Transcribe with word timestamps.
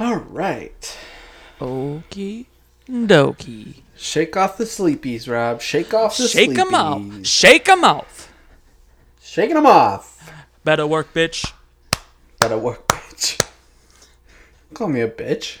All 0.00 0.16
right. 0.16 0.98
Okie 1.60 2.46
dokie. 2.88 3.82
Shake 3.96 4.36
off 4.36 4.56
the 4.58 4.64
sleepies, 4.64 5.30
Rob. 5.30 5.60
Shake 5.60 5.94
off 5.94 6.16
the 6.16 6.28
Shake 6.28 6.50
sleepies. 6.50 6.72
off. 6.72 7.26
Shake 7.26 7.64
them 7.66 7.84
off. 7.84 8.32
Shaking 9.20 9.54
them 9.54 9.66
off. 9.66 10.30
Better 10.64 10.86
work, 10.86 11.12
bitch. 11.12 11.52
Gotta 12.40 12.58
work, 12.58 12.86
bitch. 12.88 13.44
Call 14.74 14.88
me 14.88 15.00
a 15.00 15.08
bitch. 15.08 15.58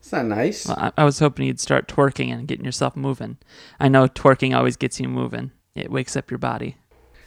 It's 0.00 0.12
not 0.12 0.26
nice. 0.26 0.66
Well, 0.66 0.78
I, 0.78 0.92
I 0.96 1.04
was 1.04 1.18
hoping 1.18 1.46
you'd 1.46 1.60
start 1.60 1.86
twerking 1.86 2.32
and 2.32 2.48
getting 2.48 2.64
yourself 2.64 2.96
moving. 2.96 3.36
I 3.78 3.88
know 3.88 4.06
twerking 4.08 4.56
always 4.56 4.76
gets 4.76 4.98
you 5.00 5.08
moving. 5.08 5.50
It 5.74 5.90
wakes 5.90 6.16
up 6.16 6.30
your 6.30 6.38
body. 6.38 6.76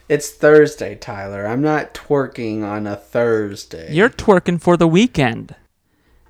It's 0.09 0.29
Thursday, 0.29 0.95
Tyler. 0.95 1.45
I'm 1.45 1.61
not 1.61 1.93
twerking 1.93 2.63
on 2.63 2.86
a 2.86 2.95
Thursday. 2.95 3.93
You're 3.93 4.09
twerking 4.09 4.59
for 4.59 4.75
the 4.77 4.88
weekend. 4.88 5.55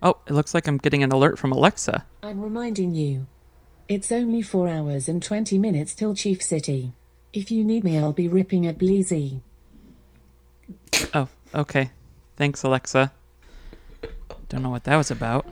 Oh, 0.03 0.17
it 0.25 0.33
looks 0.33 0.53
like 0.53 0.67
I'm 0.67 0.77
getting 0.77 1.03
an 1.03 1.11
alert 1.11 1.37
from 1.37 1.51
Alexa. 1.51 2.05
I'm 2.23 2.41
reminding 2.41 2.95
you. 2.95 3.27
It's 3.87 4.11
only 4.11 4.41
4 4.41 4.67
hours 4.67 5.07
and 5.07 5.21
20 5.21 5.59
minutes 5.59 5.93
till 5.93 6.15
Chief 6.15 6.41
City. 6.41 6.93
If 7.33 7.51
you 7.51 7.63
need 7.63 7.83
me, 7.83 7.97
I'll 7.97 8.13
be 8.13 8.27
ripping 8.27 8.67
a 8.67 8.73
bleezy. 8.73 9.41
Oh, 11.13 11.27
okay. 11.53 11.91
Thanks, 12.35 12.63
Alexa. 12.63 13.11
Don't 14.49 14.63
know 14.63 14.69
what 14.69 14.85
that 14.85 14.95
was 14.95 15.11
about. 15.11 15.45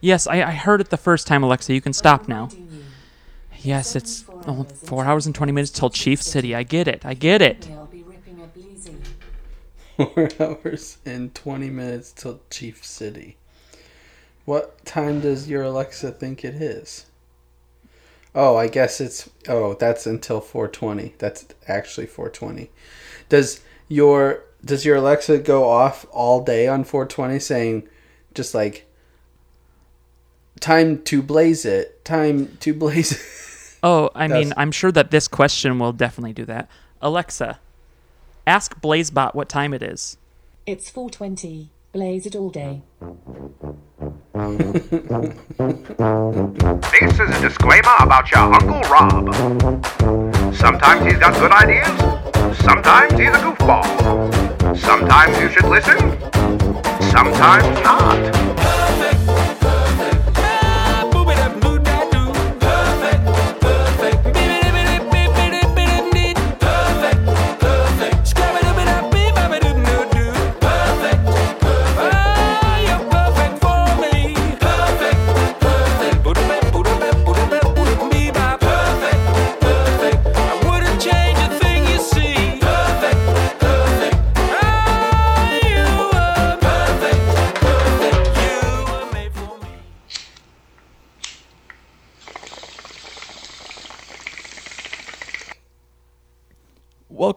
Yes, 0.00 0.26
I, 0.26 0.42
I 0.42 0.50
heard 0.52 0.80
it 0.80 0.90
the 0.90 0.96
first 0.96 1.26
time, 1.26 1.42
Alexa. 1.42 1.72
You 1.72 1.80
can 1.80 1.92
stop 1.92 2.26
now. 2.26 2.48
Yes, 3.60 3.94
it's 3.94 4.24
oh, 4.46 4.64
four 4.64 5.04
hours 5.04 5.26
and 5.26 5.34
20 5.34 5.52
minutes 5.52 5.70
till 5.70 5.90
Chief 5.90 6.20
City. 6.20 6.54
I 6.54 6.64
get 6.64 6.88
it. 6.88 7.04
I 7.04 7.14
get 7.14 7.40
it. 7.40 7.68
I'll 7.70 7.86
be 7.86 8.02
ripping 8.02 8.40
a 8.40 8.58
bleezy. 8.58 8.96
Four 9.96 10.28
hours 10.40 10.98
and 11.06 11.32
20 11.32 11.70
minutes 11.70 12.12
till 12.12 12.40
Chief 12.50 12.84
City. 12.84 13.36
What 14.44 14.84
time 14.84 15.20
does 15.20 15.48
your 15.48 15.62
Alexa 15.62 16.12
think 16.12 16.44
it 16.44 16.54
is? 16.54 17.06
Oh, 18.34 18.56
I 18.56 18.68
guess 18.68 19.00
it's. 19.00 19.28
Oh, 19.48 19.74
that's 19.74 20.06
until 20.06 20.40
420. 20.40 21.14
That's 21.18 21.46
actually 21.68 22.06
420. 22.06 22.70
Does 23.28 23.60
your 23.88 24.44
does 24.64 24.84
your 24.84 24.96
Alexa 24.96 25.38
go 25.38 25.68
off 25.68 26.06
all 26.10 26.42
day 26.42 26.66
on 26.66 26.84
420 26.84 27.38
saying 27.38 27.88
just 28.34 28.54
like 28.54 28.86
time 30.60 31.02
to 31.02 31.22
blaze 31.22 31.64
it, 31.64 32.04
time 32.04 32.56
to 32.60 32.74
blaze 32.74 33.12
it? 33.12 33.20
Oh, 33.84 34.10
I 34.14 34.28
mean, 34.28 34.52
I'm 34.56 34.70
sure 34.70 34.92
that 34.92 35.10
this 35.10 35.26
question 35.26 35.80
will 35.80 35.92
definitely 35.92 36.32
do 36.32 36.44
that. 36.44 36.68
Alexa, 37.00 37.58
ask 38.46 38.80
Blazebot 38.80 39.34
what 39.34 39.48
time 39.48 39.74
it 39.74 39.82
is. 39.82 40.16
It's 40.66 40.88
420. 40.88 41.70
Blaze 41.92 42.24
it 42.24 42.34
all 42.34 42.48
day. 42.48 42.80
This 46.90 47.12
is 47.12 47.28
a 47.28 47.40
disclaimer 47.42 47.94
about 48.00 48.30
your 48.30 48.40
Uncle 48.40 48.80
Rob. 48.90 49.34
Sometimes 50.54 51.04
he's 51.04 51.18
got 51.18 51.34
good 51.34 51.52
ideas, 51.52 51.88
sometimes 52.64 53.12
he's 53.12 53.28
a 53.28 53.42
goofball. 53.44 53.84
Sometimes 54.74 55.38
you 55.38 55.50
should 55.50 55.66
listen, 55.66 55.98
sometimes 57.10 57.84
not. 57.84 58.91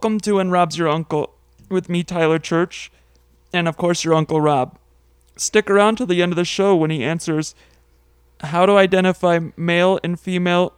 Welcome 0.06 0.20
to 0.20 0.38
And 0.38 0.52
Rob's 0.52 0.78
Your 0.78 0.88
Uncle 0.88 1.34
with 1.68 1.90
me, 1.90 2.04
Tyler 2.04 2.38
Church, 2.38 2.92
and 3.52 3.68
of 3.68 3.76
course, 3.76 4.04
your 4.04 4.14
Uncle 4.14 4.40
Rob. 4.40 4.78
Stick 5.36 5.68
around 5.68 5.96
till 5.96 6.06
the 6.06 6.22
end 6.22 6.32
of 6.32 6.36
the 6.36 6.46
show 6.46 6.76
when 6.76 6.92
he 6.92 7.04
answers 7.04 7.56
how 8.42 8.68
to 8.68 8.74
identify 8.74 9.40
male 9.58 10.00
and 10.04 10.20
female 10.20 10.74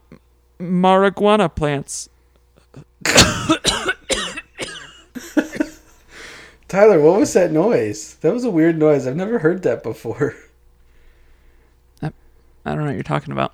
marijuana 0.61 1.53
plants. 1.53 2.07
Tyler, 6.69 7.01
what 7.01 7.19
was 7.19 7.33
that 7.33 7.51
noise? 7.51 8.15
That 8.21 8.33
was 8.33 8.45
a 8.45 8.49
weird 8.49 8.77
noise. 8.79 9.05
I've 9.05 9.17
never 9.17 9.39
heard 9.39 9.61
that 9.63 9.83
before. 9.83 10.37
I 12.01 12.09
don't 12.63 12.77
know 12.77 12.85
what 12.85 12.93
you're 12.93 13.03
talking 13.03 13.33
about. 13.33 13.53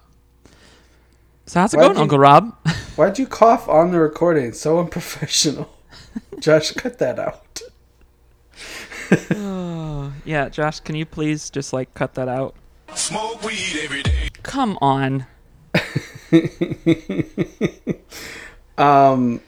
So, 1.47 1.61
how's 1.61 1.73
it 1.73 1.77
Why'd 1.77 1.87
going, 1.87 1.95
you- 1.97 2.03
Uncle 2.03 2.19
Rob? 2.19 2.55
Why'd 2.95 3.17
you 3.19 3.27
cough 3.27 3.67
on 3.67 3.91
the 3.91 3.99
recording? 3.99 4.45
It's 4.45 4.61
so 4.61 4.79
unprofessional. 4.79 5.69
Josh, 6.39 6.71
cut 6.71 6.99
that 6.99 7.19
out. 7.19 7.61
yeah, 10.25 10.49
Josh, 10.49 10.79
can 10.79 10.95
you 10.95 11.05
please 11.05 11.49
just 11.49 11.73
like 11.73 11.93
cut 11.93 12.13
that 12.15 12.27
out? 12.27 12.55
Smoke 12.95 13.43
weed 13.43 13.79
every 13.81 14.03
day. 14.03 14.29
Come 14.43 14.77
on. 14.81 15.25
Um, 18.77 19.41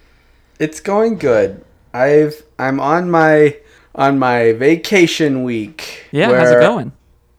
it's 0.59 0.79
going 0.79 1.17
good. 1.17 1.63
I've 1.93 2.43
I'm 2.59 2.79
on 2.79 3.09
my 3.09 3.57
on 3.93 4.19
my 4.19 4.53
vacation 4.53 5.43
week. 5.43 6.07
Yeah, 6.11 6.31
how's 6.31 6.51
it 6.51 6.59
going? 6.59 6.91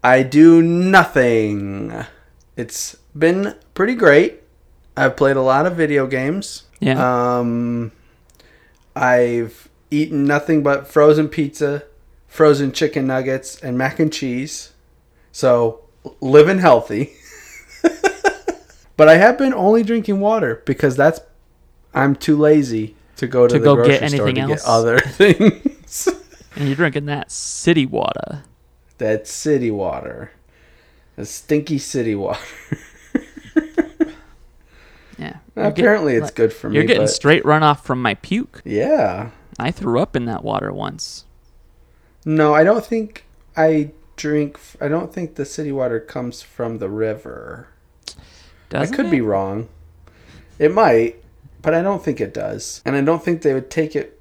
I 0.03 0.23
do 0.23 0.63
nothing. 0.63 1.93
It's 2.57 2.97
been 3.17 3.55
pretty 3.75 3.95
great. 3.95 4.43
I've 4.97 5.17
played 5.17 5.37
a 5.37 5.43
lot 5.43 5.67
of 5.67 5.77
video 5.77 6.07
games. 6.07 6.65
Yeah. 6.81 7.39
Um, 7.39 7.93
I've 8.95 9.69
eaten 9.91 10.25
nothing 10.25 10.63
but 10.63 10.87
frozen 10.89 11.29
pizza, 11.29 11.85
frozen 12.27 12.73
chicken 12.73 13.07
nuggets, 13.07 13.59
and 13.61 13.77
mac 13.77 13.99
and 14.01 14.13
cheese. 14.13 14.73
So 15.33 15.81
living 16.21 16.59
healthy. 16.59 17.13
but 18.97 19.09
I 19.09 19.17
have 19.17 19.37
been 19.39 19.53
only 19.55 19.83
drinking 19.83 20.21
water 20.21 20.63
because 20.65 20.97
that's 20.97 21.21
I'm 21.95 22.17
too 22.17 22.37
lazy 22.37 22.95
to 23.17 23.27
go 23.27 23.47
to, 23.47 23.55
To 23.55 23.59
the 23.59 23.65
go 23.65 23.75
grocery 23.77 23.99
get 23.99 24.11
store 24.11 24.27
anything 24.29 24.47
to 24.47 24.53
else? 24.53 24.63
get 24.63 24.69
other 24.71 24.99
things. 25.01 26.09
and 26.57 26.67
you're 26.67 26.77
drinking 26.77 27.07
that 27.07 27.31
city 27.31 27.87
water. 27.87 28.45
that 28.99 29.27
city 29.27 29.71
water, 29.71 30.33
the 31.17 31.27
stinky 31.27 31.79
city 31.79 32.15
water. 32.15 32.41
Yeah. 35.19 35.37
Apparently, 35.57 36.15
it's 36.15 36.31
good 36.31 36.53
for 36.53 36.69
me. 36.69 36.77
You're 36.77 36.85
getting 36.85 37.05
but 37.05 37.11
straight 37.11 37.43
runoff 37.45 37.81
from 37.81 38.03
my 38.03 38.15
puke. 38.15 38.63
yeah. 38.65 39.31
I 39.59 39.71
threw 39.71 40.01
up 40.01 40.15
in 40.15 40.27
that 40.27 40.45
water 40.45 40.71
once. 40.71 41.25
No, 42.27 42.53
I 42.53 42.63
don't 42.63 42.85
think 42.85 43.25
I 43.57 43.93
drink. 44.17 44.59
I 44.83 44.89
don't 44.89 45.15
think 45.15 45.37
the 45.37 45.47
city 45.47 45.73
water 45.73 45.99
comes 45.99 46.43
from 46.43 46.77
the 46.77 46.91
river. 46.91 47.69
Doesn't 48.69 48.93
I 48.93 48.97
could 48.97 49.07
it? 49.07 49.11
be 49.13 49.23
wrong. 49.23 49.69
It 50.59 50.75
might, 50.75 51.23
but 51.63 51.73
I 51.73 51.81
don't 51.81 52.05
think 52.05 52.21
it 52.21 52.35
does. 52.35 52.83
And 52.85 52.95
I 52.97 53.01
don't 53.01 53.25
think 53.25 53.41
they 53.41 53.55
would 53.55 53.71
take 53.71 53.97
it. 53.97 54.21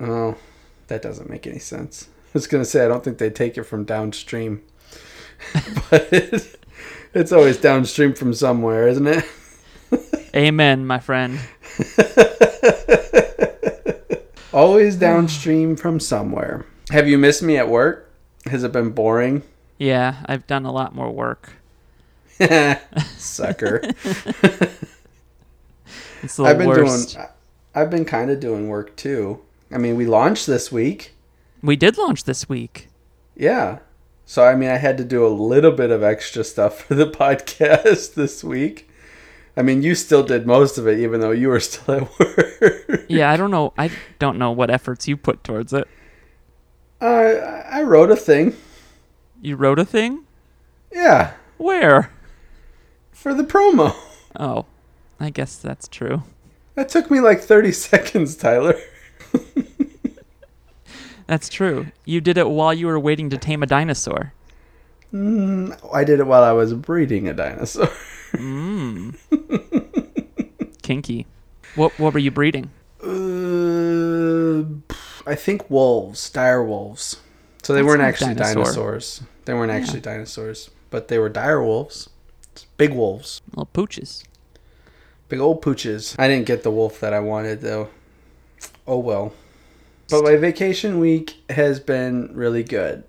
Oh, 0.00 0.36
that 0.88 1.00
doesn't 1.02 1.30
make 1.30 1.46
any 1.46 1.60
sense. 1.60 2.08
I 2.26 2.30
was 2.34 2.48
gonna 2.48 2.64
say 2.64 2.84
I 2.84 2.88
don't 2.88 3.04
think 3.04 3.18
they 3.18 3.30
take 3.30 3.56
it 3.56 3.62
from 3.64 3.84
downstream, 3.84 4.62
but 5.90 6.08
it's 7.14 7.30
always 7.32 7.56
downstream 7.58 8.14
from 8.14 8.34
somewhere, 8.34 8.88
isn't 8.88 9.06
it? 9.06 9.24
Amen, 10.34 10.86
my 10.86 10.98
friend. 10.98 11.38
Always 14.52 14.96
downstream 14.96 15.76
from 15.76 16.00
somewhere. 16.00 16.66
Have 16.90 17.08
you 17.08 17.18
missed 17.18 17.42
me 17.42 17.56
at 17.56 17.68
work? 17.68 18.10
Has 18.46 18.64
it 18.64 18.72
been 18.72 18.90
boring? 18.90 19.42
Yeah, 19.78 20.16
I've 20.26 20.46
done 20.46 20.64
a 20.64 20.72
lot 20.72 20.94
more 20.94 21.10
work. 21.10 21.50
Sucker. 23.16 23.82
It's 26.22 26.36
the 26.36 26.44
I've 26.44 26.58
been 26.58 26.68
worst. 26.68 27.14
doing. 27.14 27.26
I've 27.74 27.90
been 27.90 28.04
kind 28.04 28.30
of 28.30 28.38
doing 28.38 28.68
work 28.68 28.94
too. 28.94 29.40
I 29.72 29.78
mean, 29.78 29.96
we 29.96 30.06
launched 30.06 30.46
this 30.46 30.70
week. 30.70 31.14
We 31.62 31.74
did 31.74 31.98
launch 31.98 32.22
this 32.22 32.48
week. 32.48 32.86
Yeah. 33.36 33.80
So 34.24 34.44
I 34.44 34.54
mean, 34.54 34.70
I 34.70 34.76
had 34.76 34.96
to 34.98 35.04
do 35.04 35.26
a 35.26 35.28
little 35.28 35.72
bit 35.72 35.90
of 35.90 36.04
extra 36.04 36.44
stuff 36.44 36.84
for 36.84 36.94
the 36.94 37.10
podcast 37.10 38.14
this 38.14 38.44
week. 38.44 38.88
I 39.56 39.62
mean, 39.62 39.82
you 39.82 39.94
still 39.94 40.22
did 40.22 40.46
most 40.46 40.78
of 40.78 40.86
it, 40.86 40.98
even 40.98 41.20
though 41.20 41.30
you 41.30 41.48
were 41.48 41.60
still 41.60 41.94
at 41.94 42.18
work. 42.18 43.04
Yeah, 43.08 43.30
I 43.30 43.36
don't 43.38 43.50
know. 43.50 43.72
I 43.76 43.90
don't 44.18 44.38
know 44.38 44.50
what 44.50 44.70
efforts 44.70 45.06
you 45.06 45.16
put 45.16 45.44
towards 45.44 45.72
it. 45.72 45.86
Uh, 47.00 47.04
I 47.70 47.82
wrote 47.82 48.10
a 48.10 48.16
thing. 48.16 48.56
You 49.40 49.56
wrote 49.56 49.78
a 49.78 49.84
thing? 49.84 50.24
Yeah, 50.92 51.32
Where? 51.58 52.10
for 53.10 53.34
the 53.34 53.44
promo. 53.44 53.94
Oh, 54.38 54.66
I 55.18 55.30
guess 55.30 55.56
that's 55.56 55.88
true. 55.88 56.22
That 56.74 56.88
took 56.88 57.10
me 57.10 57.20
like 57.20 57.40
30 57.40 57.72
seconds, 57.72 58.36
Tyler. 58.36 58.78
That's 61.26 61.48
true. 61.48 61.86
You 62.04 62.20
did 62.20 62.36
it 62.36 62.48
while 62.50 62.74
you 62.74 62.86
were 62.86 62.98
waiting 63.00 63.30
to 63.30 63.38
tame 63.38 63.62
a 63.62 63.66
dinosaur. 63.66 64.32
I 65.14 66.04
did 66.04 66.20
it 66.20 66.26
while 66.26 66.42
I 66.42 66.52
was 66.52 66.74
breeding 66.74 67.28
a 67.28 67.32
dinosaur. 67.32 67.88
Kinky. 70.82 71.26
What 71.74 71.98
what 71.98 72.12
were 72.12 72.18
you 72.18 72.30
breeding? 72.30 72.70
Uh, 73.02 74.64
I 75.28 75.34
think 75.34 75.68
wolves, 75.70 76.30
dire 76.30 76.62
wolves. 76.62 77.20
So 77.62 77.72
they 77.72 77.80
That's 77.80 77.86
weren't 77.88 78.02
actually 78.02 78.34
dinosaur. 78.34 78.64
dinosaurs. 78.64 79.22
They 79.44 79.54
weren't 79.54 79.72
actually 79.72 80.00
dinosaurs, 80.00 80.70
but 80.90 81.08
they 81.08 81.18
were 81.18 81.28
dire 81.28 81.62
wolves. 81.62 82.10
Big 82.76 82.92
wolves. 82.92 83.40
Little 83.50 83.66
pooches. 83.72 84.24
Big 85.28 85.40
old 85.40 85.62
pooches. 85.62 86.14
I 86.18 86.28
didn't 86.28 86.46
get 86.46 86.62
the 86.62 86.70
wolf 86.70 87.00
that 87.00 87.12
I 87.14 87.20
wanted 87.20 87.60
though. 87.60 87.88
Oh 88.86 88.98
well. 88.98 89.32
But 90.10 90.24
my 90.24 90.36
vacation 90.36 90.98
week 91.00 91.36
has 91.48 91.80
been 91.80 92.30
really 92.34 92.62
good. 92.62 93.04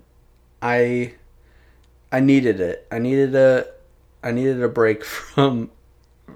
I 0.61 1.15
I 2.11 2.19
needed 2.21 2.59
it. 2.61 2.87
I 2.91 2.99
needed 2.99 3.35
a 3.35 3.67
I 4.23 4.31
needed 4.31 4.61
a 4.63 4.69
break 4.69 5.03
from 5.05 5.69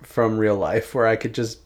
from 0.04 0.38
real 0.38 0.56
life 0.56 0.94
where 0.94 1.08
I 1.08 1.16
could 1.16 1.34
just 1.34 1.60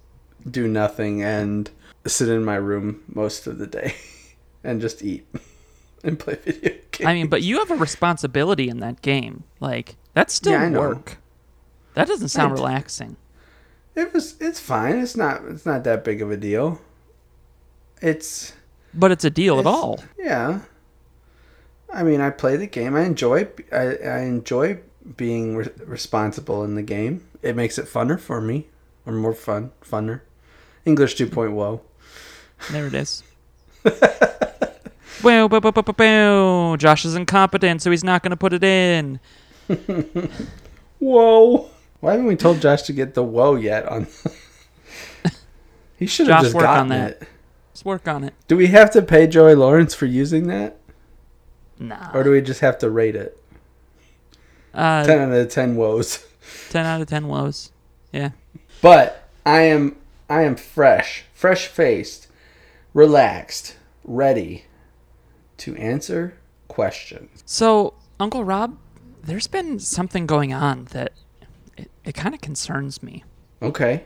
do 0.50 0.68
nothing 0.68 1.22
and 1.22 1.70
sit 2.08 2.30
in 2.30 2.44
my 2.46 2.56
room 2.56 3.04
most 3.08 3.46
of 3.48 3.58
the 3.58 3.68
day 3.68 3.96
and 4.64 4.80
just 4.82 5.04
eat 5.04 5.28
and 6.04 6.18
play 6.20 6.36
video 6.36 6.76
games. 6.92 7.08
I 7.08 7.14
mean, 7.14 7.28
but 7.28 7.42
you 7.42 7.60
have 7.60 7.72
a 7.72 7.76
responsibility 7.76 8.70
in 8.70 8.80
that 8.80 9.02
game. 9.02 9.44
Like 9.60 9.96
that's 10.14 10.34
still 10.34 10.54
Yeah, 10.54 10.70
work. 10.70 11.18
That 11.96 12.08
doesn't 12.08 12.30
sound 12.30 12.54
relaxing. 12.54 13.18
it 13.96 14.14
was 14.14 14.36
it's 14.40 14.60
fine. 14.60 14.98
It's 15.00 15.18
not 15.18 15.42
it's 15.50 15.66
not 15.66 15.84
that 15.84 16.04
big 16.04 16.22
of 16.22 16.32
a 16.32 16.38
deal. 16.38 16.80
It's 18.02 18.54
But 18.94 19.12
it's 19.12 19.26
a 19.26 19.30
deal 19.30 19.60
at 19.60 19.66
all. 19.66 20.04
Yeah. 20.18 20.62
I 21.94 22.04
mean, 22.04 22.22
I 22.22 22.30
play 22.30 22.56
the 22.56 22.68
game. 22.68 22.96
I 22.96 23.02
enjoy. 23.02 23.48
I, 23.72 23.96
I 23.98 24.20
enjoy 24.22 24.80
being 25.18 25.56
re- 25.56 25.70
responsible 25.86 26.64
in 26.64 26.76
the 26.76 26.82
game. 26.82 27.26
It 27.42 27.56
makes 27.56 27.78
it 27.78 27.86
funner 27.86 28.20
for 28.20 28.40
me, 28.42 28.68
or 29.06 29.14
more 29.14 29.34
fun, 29.34 29.72
funner. 29.84 30.22
English 30.86 31.16
2.0. 31.16 31.82
There 32.72 32.88
it 32.88 32.94
is. 32.94 33.24
Well, 35.24 35.48
bow, 35.48 35.60
bow, 35.60 35.70
bow, 35.72 35.84
bow, 35.84 35.94
bow. 35.94 36.76
Josh 36.78 37.06
is 37.06 37.14
incompetent, 37.14 37.84
so 37.84 37.92
he's 37.92 38.04
not 38.04 38.24
going 38.24 38.32
to 38.32 38.36
put 38.38 38.54
it 38.54 38.64
in. 38.64 39.20
Whoa! 41.00 41.70
Why 42.00 42.12
haven't 42.12 42.26
we 42.26 42.36
told 42.36 42.60
Josh 42.60 42.82
to 42.84 42.94
get 42.94 43.14
the 43.14 43.24
whoa 43.24 43.54
yet? 43.56 43.88
On 43.88 44.08
he 45.98 46.08
should 46.08 46.28
have 46.28 46.42
just 46.42 46.56
work 46.56 46.66
on 46.68 46.88
gotten 46.88 46.90
that. 46.90 47.12
it. 47.22 47.28
Let's 47.72 47.86
work 47.86 48.08
on 48.08 48.24
it. 48.24 48.34
Do 48.48 48.58
we 48.58 48.68
have 48.68 48.90
to 48.92 49.02
pay 49.04 49.28
Joey 49.28 49.54
Lawrence 49.54 49.94
for 49.94 50.08
using 50.08 50.48
that, 50.48 50.78
Nah. 51.80 52.12
or 52.16 52.24
do 52.24 52.32
we 52.32 52.42
just 52.42 52.62
have 52.62 52.78
to 52.80 52.90
rate 52.90 53.16
it? 53.16 53.41
Uh, 54.74 55.06
Ten 55.06 55.20
out 55.32 55.38
of 55.38 55.50
ten 55.50 55.76
woes. 55.76 56.26
10 56.70 56.86
out 56.86 57.02
of 57.02 57.08
10 57.08 57.28
woes. 57.28 57.72
Yeah. 58.12 58.32
But 58.82 59.28
I 59.46 59.62
am 59.62 59.98
I 60.30 60.44
am 60.44 60.56
fresh, 60.56 61.26
fresh 61.34 61.68
faced, 61.68 62.28
relaxed, 62.94 63.76
ready 64.04 64.66
to 65.58 65.76
answer 65.76 66.38
questions. 66.68 67.44
So, 67.46 67.94
Uncle 68.20 68.44
Rob, 68.44 68.78
there's 69.24 69.48
been 69.48 69.80
something 69.80 70.26
going 70.26 70.54
on 70.54 70.86
that 70.92 71.14
it, 71.78 71.92
it 72.06 72.16
kind 72.16 72.34
of 72.34 72.42
concerns 72.42 73.04
me. 73.04 73.24
Okay. 73.62 74.06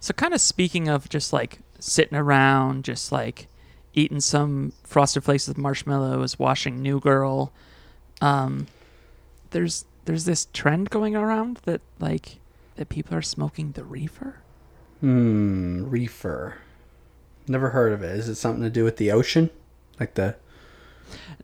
So, 0.00 0.12
kind 0.12 0.34
of 0.34 0.40
speaking 0.40 0.88
of 0.88 1.08
just 1.08 1.32
like 1.32 1.60
sitting 1.78 2.18
around, 2.18 2.84
just 2.84 3.12
like 3.12 3.46
eating 3.94 4.20
some 4.20 4.72
frosted 4.84 5.24
flakes 5.24 5.48
with 5.48 5.56
marshmallows, 5.56 6.38
watching 6.38 6.82
New 6.82 7.00
Girl, 7.00 7.52
um, 8.20 8.66
there's 9.50 9.84
there's 10.04 10.24
this 10.24 10.46
trend 10.52 10.90
going 10.90 11.14
around 11.16 11.58
that 11.64 11.80
like 11.98 12.38
that 12.76 12.88
people 12.88 13.16
are 13.16 13.22
smoking 13.22 13.72
the 13.72 13.84
reefer. 13.84 14.36
Hmm, 15.00 15.84
reefer. 15.88 16.56
Never 17.48 17.70
heard 17.70 17.92
of 17.92 18.02
it. 18.02 18.16
Is 18.18 18.28
it 18.28 18.34
something 18.36 18.62
to 18.62 18.70
do 18.70 18.84
with 18.84 18.96
the 18.96 19.10
ocean? 19.10 19.50
Like 19.98 20.14
the 20.14 20.36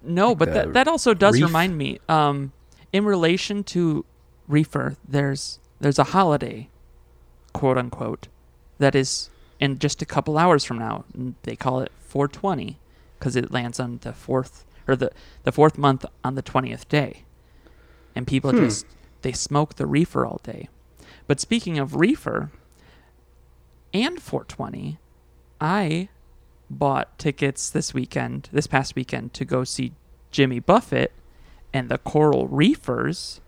No, 0.03 0.35
but 0.35 0.47
the 0.49 0.55
that 0.55 0.73
that 0.75 0.89
also 0.89 1.15
does 1.15 1.35
reef? 1.35 1.45
remind 1.45 1.77
me. 1.77 1.99
Um, 2.09 2.53
in 2.93 3.05
relation 3.05 3.65
to 3.65 4.05
reefer, 4.49 4.97
there's 5.07 5.59
there's 5.81 5.99
a 5.99 6.05
holiday, 6.05 6.69
quote 7.53 7.77
unquote, 7.77 8.29
that 8.79 8.95
is 8.95 9.31
in 9.61 9.79
just 9.79 10.01
a 10.03 10.07
couple 10.07 10.39
hours 10.39 10.65
from 10.65 10.79
now. 10.79 11.05
They 11.43 11.57
call 11.57 11.81
it 11.81 11.91
420 12.01 12.79
because 13.19 13.37
it 13.37 13.51
lands 13.51 13.81
on 13.81 13.99
the 14.03 14.13
fourth 14.13 14.65
or 14.87 14.97
the 14.97 15.11
the 15.43 15.53
fourth 15.53 15.77
month 15.77 16.05
on 16.23 16.35
the 16.35 16.43
twentieth 16.43 16.89
day, 16.89 17.25
and 18.17 18.27
people 18.27 18.51
Hmm. 18.51 18.65
just 18.65 18.85
they 19.23 19.31
smoke 19.33 19.75
the 19.77 19.87
reefer 19.87 20.27
all 20.27 20.41
day. 20.43 20.69
But 21.29 21.39
speaking 21.41 21.79
of 21.79 21.95
reefer 21.97 22.51
and 23.95 24.21
420, 24.21 24.99
I 25.61 26.09
bought 26.71 27.19
tickets 27.19 27.71
this 27.71 27.93
weekend, 27.95 28.49
this 28.53 28.67
past 28.67 28.95
weekend, 28.97 29.33
to 29.35 29.45
go 29.45 29.63
see 29.65 29.93
Jimmy 30.31 30.59
Buffett 30.61 31.13
and 31.73 31.89
the 31.89 31.99
Coral 31.99 32.47
Reefers, 32.49 33.41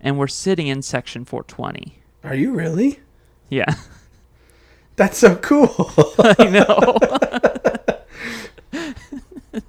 and 0.00 0.18
we're 0.18 0.26
sitting 0.26 0.66
in 0.66 0.82
section 0.82 1.24
420. 1.24 1.98
Are 2.22 2.34
you 2.34 2.52
really? 2.52 3.00
Yeah, 3.48 3.74
That's 4.96 5.18
so 5.18 5.36
cool. 5.36 5.90
I 6.18 6.44
know. 6.48 6.96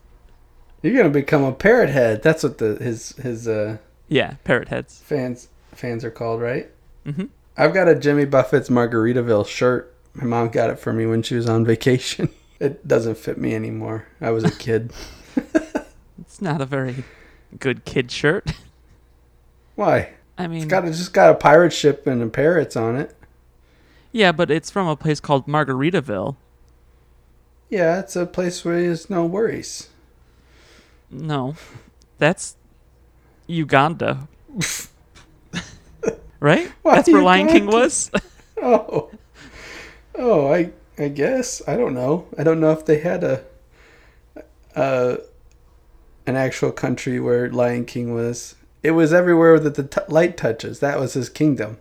You're 0.81 0.96
gonna 0.96 1.10
become 1.10 1.44
a 1.44 1.52
parrot 1.52 1.90
head. 1.90 2.22
That's 2.22 2.44
what 2.44 2.60
the 2.60 2.75
his 2.75 3.10
his 3.18 3.48
uh 3.48 3.78
yeah, 4.07 4.36
parrot 4.44 4.68
heads. 4.69 5.00
fans 5.04 5.50
fans 5.74 6.04
are 6.06 6.12
called, 6.12 6.42
right? 6.42 6.69
Mm-hmm. 7.06 7.25
I've 7.57 7.74
got 7.74 7.88
a 7.88 7.96
Jimmy 7.96 8.25
Buffett's 8.25 8.69
Margaritaville 8.69 9.48
shirt. 9.48 9.94
My 10.13 10.25
mom 10.25 10.50
got 10.50 10.69
it 10.69 10.80
for 10.80 10.94
me 10.94 11.06
when 11.06 11.22
she 11.24 11.36
was 11.36 11.48
on 11.50 11.66
vacation. 11.66 12.30
It 12.57 12.88
doesn't 12.88 13.18
fit 13.18 13.38
me 13.38 13.54
anymore. 13.54 14.07
I 14.22 14.31
was 14.31 14.46
a 14.46 14.52
kid. 14.52 14.94
It's 16.18 16.42
not 16.42 16.62
a 16.62 16.66
very 16.66 17.04
good 17.60 17.84
kid 17.84 18.10
shirt. 18.12 18.54
Why? 19.75 20.12
I 20.38 20.48
mean, 20.48 20.60
It's 20.63 20.69
got 20.69 20.86
a, 20.86 20.88
just 20.88 21.14
got 21.14 21.31
a 21.31 21.35
pirate 21.35 21.74
ship 21.74 22.07
and 22.07 22.21
a 22.24 22.28
parrots 22.28 22.78
on 22.78 22.95
it. 22.95 23.14
yeah, 24.14 24.31
but 24.31 24.50
it's 24.50 24.71
from 24.71 24.88
a 24.88 24.95
place 24.95 25.19
called 25.19 25.47
Margaritaville. 25.47 26.38
Yeah, 27.69 28.00
it's 28.00 28.16
a 28.16 28.26
place 28.26 28.64
where 28.64 28.80
there's 28.81 29.09
no 29.09 29.26
worries. 29.26 29.90
No, 31.12 31.56
that's 32.19 32.56
Uganda. 33.47 34.28
right? 36.40 36.71
Why 36.81 36.95
That's 36.95 37.09
where 37.09 37.21
Lion 37.21 37.47
King 37.47 37.68
was? 37.68 38.11
Oh, 38.61 39.11
oh, 40.16 40.52
I 40.52 40.71
I 40.97 41.09
guess 41.09 41.61
I 41.68 41.75
don't 41.75 41.94
know. 41.94 42.25
I 42.37 42.44
don't 42.44 42.61
know 42.61 42.71
if 42.71 42.85
they 42.85 42.99
had 42.99 43.23
a 43.23 43.44
uh 44.75 45.18
an 46.25 46.35
actual 46.35 46.71
country 46.71 47.19
where 47.19 47.49
Lion 47.52 47.85
King 47.85 48.14
was. 48.14 48.56
It 48.81 48.92
was 48.92 49.14
everywhere 49.14 49.59
that 49.59 49.75
the 49.75 49.83
t- 49.83 50.02
light 50.07 50.37
touches. 50.37 50.80
That 50.80 50.99
was 50.99 51.14
his 51.14 51.30
kingdom. 51.30 51.78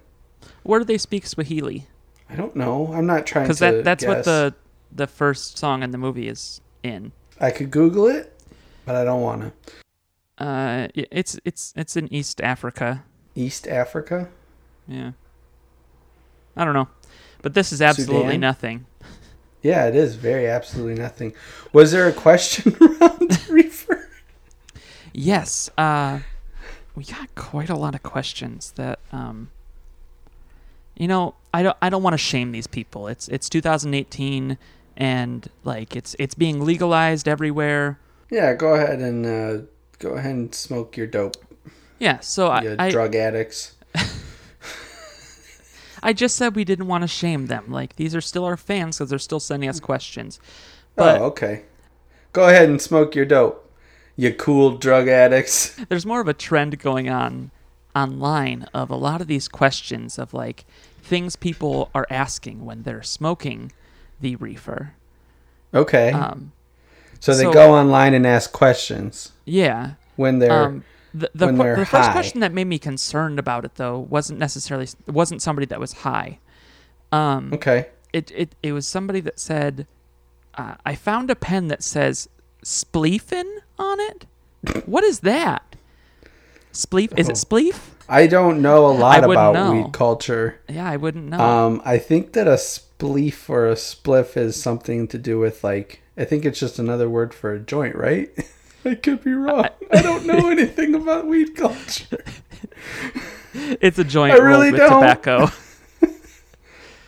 Where 0.65 0.81
do 0.81 0.85
they 0.85 0.99
speak 0.99 1.27
Swahili? 1.27 1.87
I 2.29 2.35
don't 2.35 2.57
know. 2.57 2.93
I'm 2.93 3.07
not 3.07 3.25
trying 3.25 3.45
to. 3.45 3.49
Because 3.49 3.61
that 3.61 3.85
that's 3.85 4.05
what 4.05 4.25
the 4.25 4.55
the 4.93 5.07
first 5.07 5.57
song 5.57 5.83
in 5.83 5.93
the 5.93 5.99
movie 5.99 6.29
is 6.29 6.61
in. 6.83 7.13
I 7.41 7.51
could 7.51 7.71
Google 7.71 8.09
it, 8.09 8.33
but 8.85 8.97
I 8.97 9.05
don't 9.05 9.23
want 9.23 9.43
to. 9.43 9.84
Uh, 10.39 10.89
it's 10.95 11.39
it's 11.45 11.73
it's 11.77 11.97
in 11.97 12.13
East 12.13 12.41
Africa. 12.41 13.05
East 13.35 13.67
Africa. 13.69 14.29
Yeah. 14.87 15.13
I 16.57 16.65
don't 16.65 16.75
know, 16.75 16.89
but 17.43 17.55
this 17.55 17.73
is 17.73 17.83
absolutely 17.83 18.27
Sudan? 18.27 18.41
nothing. 18.41 18.87
Yeah, 19.63 19.87
it 19.87 19.97
is 19.97 20.15
very 20.15 20.47
absolutely 20.47 20.95
nothing. 20.95 21.35
Was 21.73 21.91
there 21.93 22.07
a 22.07 22.13
question 22.13 22.77
around 22.81 23.31
the 23.31 23.47
reefer? 23.51 24.09
Yes. 25.13 25.71
Uh, 25.79 26.21
we 26.95 27.05
got 27.05 27.35
quite 27.35 27.71
a 27.71 27.77
lot 27.77 27.95
of 27.95 28.03
questions 28.03 28.73
that 28.77 28.99
um. 29.13 29.51
You 30.97 31.09
know, 31.09 31.35
I 31.53 31.65
don't 31.65 31.77
I 31.83 31.89
don't 31.91 32.05
want 32.05 32.15
to 32.15 32.19
shame 32.19 32.53
these 32.53 32.69
people. 32.69 33.09
It's 33.09 33.27
it's 33.29 33.49
2018 33.49 34.59
and 34.97 35.49
like 35.65 35.97
it's 35.97 36.15
it's 36.19 36.35
being 36.35 36.65
legalized 36.65 37.27
everywhere. 37.27 37.99
Yeah, 38.31 38.55
go 38.55 38.75
ahead 38.75 39.01
and 39.01 39.27
uh, 39.27 39.67
go 40.05 40.17
ahead 40.17 40.35
and 40.35 40.55
smoke 40.55 40.99
your 40.99 41.07
dope, 41.07 41.37
Yeah, 41.99 42.21
so 42.21 42.49
I, 42.49 42.63
you 42.63 42.77
I 42.79 42.91
drug 42.91 43.15
addicts. 43.15 43.73
I 46.03 46.13
just 46.13 46.37
said 46.37 46.55
we 46.55 46.65
didn't 46.65 46.89
want 46.89 47.03
to 47.03 47.09
shame 47.09 47.47
them. 47.47 47.71
Like 47.71 47.97
these 47.97 48.15
are 48.15 48.21
still 48.21 48.45
our 48.45 48.59
fans 48.59 48.99
because 48.99 49.09
they're 49.09 49.19
still 49.19 49.41
sending 49.41 49.69
us 49.69 49.81
questions. 49.81 50.39
But 50.95 51.23
oh, 51.23 51.25
okay. 51.27 51.63
Go 52.35 52.49
ahead 52.49 52.69
and 52.69 52.83
smoke 52.83 53.15
your 53.15 53.25
dope. 53.25 53.73
You 54.15 54.35
cool 54.35 54.77
drug 54.77 55.09
addicts. 55.09 55.75
there's 55.89 56.05
more 56.05 56.21
of 56.21 56.29
a 56.29 56.35
trend 56.35 56.79
going 56.79 57.09
on 57.09 57.51
online 57.97 58.67
of 58.75 58.91
a 58.91 58.97
lot 58.97 59.23
of 59.23 59.27
these 59.27 59.49
questions 59.49 60.19
of 60.19 60.35
like 60.35 60.67
things 61.01 61.35
people 61.35 61.91
are 61.95 62.07
asking 62.11 62.67
when 62.67 62.83
they're 62.83 63.03
smoking 63.03 63.73
the 64.21 64.37
reefer. 64.37 64.93
Okay. 65.73 66.13
Um, 66.13 66.53
so 67.21 67.35
they 67.35 67.45
so- 67.45 67.53
go 67.55 67.73
online 67.73 68.13
and 68.13 68.27
ask 68.27 68.53
questions 68.53 69.33
yeah. 69.45 69.95
when 70.17 70.39
they're. 70.39 70.65
Um, 70.65 70.85
the 71.13 71.31
the, 71.33 71.47
when 71.47 71.59
they're 71.59 71.77
the 71.77 71.87
first 71.87 72.09
high. 72.09 72.13
question 72.13 72.41
that 72.41 72.53
made 72.53 72.67
me 72.67 72.79
concerned 72.79 73.39
about 73.39 73.65
it 73.65 73.77
though 73.77 74.01
wasn't 74.01 74.41
necessarily 74.41 74.89
wasn't 75.07 75.43
somebody 75.43 75.67
that 75.67 75.79
was 75.79 75.93
high. 75.93 76.41
Um, 77.13 77.53
okay. 77.55 77.87
it, 78.13 78.33
it 78.35 78.55
it 78.65 78.73
was 78.73 78.89
somebody 78.89 79.21
that 79.21 79.39
said, 79.39 79.87
uh, 80.55 80.75
"I 80.85 80.97
found 80.97 81.31
a 81.31 81.37
pen 81.37 81.69
that 81.69 81.85
says 81.85 82.29
spleefin 82.65 83.45
on 83.79 84.01
it. 84.01 84.27
What 84.87 85.05
is 85.05 85.21
that? 85.21 85.77
Spleef? 86.73 87.17
Is 87.17 87.29
it 87.29 87.37
spleef? 87.37 87.79
I 88.09 88.27
don't 88.27 88.61
know 88.61 88.87
a 88.87 88.93
lot 88.93 89.25
about 89.25 89.55
know. 89.55 89.73
weed 89.73 89.93
culture. 89.93 90.61
Yeah, 90.69 90.89
I 90.89 90.97
wouldn't 90.97 91.27
know. 91.27 91.39
Um, 91.39 91.83
I 91.85 91.99
think 91.99 92.33
that 92.33 92.49
a 92.49 92.55
spleef 92.55 93.49
or 93.49 93.69
a 93.69 93.75
spliff 93.75 94.37
is 94.37 94.61
something 94.61 95.07
to 95.09 95.19
do 95.19 95.39
with 95.39 95.63
like. 95.63 96.01
I 96.17 96.25
think 96.25 96.45
it's 96.45 96.61
just 96.61 96.79
another 96.79 97.09
word 97.09 97.35
for 97.35 97.53
a 97.53 97.59
joint, 97.59 97.97
right? 97.97 98.31
I 98.85 98.95
could 98.95 99.23
be 99.25 99.33
wrong. 99.33 99.69
I 99.93 100.03
don't 100.03 100.27
know 100.27 100.49
anything 100.51 100.95
about 100.95 101.27
weed 101.27 101.57
culture. 101.57 102.25
it's 103.55 103.99
a 103.99 104.05
joint 104.05 104.33
I 104.35 104.37
rolled 104.39 104.47
really 104.49 104.71
with 104.73 104.81
don't. 104.81 105.01
tobacco. 105.01 105.49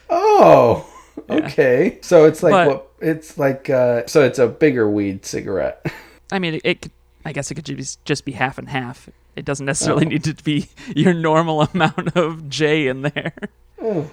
Oh, 0.08 0.86
okay. 1.30 1.98
So 2.02 2.24
it's 2.26 2.42
like 2.42 2.52
But- 2.52 2.68
what? 2.68 2.82
It's 2.98 3.36
like 3.36 3.68
uh, 3.68 4.06
so 4.06 4.22
it's 4.22 4.38
a 4.38 4.46
bigger 4.48 4.88
weed 4.88 5.26
cigarette. 5.26 5.84
I 6.32 6.38
mean, 6.38 6.54
it, 6.54 6.60
it 6.64 6.80
could, 6.82 6.92
I 7.26 7.32
guess 7.32 7.50
it 7.50 7.56
could 7.56 7.66
just 7.66 8.02
just 8.06 8.24
be 8.24 8.32
half 8.32 8.56
and 8.56 8.68
half. 8.70 9.10
It 9.34 9.44
doesn't 9.44 9.66
necessarily 9.66 10.06
Oh. 10.06 10.08
need 10.08 10.24
to 10.24 10.34
be 10.44 10.68
your 10.94 11.12
normal 11.12 11.60
amount 11.74 12.16
of 12.16 12.48
J 12.48 12.86
in 12.86 13.02
there. 13.02 13.34
Oh. 13.82 14.10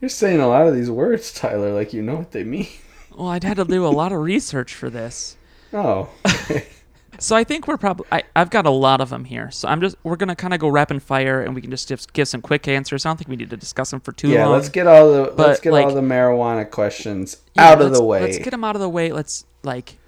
You're 0.00 0.08
saying 0.10 0.40
a 0.40 0.46
lot 0.46 0.68
of 0.68 0.74
these 0.76 0.90
words, 0.90 1.32
Tyler, 1.32 1.72
like 1.72 1.92
you 1.92 2.02
know 2.02 2.14
what 2.16 2.30
they 2.30 2.44
mean. 2.44 2.68
Well, 3.16 3.28
I'd 3.28 3.42
had 3.42 3.56
to 3.56 3.64
do 3.64 3.84
a 3.84 3.88
lot 3.88 4.12
of 4.12 4.20
research 4.20 4.72
for 4.72 4.88
this. 4.90 5.36
Oh. 5.72 6.08
So 7.20 7.36
I 7.36 7.44
think 7.44 7.68
we're 7.68 7.76
probably. 7.76 8.06
I, 8.10 8.22
I've 8.34 8.48
got 8.48 8.64
a 8.64 8.70
lot 8.70 9.02
of 9.02 9.10
them 9.10 9.26
here. 9.26 9.50
So 9.50 9.68
I'm 9.68 9.82
just. 9.82 9.94
We're 10.02 10.16
gonna 10.16 10.34
kind 10.34 10.54
of 10.54 10.60
go 10.60 10.68
rapid 10.68 11.02
fire, 11.02 11.42
and 11.42 11.54
we 11.54 11.60
can 11.60 11.70
just 11.70 11.86
give, 11.86 12.10
give 12.14 12.26
some 12.26 12.40
quick 12.40 12.66
answers. 12.66 13.04
I 13.04 13.10
don't 13.10 13.18
think 13.18 13.28
we 13.28 13.36
need 13.36 13.50
to 13.50 13.58
discuss 13.58 13.90
them 13.90 14.00
for 14.00 14.12
too 14.12 14.28
yeah. 14.28 14.46
long. 14.46 14.54
Let's 14.54 14.70
get 14.70 14.86
all 14.86 15.12
the 15.12 15.20
let's 15.24 15.36
But, 15.36 15.62
get 15.62 15.74
all 15.74 15.94
the 15.94 16.00
marijuana 16.00 16.68
questions 16.68 17.36
Yeah, 17.54 17.68
out 17.68 17.82
of 17.82 17.92
the 17.92 18.02
way. 18.02 18.22
Let's 18.22 18.38
get 18.38 18.50
them 18.52 18.64
out 18.64 18.74
of 18.74 18.80
the 18.80 18.88
way. 18.88 19.12
Let's 19.12 19.44
like, 19.62 19.98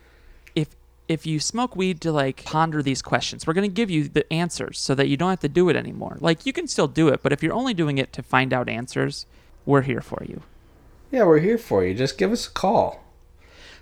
if 0.54 0.68
if 1.06 1.26
you 1.26 1.38
smoke 1.38 1.76
weed 1.76 2.00
to 2.00 2.12
like 2.12 2.44
ponder 2.46 2.82
these 2.82 3.02
questions, 3.02 3.46
we're 3.46 3.52
gonna 3.52 3.68
give 3.68 3.90
you 3.90 4.08
the 4.08 4.30
answers 4.32 4.78
so 4.78 4.94
that 4.94 5.08
you 5.08 5.18
don't 5.18 5.28
have 5.28 5.40
to 5.40 5.50
do 5.50 5.68
it 5.68 5.76
anymore. 5.76 6.16
Like 6.18 6.46
you 6.46 6.54
can 6.54 6.66
still 6.66 6.88
do 6.88 7.08
it, 7.08 7.22
but 7.22 7.30
if 7.34 7.42
you're 7.42 7.52
only 7.52 7.74
doing 7.74 7.98
it 7.98 8.14
to 8.14 8.22
find 8.22 8.54
out 8.54 8.70
answers, 8.70 9.26
we're 9.66 9.82
here 9.82 10.00
for 10.00 10.24
you. 10.26 10.40
yeah, 11.10 11.24
we're 11.24 11.40
here 11.40 11.58
for 11.58 11.84
you. 11.84 11.92
Just 11.92 12.16
give 12.16 12.32
us 12.32 12.46
a 12.48 12.50
call 12.50 13.04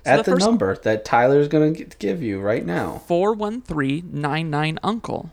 So 0.05 0.11
at 0.11 0.25
the 0.25 0.31
the, 0.31 0.37
number 0.37 0.75
that 0.77 1.05
Tyler's 1.05 1.47
gonna 1.47 1.71
give 1.71 2.21
you 2.23 2.39
right 2.39 2.65
now. 2.65 3.01
Four 3.07 3.33
one 3.33 3.61
three 3.61 4.03
nine 4.11 4.49
nine 4.49 4.79
uncle. 4.83 5.31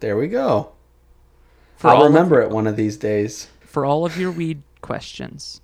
There 0.00 0.16
we 0.16 0.28
go. 0.28 0.72
For 1.76 1.88
I'll 1.88 2.04
remember 2.04 2.40
it 2.40 2.50
one 2.50 2.66
of 2.66 2.76
these 2.76 2.96
days. 2.96 3.48
for 3.60 3.84
all 3.84 4.04
of 4.04 4.18
your 4.18 4.30
weed 4.30 4.62
questions 4.80 5.60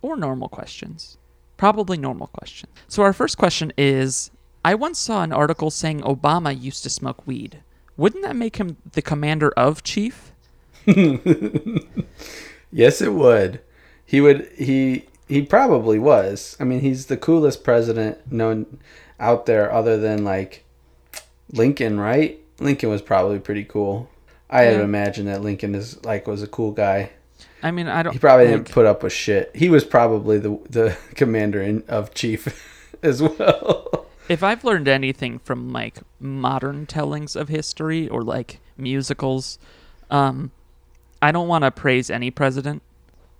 or 0.00 0.16
normal 0.16 0.48
questions. 0.48 1.18
Probably 1.56 1.96
normal 1.96 2.28
questions. 2.28 2.72
So, 2.88 3.02
our 3.02 3.12
first 3.12 3.38
question 3.38 3.72
is 3.78 4.30
I 4.64 4.74
once 4.74 4.98
saw 4.98 5.22
an 5.22 5.32
article 5.32 5.70
saying 5.70 6.00
Obama 6.00 6.58
used 6.58 6.82
to 6.84 6.90
smoke 6.90 7.26
weed. 7.26 7.62
Wouldn't 7.96 8.22
that 8.24 8.36
make 8.36 8.56
him 8.56 8.78
the 8.92 9.02
commander 9.02 9.50
of 9.56 9.82
chief? 9.82 10.32
Yes, 12.72 13.02
it 13.02 13.12
would. 13.12 13.60
He 14.06 14.20
would. 14.20 14.50
He 14.56 15.04
he 15.32 15.42
probably 15.42 15.98
was. 15.98 16.56
I 16.60 16.64
mean, 16.64 16.80
he's 16.80 17.06
the 17.06 17.16
coolest 17.16 17.64
president 17.64 18.30
known 18.30 18.78
out 19.18 19.46
there, 19.46 19.72
other 19.72 19.96
than 19.98 20.24
like 20.24 20.64
Lincoln, 21.52 21.98
right? 22.00 22.38
Lincoln 22.58 22.88
was 22.90 23.02
probably 23.02 23.38
pretty 23.38 23.64
cool. 23.64 24.08
I 24.50 24.62
had 24.62 24.78
Yeah. 24.78 24.84
imagined 24.84 25.28
that 25.28 25.42
Lincoln 25.42 25.74
is 25.74 26.02
like 26.04 26.26
was 26.26 26.42
a 26.42 26.46
cool 26.46 26.72
guy. 26.72 27.10
I 27.62 27.70
mean, 27.70 27.88
I 27.88 28.02
don't. 28.02 28.12
He 28.12 28.18
probably 28.18 28.46
like, 28.46 28.54
didn't 28.56 28.70
put 28.72 28.86
up 28.86 29.02
with 29.02 29.12
shit. 29.12 29.50
He 29.54 29.68
was 29.70 29.84
probably 29.84 30.38
the 30.38 30.58
the 30.68 30.96
commander 31.14 31.62
in, 31.62 31.84
of 31.88 32.12
chief 32.14 32.94
as 33.02 33.22
well. 33.22 34.06
If 34.28 34.42
I've 34.42 34.64
learned 34.64 34.88
anything 34.88 35.38
from 35.40 35.72
like 35.72 35.98
modern 36.20 36.86
tellings 36.86 37.34
of 37.36 37.48
history 37.48 38.08
or 38.08 38.22
like 38.22 38.60
musicals, 38.76 39.58
um, 40.10 40.50
I 41.20 41.32
don't 41.32 41.48
want 41.48 41.64
to 41.64 41.70
praise 41.70 42.10
any 42.10 42.30
president, 42.30 42.82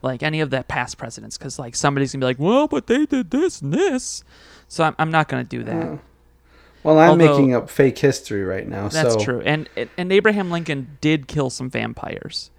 like 0.02 0.22
any 0.22 0.40
of 0.40 0.50
the 0.50 0.62
past 0.64 0.98
presidents, 0.98 1.38
because 1.38 1.58
like 1.58 1.74
somebody's 1.76 2.12
gonna 2.12 2.20
be 2.22 2.26
like, 2.26 2.38
well, 2.38 2.66
but 2.68 2.86
they 2.86 3.06
did 3.06 3.30
this 3.30 3.60
and 3.62 3.72
this, 3.72 4.22
so 4.68 4.84
I'm, 4.84 4.94
I'm 4.98 5.10
not 5.10 5.28
gonna 5.28 5.44
do 5.44 5.62
that. 5.64 5.98
Well, 6.82 6.98
I'm 6.98 7.10
Although- 7.10 7.36
making 7.38 7.54
up 7.54 7.70
fake 7.70 7.98
history 7.98 8.42
right 8.44 8.66
now. 8.68 8.88
That's 8.88 9.14
so, 9.14 9.20
true. 9.20 9.40
And 9.42 9.68
and 9.96 10.12
Abraham 10.12 10.50
Lincoln 10.50 10.98
did 11.00 11.28
kill 11.28 11.48
some 11.50 11.70
vampires. 11.70 12.50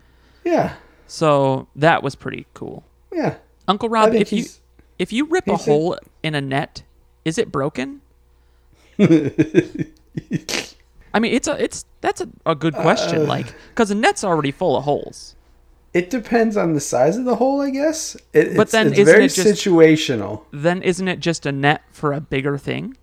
Yeah, 0.45 0.73
So 1.07 1.67
that 1.75 2.03
was 2.03 2.15
pretty 2.15 2.45
cool. 2.53 2.83
yeah. 3.12 3.35
Uncle 3.67 3.89
Rob, 3.89 4.13
if 4.13 4.31
you 4.33 4.45
if 5.00 5.12
you 5.13 5.25
rip 5.25 5.47
a- 5.47 5.55
hole 5.57 5.97
in 6.21 6.35
a 6.35 6.41
net, 6.41 6.83
is 7.25 7.38
it 7.38 7.51
broken? 7.51 8.01
I 9.00 9.05
mean, 11.19 11.33
it's 11.33 11.47
a 11.47 11.62
it's 11.63 11.85
that's 12.01 12.21
a, 12.21 12.27
a 12.45 12.55
good 12.55 12.73
question, 12.73 13.21
Uh. 13.23 13.25
like 13.25 13.47
because 13.69 13.89
the 13.89 13.95
net's 13.95 14.23
already 14.23 14.51
full 14.51 14.77
of 14.77 14.83
holes. 14.83 15.35
It 15.93 16.09
depends 16.09 16.57
on 16.57 16.73
the 16.73 16.79
size 16.79 17.17
of 17.17 17.25
the 17.25 17.35
hole, 17.35 17.62
I 17.62 17.69
guess. 17.69 18.15
It, 18.33 18.55
But 18.55 18.63
it's, 18.63 18.71
then 18.71 18.88
it's 18.88 19.00
isn't 19.00 19.13
very 19.13 19.25
it 19.25 19.29
just- 19.33 19.47
situational. 19.65 20.43
Then 20.51 20.81
isn't 20.81 21.07
it 21.07 21.19
just 21.19 21.45
a 21.45 21.51
net 21.51 21.83
for 21.91 22.13
a 22.13 22.19
bigger 22.21 22.57
thing, 22.57 22.97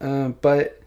Uh, 0.00 0.28
but 0.28 0.80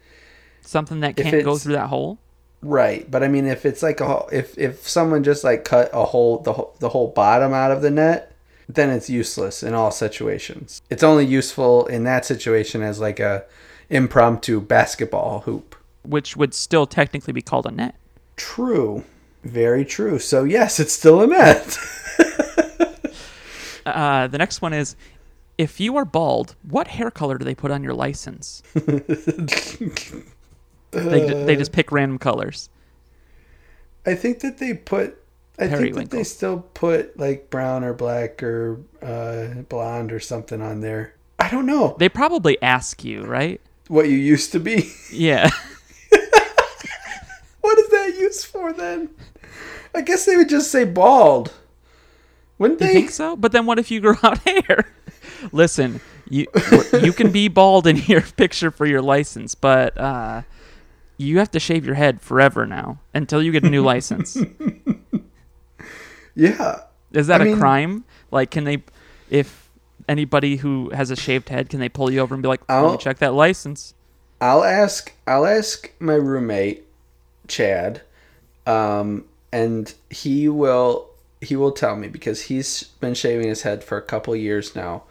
something 0.62 1.00
that 1.00 1.16
can't 1.16 1.44
go 1.44 1.56
through 1.56 1.74
that 1.74 1.86
hole? 1.88 2.18
right, 2.62 3.08
but 3.10 3.22
I 3.22 3.28
mean, 3.28 3.46
if 3.46 3.64
it's 3.64 3.82
like 3.82 4.00
a 4.00 4.24
if 4.32 4.58
if 4.58 4.88
someone 4.88 5.22
just 5.22 5.44
like 5.44 5.64
cut 5.64 5.88
a 5.92 6.04
hole 6.06 6.38
the 6.38 6.52
whole- 6.54 6.74
the 6.80 6.88
whole 6.88 7.08
bottom 7.08 7.52
out 7.52 7.70
of 7.70 7.80
the 7.80 7.90
net, 7.90 8.32
then 8.68 8.90
it's 8.90 9.08
useless 9.08 9.62
in 9.62 9.72
all 9.74 9.92
situations. 9.92 10.82
It's 10.90 11.04
only 11.04 11.24
useful 11.24 11.86
in 11.86 12.02
that 12.04 12.24
situation 12.24 12.82
as 12.82 12.98
like 12.98 13.20
a 13.20 13.44
impromptu 13.88 14.60
basketball 14.60 15.40
hoop. 15.40 15.76
Which 16.02 16.36
would 16.36 16.54
still 16.54 16.86
technically 16.86 17.32
be 17.32 17.42
called 17.42 17.66
a 17.66 17.70
net. 17.70 17.94
True, 18.36 19.04
very 19.48 19.84
true. 19.84 20.18
So 20.18 20.44
yes, 20.44 20.78
it's 20.80 20.92
still 20.92 21.20
a 21.22 21.26
net. 21.26 21.78
Uh, 23.86 24.26
the 24.26 24.36
next 24.36 24.60
one 24.60 24.72
is, 24.72 24.96
if 25.58 25.78
you 25.78 25.96
are 25.96 26.04
bald, 26.04 26.56
what 26.68 26.88
hair 26.88 27.08
color 27.08 27.38
do 27.38 27.44
they 27.44 27.54
put 27.54 27.70
on 27.70 27.84
your 27.84 27.94
license? 27.94 28.60
they, 28.74 28.90
they 30.90 31.54
just 31.54 31.70
pick 31.70 31.92
random 31.92 32.18
colors. 32.18 32.68
I 34.04 34.16
think 34.16 34.40
that 34.40 34.58
they 34.58 34.74
put. 34.74 35.22
I 35.56 35.68
think 35.68 35.94
that 35.94 36.10
they 36.10 36.24
still 36.24 36.60
put 36.74 37.16
like 37.16 37.48
brown 37.48 37.84
or 37.84 37.94
black 37.94 38.42
or 38.42 38.80
uh, 39.00 39.62
blonde 39.68 40.10
or 40.10 40.18
something 40.18 40.60
on 40.60 40.80
there. 40.80 41.14
I 41.38 41.48
don't 41.48 41.66
know 41.66 41.94
They 41.96 42.08
probably 42.08 42.60
ask 42.60 43.04
you, 43.04 43.22
right? 43.24 43.60
what 43.88 44.08
you 44.08 44.16
used 44.16 44.50
to 44.52 44.58
be. 44.58 44.90
Yeah. 45.12 45.48
what 47.60 47.78
is 47.78 47.88
that 47.88 48.16
used 48.18 48.46
for 48.46 48.72
then? 48.72 49.10
I 49.96 50.02
guess 50.02 50.24
they 50.26 50.36
would 50.36 50.48
just 50.48 50.70
say 50.70 50.84
bald. 50.84 51.52
Wouldn't 52.58 52.80
You 52.80 52.86
they? 52.86 52.92
think 52.92 53.10
so? 53.10 53.34
But 53.36 53.52
then 53.52 53.66
what 53.66 53.78
if 53.78 53.90
you 53.90 54.00
grow 54.00 54.14
out 54.22 54.38
hair? 54.46 54.90
Listen, 55.52 56.00
you 56.28 56.46
you 57.02 57.12
can 57.12 57.30
be 57.30 57.48
bald 57.48 57.86
in 57.86 57.96
your 57.98 58.20
picture 58.36 58.70
for 58.70 58.86
your 58.86 59.02
license, 59.02 59.54
but 59.54 59.96
uh, 59.98 60.42
you 61.18 61.38
have 61.38 61.50
to 61.52 61.60
shave 61.60 61.84
your 61.84 61.94
head 61.96 62.20
forever 62.22 62.66
now 62.66 62.98
until 63.14 63.42
you 63.42 63.52
get 63.52 63.64
a 63.64 63.70
new 63.70 63.82
license. 63.82 64.36
Yeah. 66.34 66.80
Is 67.12 67.28
that 67.28 67.40
I 67.40 67.44
a 67.44 67.46
mean- 67.48 67.58
crime? 67.58 68.04
Like, 68.30 68.50
can 68.50 68.64
they, 68.64 68.82
if 69.30 69.70
anybody 70.08 70.56
who 70.56 70.90
has 70.90 71.10
a 71.10 71.16
shaved 71.16 71.48
head, 71.48 71.68
can 71.70 71.80
they 71.80 71.88
pull 71.88 72.10
you 72.12 72.20
over 72.20 72.34
and 72.34 72.42
be 72.42 72.48
like, 72.48 72.60
"Let 72.68 72.90
me 72.92 72.98
check 72.98 73.18
that 73.18 73.32
license"? 73.34 73.94
I'll 74.40 74.64
ask. 74.64 75.12
I'll 75.26 75.46
ask 75.46 75.90
my 75.98 76.14
roommate, 76.14 76.84
Chad, 77.48 78.02
um, 78.66 79.24
and 79.56 79.94
he 80.10 80.48
will. 80.48 81.08
He 81.40 81.54
will 81.56 81.72
tell 81.72 81.96
me 81.96 82.08
because 82.08 82.42
he's 82.42 82.84
been 83.00 83.14
shaving 83.14 83.48
his 83.48 83.62
head 83.62 83.84
for 83.84 83.98
a 83.98 84.02
couple 84.02 84.34
years 84.34 84.74
now, 84.74 85.02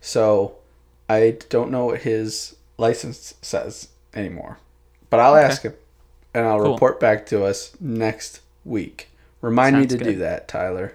so 0.00 0.56
I 1.08 1.38
don't 1.48 1.70
know 1.70 1.86
what 1.86 2.02
his 2.02 2.56
license 2.78 3.34
says 3.42 3.88
anymore. 4.14 4.58
But 5.08 5.20
I'll 5.20 5.34
Okay. 5.34 5.44
ask 5.44 5.62
him, 5.62 5.74
and 6.34 6.46
I'll 6.46 6.60
Cool. 6.60 6.72
report 6.74 7.00
back 7.00 7.26
to 7.26 7.44
us 7.44 7.72
next 7.80 8.40
week. 8.64 9.08
Remind 9.40 9.78
me 9.80 9.86
to 9.86 9.96
good. 9.96 10.04
do 10.04 10.16
that, 10.18 10.48
Tyler. 10.48 10.92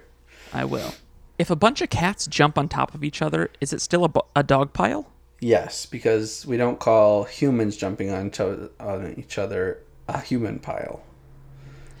I 0.52 0.64
will. 0.64 0.94
If 1.38 1.50
a 1.50 1.56
bunch 1.56 1.82
of 1.82 1.90
cats 1.90 2.26
jump 2.26 2.56
on 2.56 2.68
top 2.68 2.94
of 2.94 3.02
each 3.04 3.20
other, 3.20 3.50
is 3.60 3.72
it 3.72 3.80
still 3.82 4.04
a, 4.04 4.08
bu- 4.08 4.20
a 4.36 4.42
dog 4.44 4.72
pile? 4.72 5.10
Yes, 5.40 5.84
because 5.84 6.46
we 6.46 6.56
don't 6.56 6.78
call 6.78 7.24
humans 7.24 7.76
jumping 7.76 8.10
on 8.10 8.28
each 8.28 8.40
other, 8.40 8.70
on 8.80 9.14
each 9.18 9.36
other 9.36 9.78
a 10.08 10.20
human 10.20 10.60
pile. 10.60 11.02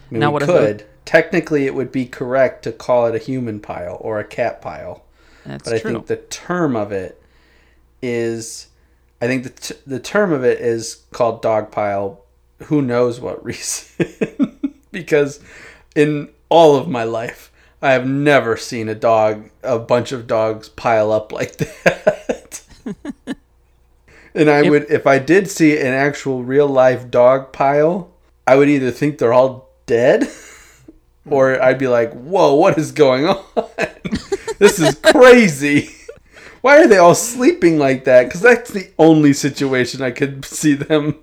I 0.08 0.14
mean, 0.14 0.20
Now 0.20 0.30
we 0.30 0.34
what 0.34 0.42
if 0.44 0.48
could. 0.48 0.86
Technically, 1.06 1.64
it 1.66 1.74
would 1.74 1.90
be 1.90 2.04
correct 2.04 2.62
to 2.64 2.72
call 2.72 3.06
it 3.06 3.14
a 3.14 3.18
human 3.18 3.60
pile 3.60 3.96
or 4.02 4.20
a 4.20 4.24
cat 4.24 4.60
pile. 4.60 5.04
That's 5.46 5.64
but 5.64 5.74
I 5.74 5.78
true. 5.78 5.92
think 5.92 6.06
the 6.08 6.16
term 6.16 6.76
of 6.76 6.92
it 6.92 7.22
is, 8.02 8.66
I 9.22 9.26
think 9.26 9.44
the 9.44 9.50
t- 9.50 9.80
the 9.86 10.00
term 10.00 10.32
of 10.32 10.44
it 10.44 10.60
is 10.60 11.02
called 11.12 11.40
dog 11.40 11.70
pile. 11.72 12.20
Who 12.64 12.82
knows 12.82 13.20
what 13.20 13.42
reason? 13.50 14.58
because 14.90 15.40
in 15.94 16.28
all 16.48 16.76
of 16.76 16.88
my 16.88 17.04
life, 17.04 17.50
I 17.80 17.92
have 17.92 18.06
never 18.06 18.56
seen 18.56 18.88
a 18.88 18.94
dog, 18.94 19.48
a 19.62 19.78
bunch 19.78 20.10
of 20.12 20.26
dogs 20.26 20.68
pile 20.68 21.12
up 21.12 21.30
like 21.32 21.56
that. 21.58 22.62
and 24.34 24.50
I 24.50 24.64
If- 24.64 24.70
would, 24.70 24.90
if 24.90 25.06
I 25.06 25.18
did 25.18 25.48
see 25.50 25.78
an 25.78 25.92
actual 25.92 26.42
real 26.42 26.66
life 26.66 27.10
dog 27.10 27.52
pile, 27.52 28.10
I 28.46 28.56
would 28.56 28.68
either 28.68 28.90
think 28.90 29.18
they're 29.18 29.32
all 29.32 29.68
dead, 29.86 30.28
or 31.28 31.60
I'd 31.62 31.78
be 31.78 31.88
like, 31.88 32.12
"Whoa, 32.12 32.54
what 32.54 32.78
is 32.78 32.92
going 32.92 33.26
on? 33.26 33.42
this 34.58 34.78
is 34.78 34.94
crazy." 34.96 35.90
Why 36.62 36.78
are 36.82 36.86
they 36.88 36.98
all 36.98 37.14
sleeping 37.14 37.78
like 37.78 38.04
that? 38.04 38.24
Because 38.24 38.40
that's 38.40 38.72
the 38.72 38.90
only 38.98 39.32
situation 39.32 40.02
I 40.02 40.10
could 40.10 40.44
see 40.44 40.74
them. 40.74 41.16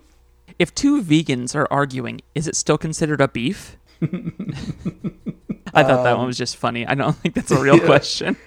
if 0.57 0.73
two 0.73 1.01
vegans 1.01 1.53
are 1.55 1.67
arguing, 1.69 2.21
is 2.35 2.47
it 2.47 2.55
still 2.55 2.77
considered 2.77 3.19
a 3.19 3.27
beef? 3.27 3.75
I 5.73 5.81
thought 5.83 6.03
that 6.03 6.17
one 6.17 6.27
was 6.27 6.37
just 6.37 6.55
funny. 6.55 6.85
I 6.85 6.93
don't 6.93 7.15
think 7.15 7.35
that's 7.35 7.51
a 7.51 7.59
real 7.61 7.73
Um, 7.73 7.79
yeah. 7.81 7.85
question. 7.85 8.37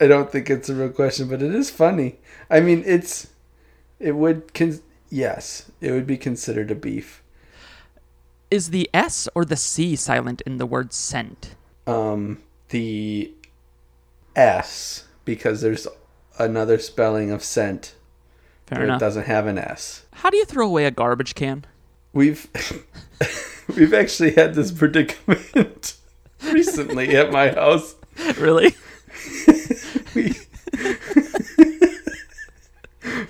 I 0.00 0.06
don't 0.06 0.30
think 0.30 0.50
it's 0.50 0.68
a 0.68 0.74
real 0.74 0.90
question, 0.90 1.28
but 1.28 1.42
it 1.42 1.54
is 1.54 1.70
funny. 1.70 2.18
I 2.50 2.60
mean, 2.60 2.82
it's 2.86 3.28
it 3.98 4.12
would 4.12 4.52
con- 4.54 4.80
yes, 5.10 5.70
it 5.80 5.90
would 5.92 6.06
be 6.06 6.16
considered 6.18 6.70
a 6.70 6.74
beef. 6.74 7.22
Is 8.54 8.70
the 8.70 8.88
S 8.94 9.28
or 9.34 9.44
the 9.44 9.56
C 9.56 9.96
silent 9.96 10.40
in 10.42 10.58
the 10.58 10.64
word 10.64 10.92
scent? 10.92 11.56
Um, 11.88 12.38
the 12.68 13.32
S 14.36 15.06
because 15.24 15.60
there's 15.60 15.88
another 16.38 16.78
spelling 16.78 17.32
of 17.32 17.42
scent 17.42 17.96
Fair 18.66 18.78
where 18.78 18.94
it 18.94 19.00
doesn't 19.00 19.26
have 19.26 19.48
an 19.48 19.58
S. 19.58 20.04
How 20.12 20.30
do 20.30 20.36
you 20.36 20.44
throw 20.44 20.68
away 20.68 20.84
a 20.84 20.92
garbage 20.92 21.34
can? 21.34 21.64
We've 22.12 22.46
we've 23.76 23.92
actually 23.92 24.34
had 24.34 24.54
this 24.54 24.70
predicament 24.70 25.96
recently 26.52 27.16
at 27.16 27.32
my 27.32 27.50
house. 27.50 27.96
really? 28.38 28.76
We 30.14 30.32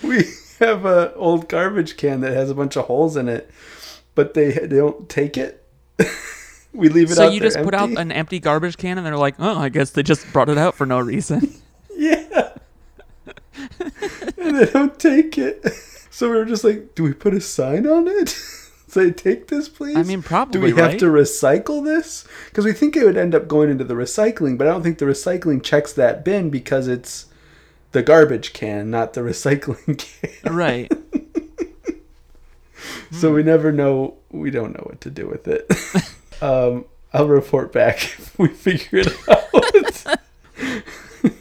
we 0.03 0.25
have 0.61 0.85
a 0.85 1.15
old 1.15 1.49
garbage 1.49 1.97
can 1.97 2.21
that 2.21 2.35
has 2.35 2.51
a 2.51 2.55
bunch 2.55 2.77
of 2.77 2.85
holes 2.85 3.17
in 3.17 3.31
it, 3.31 3.51
but 4.15 4.35
they, 4.35 4.53
they 4.53 4.77
don't 4.77 5.09
take 5.09 5.37
it. 5.37 5.65
we 6.73 6.89
leave 6.89 7.11
it 7.11 7.15
So 7.15 7.29
you 7.29 7.41
just 7.41 7.63
put 7.63 7.75
out 7.75 7.91
an 7.91 8.11
empty 8.13 8.41
garbage 8.41 8.77
can 8.77 8.99
and 8.99 9.07
they're 9.07 9.17
like, 9.17 9.37
oh, 9.39 9.59
I 9.59 9.69
guess 9.69 9.91
they 9.91 10.03
just 10.03 10.31
brought 10.33 10.49
it 10.49 10.59
out 10.59 10.75
for 10.75 10.87
no 10.87 10.99
reason. 11.01 11.55
Yeah. 11.97 12.51
and 14.37 14.57
they 14.59 14.67
don't 14.67 14.99
take 14.99 15.39
it. 15.39 15.65
So 16.11 16.29
we 16.29 16.37
were 16.37 16.45
just 16.45 16.65
like, 16.65 16.95
do 16.95 17.05
we 17.05 17.13
put 17.13 17.35
a 17.35 17.41
sign 17.41 17.87
on 17.87 18.09
it? 18.09 18.29
Say, 18.89 19.11
take 19.11 19.49
this, 19.49 19.69
please. 19.69 19.97
I 19.97 20.03
mean, 20.03 20.23
probably, 20.23 20.53
Do 20.61 20.61
we 20.75 20.81
have 20.81 20.99
to 20.99 21.07
recycle 21.07 21.85
this? 21.85 22.25
Because 22.47 22.65
we 22.65 22.73
think 22.73 22.97
it 22.97 23.05
would 23.05 23.17
end 23.17 23.35
up 23.35 23.49
going 23.49 23.71
into 23.71 23.85
the 23.85 23.95
recycling, 23.95 24.57
but 24.59 24.67
I 24.69 24.71
don't 24.71 24.83
think 24.83 24.99
the 24.99 25.05
recycling 25.07 25.63
checks 25.63 25.93
that 25.95 26.25
bin 26.25 26.51
because 26.51 26.87
it's 26.87 27.27
the 27.93 28.03
garbage 28.03 28.53
can, 28.53 28.91
not 28.91 29.15
the 29.15 29.23
recycling 29.23 29.99
can. 29.99 30.53
right. 30.55 30.93
So 33.21 33.33
we 33.33 33.43
never 33.43 33.71
know. 33.73 34.15
We 34.31 34.51
don't 34.51 34.73
know 34.75 34.85
what 34.87 35.01
to 35.03 35.11
do 35.11 35.27
with 35.29 35.47
it. 35.49 35.71
um, 36.43 36.85
I'll 37.13 37.29
report 37.29 37.73
back 37.73 37.97
if 38.03 38.39
we 38.39 38.49
figure 38.49 39.01
it 39.01 39.29
out. 39.29 40.19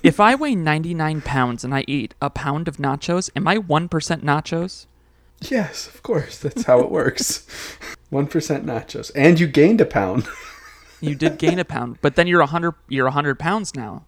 If 0.02 0.20
I 0.20 0.36
weigh 0.36 0.56
99 0.56 1.22
pounds 1.22 1.64
and 1.64 1.74
I 1.76 1.84
eat 1.88 2.14
a 2.22 2.30
pound 2.30 2.68
of 2.70 2.78
nachos, 2.78 3.30
am 3.36 3.48
I 3.48 3.58
1% 3.58 3.90
nachos? 4.24 4.86
yes, 5.42 5.88
of 5.88 6.02
course. 6.04 6.38
That's 6.40 6.64
how 6.64 6.80
it 6.80 6.90
works. 6.92 7.46
One 8.10 8.28
percent 8.28 8.66
nachos, 8.66 9.12
and 9.16 9.40
you 9.40 9.48
gained 9.48 9.82
a 9.82 9.86
pound. 9.86 10.28
You 11.02 11.16
did 11.16 11.38
gain 11.38 11.60
a 11.60 11.66
pound, 11.66 11.98
but 12.02 12.16
then 12.16 12.28
you're 12.28 12.40
100 12.40 12.76
you're 12.88 13.06
100 13.08 13.38
pounds 13.40 13.76
now. 13.76 14.06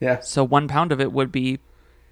yeah. 0.00 0.18
So 0.20 0.42
1 0.42 0.66
pound 0.66 0.90
of 0.90 1.00
it 1.00 1.12
would 1.12 1.30
be 1.30 1.60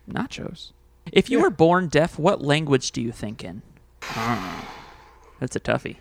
nachos. 0.09 0.71
If 1.11 1.31
you 1.31 1.39
Yeah. 1.39 1.45
were 1.45 1.51
born 1.51 1.89
deaf, 1.89 2.17
what 2.19 2.43
language 2.43 2.93
do 2.93 3.01
you 3.03 3.11
think 3.11 3.43
in? 3.43 3.63
That's 5.45 5.57
a 5.57 5.61
toughie. 5.61 5.97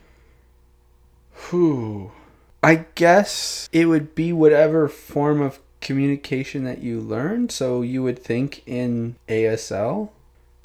Whew. 1.50 2.14
I 2.64 2.86
guess 2.96 3.68
it 3.74 3.88
would 3.88 4.16
be 4.16 4.32
whatever 4.32 4.88
form 4.88 5.42
of 5.42 5.60
communication 5.82 6.64
that 6.64 6.78
you 6.78 7.02
learned. 7.02 7.52
So 7.52 7.82
you 7.82 8.02
would 8.04 8.18
think 8.18 8.64
in 8.66 9.18
ASL. 9.28 10.12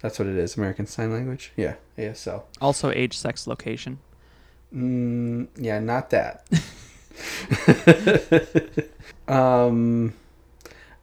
That's 0.01 0.21
what 0.21 0.29
it 0.29 0.37
is, 0.37 0.57
American 0.57 0.87
Sign 0.87 1.11
Language. 1.11 1.51
Yeah, 1.57 1.75
ASL. 1.99 2.45
Also 2.61 2.93
age, 2.93 3.19
sex, 3.19 3.49
location. 3.49 3.99
Mm, 4.73 5.49
yeah, 5.57 5.81
not 5.81 6.11
that. 6.11 6.47
um, 9.27 10.15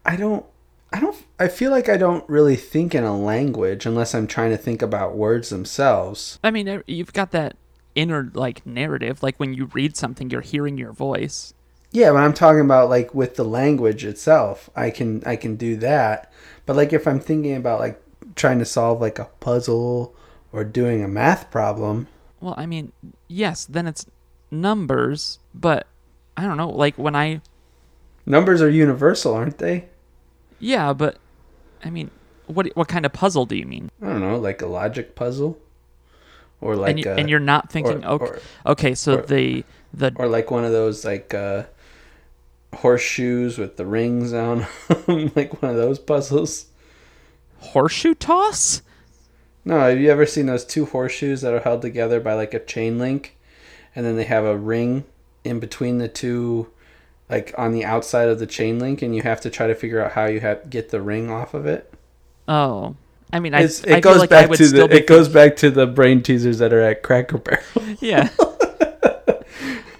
I 0.06 0.16
don't. 0.16 0.46
I 0.94 1.02
don't. 1.02 1.18
I 1.38 1.50
feel 1.50 1.72
like 1.72 1.90
I 1.90 1.98
don't 1.98 2.24
really 2.30 2.56
think 2.56 2.96
in 2.96 3.04
a 3.04 3.20
language 3.20 3.86
unless 3.86 4.16
I'm 4.16 4.28
trying 4.28 4.52
to 4.52 4.58
think 4.58 4.82
about 4.82 5.18
words 5.18 5.50
themselves. 5.50 6.40
I 6.42 6.52
mean, 6.52 6.82
you've 6.88 7.12
got 7.12 7.32
that 7.32 7.58
inner 7.96 8.30
like 8.34 8.66
narrative 8.66 9.24
like 9.24 9.40
when 9.40 9.54
you 9.54 9.66
read 9.74 9.96
something 9.98 10.30
you're 10.30 10.42
hearing 10.42 10.78
your 10.78 10.92
voice. 10.92 11.54
Yeah, 11.92 12.12
but 12.12 12.18
I'm 12.18 12.34
talking 12.34 12.62
about 12.62 12.90
like 12.90 13.16
with 13.16 13.36
the 13.36 13.46
language 13.46 14.04
itself. 14.06 14.70
I 14.76 14.90
can 14.90 15.24
I 15.26 15.36
can 15.38 15.56
do 15.56 15.78
that. 15.78 16.32
But 16.66 16.76
like 16.76 16.92
if 16.94 17.08
I'm 17.08 17.20
thinking 17.20 17.56
about 17.56 17.80
like 17.80 18.02
trying 18.36 18.60
to 18.60 18.66
solve 18.66 19.00
like 19.00 19.18
a 19.20 19.30
puzzle 19.40 20.14
or 20.52 20.64
doing 20.64 21.04
a 21.04 21.08
math 21.08 21.50
problem, 21.52 22.08
Well, 22.42 22.54
I 22.58 22.66
mean, 22.66 22.92
yes, 23.28 23.66
then 23.66 23.88
it's 23.88 24.06
numbers, 24.52 25.40
but 25.54 25.88
I 26.36 26.44
don't 26.44 26.58
know, 26.58 26.70
like 26.70 26.98
when 26.98 27.16
I 27.16 27.42
numbers 28.26 28.62
are 28.62 28.70
universal, 28.70 29.34
aren't 29.34 29.58
they? 29.60 29.86
yeah, 30.60 30.92
but 30.94 31.18
I 31.84 31.90
mean, 31.90 32.10
what 32.48 32.68
what 32.76 32.88
kind 32.88 33.06
of 33.06 33.14
puzzle 33.14 33.46
do 33.46 33.56
you 33.56 33.66
mean? 33.66 33.90
I 34.02 34.08
don't 34.08 34.22
know, 34.22 34.38
like 34.38 34.62
a 34.62 34.68
logic 34.68 35.16
puzzle 35.16 35.58
or 36.62 36.76
like 36.76 36.92
and, 36.92 37.00
you, 37.00 37.12
a, 37.12 37.16
and 37.16 37.30
you're 37.30 37.40
not 37.40 37.72
thinking 37.72 38.04
or- 38.06 38.10
okay, 38.14 38.26
or- 38.26 38.40
okay, 38.66 38.96
so 38.96 39.20
or- 39.20 39.22
the 39.24 39.64
the 39.94 40.12
or 40.18 40.28
like 40.28 40.52
one 40.52 40.66
of 40.66 40.72
those 40.72 41.06
like 41.06 41.34
uh 41.34 41.64
horseshoes 42.74 43.58
with 43.58 43.78
the 43.78 43.86
rings 43.86 44.34
on 44.34 44.66
like 45.36 45.62
one 45.62 45.72
of 45.72 45.78
those 45.78 46.00
puzzles. 46.00 46.66
horseshoe 47.60 48.14
toss? 48.14 48.82
No, 49.64 49.80
have 49.80 50.00
you 50.00 50.12
ever 50.12 50.26
seen 50.26 50.46
those 50.46 50.66
two 50.66 50.86
horseshoes 50.86 51.42
that 51.42 51.54
are 51.54 51.62
held 51.62 51.82
together 51.82 52.20
by 52.20 52.34
like 52.34 52.54
a 52.54 52.60
chain 52.60 53.00
link, 53.00 53.36
and 53.96 54.06
then 54.06 54.16
they 54.16 54.26
have 54.26 54.44
a 54.46 54.58
ring 54.58 55.06
in 55.44 55.60
between 55.60 55.98
the 55.98 56.08
two, 56.08 56.68
like 57.30 57.54
on 57.58 57.72
the 57.72 57.84
outside 57.86 58.28
of 58.28 58.38
the 58.40 58.46
chain 58.46 58.78
link, 58.78 59.02
and 59.02 59.16
you 59.16 59.22
have 59.24 59.42
to 59.42 59.50
try 59.50 59.66
to 59.68 59.74
figure 59.76 60.04
out 60.04 60.12
how 60.12 60.26
you 60.26 60.40
have 60.42 60.70
get 60.70 60.90
the 60.90 61.02
ring 61.02 61.32
off 61.32 61.54
of 61.54 61.66
it. 61.66 61.92
Oh. 62.48 62.96
I 63.34 63.40
mean, 63.40 63.54
I, 63.54 63.64
It's, 63.64 63.84
I 63.86 63.98
it 63.98 64.02
goes 64.02 64.14
feel 64.14 64.20
like 64.22 64.32
I 64.32 64.42
back 64.42 64.50
would 64.50 64.58
to 64.58 64.68
still 64.68 64.88
the 64.88 64.94
be 64.96 64.98
it 65.00 65.08
goes 65.08 65.28
back 65.28 65.56
to 65.58 65.70
the 65.72 65.88
brain 65.88 66.22
teasers 66.24 66.60
that 66.60 66.72
are 66.74 66.82
at 66.82 67.04
Cracker 67.04 67.38
Barrel. 67.38 67.64
Yeah. 68.00 68.30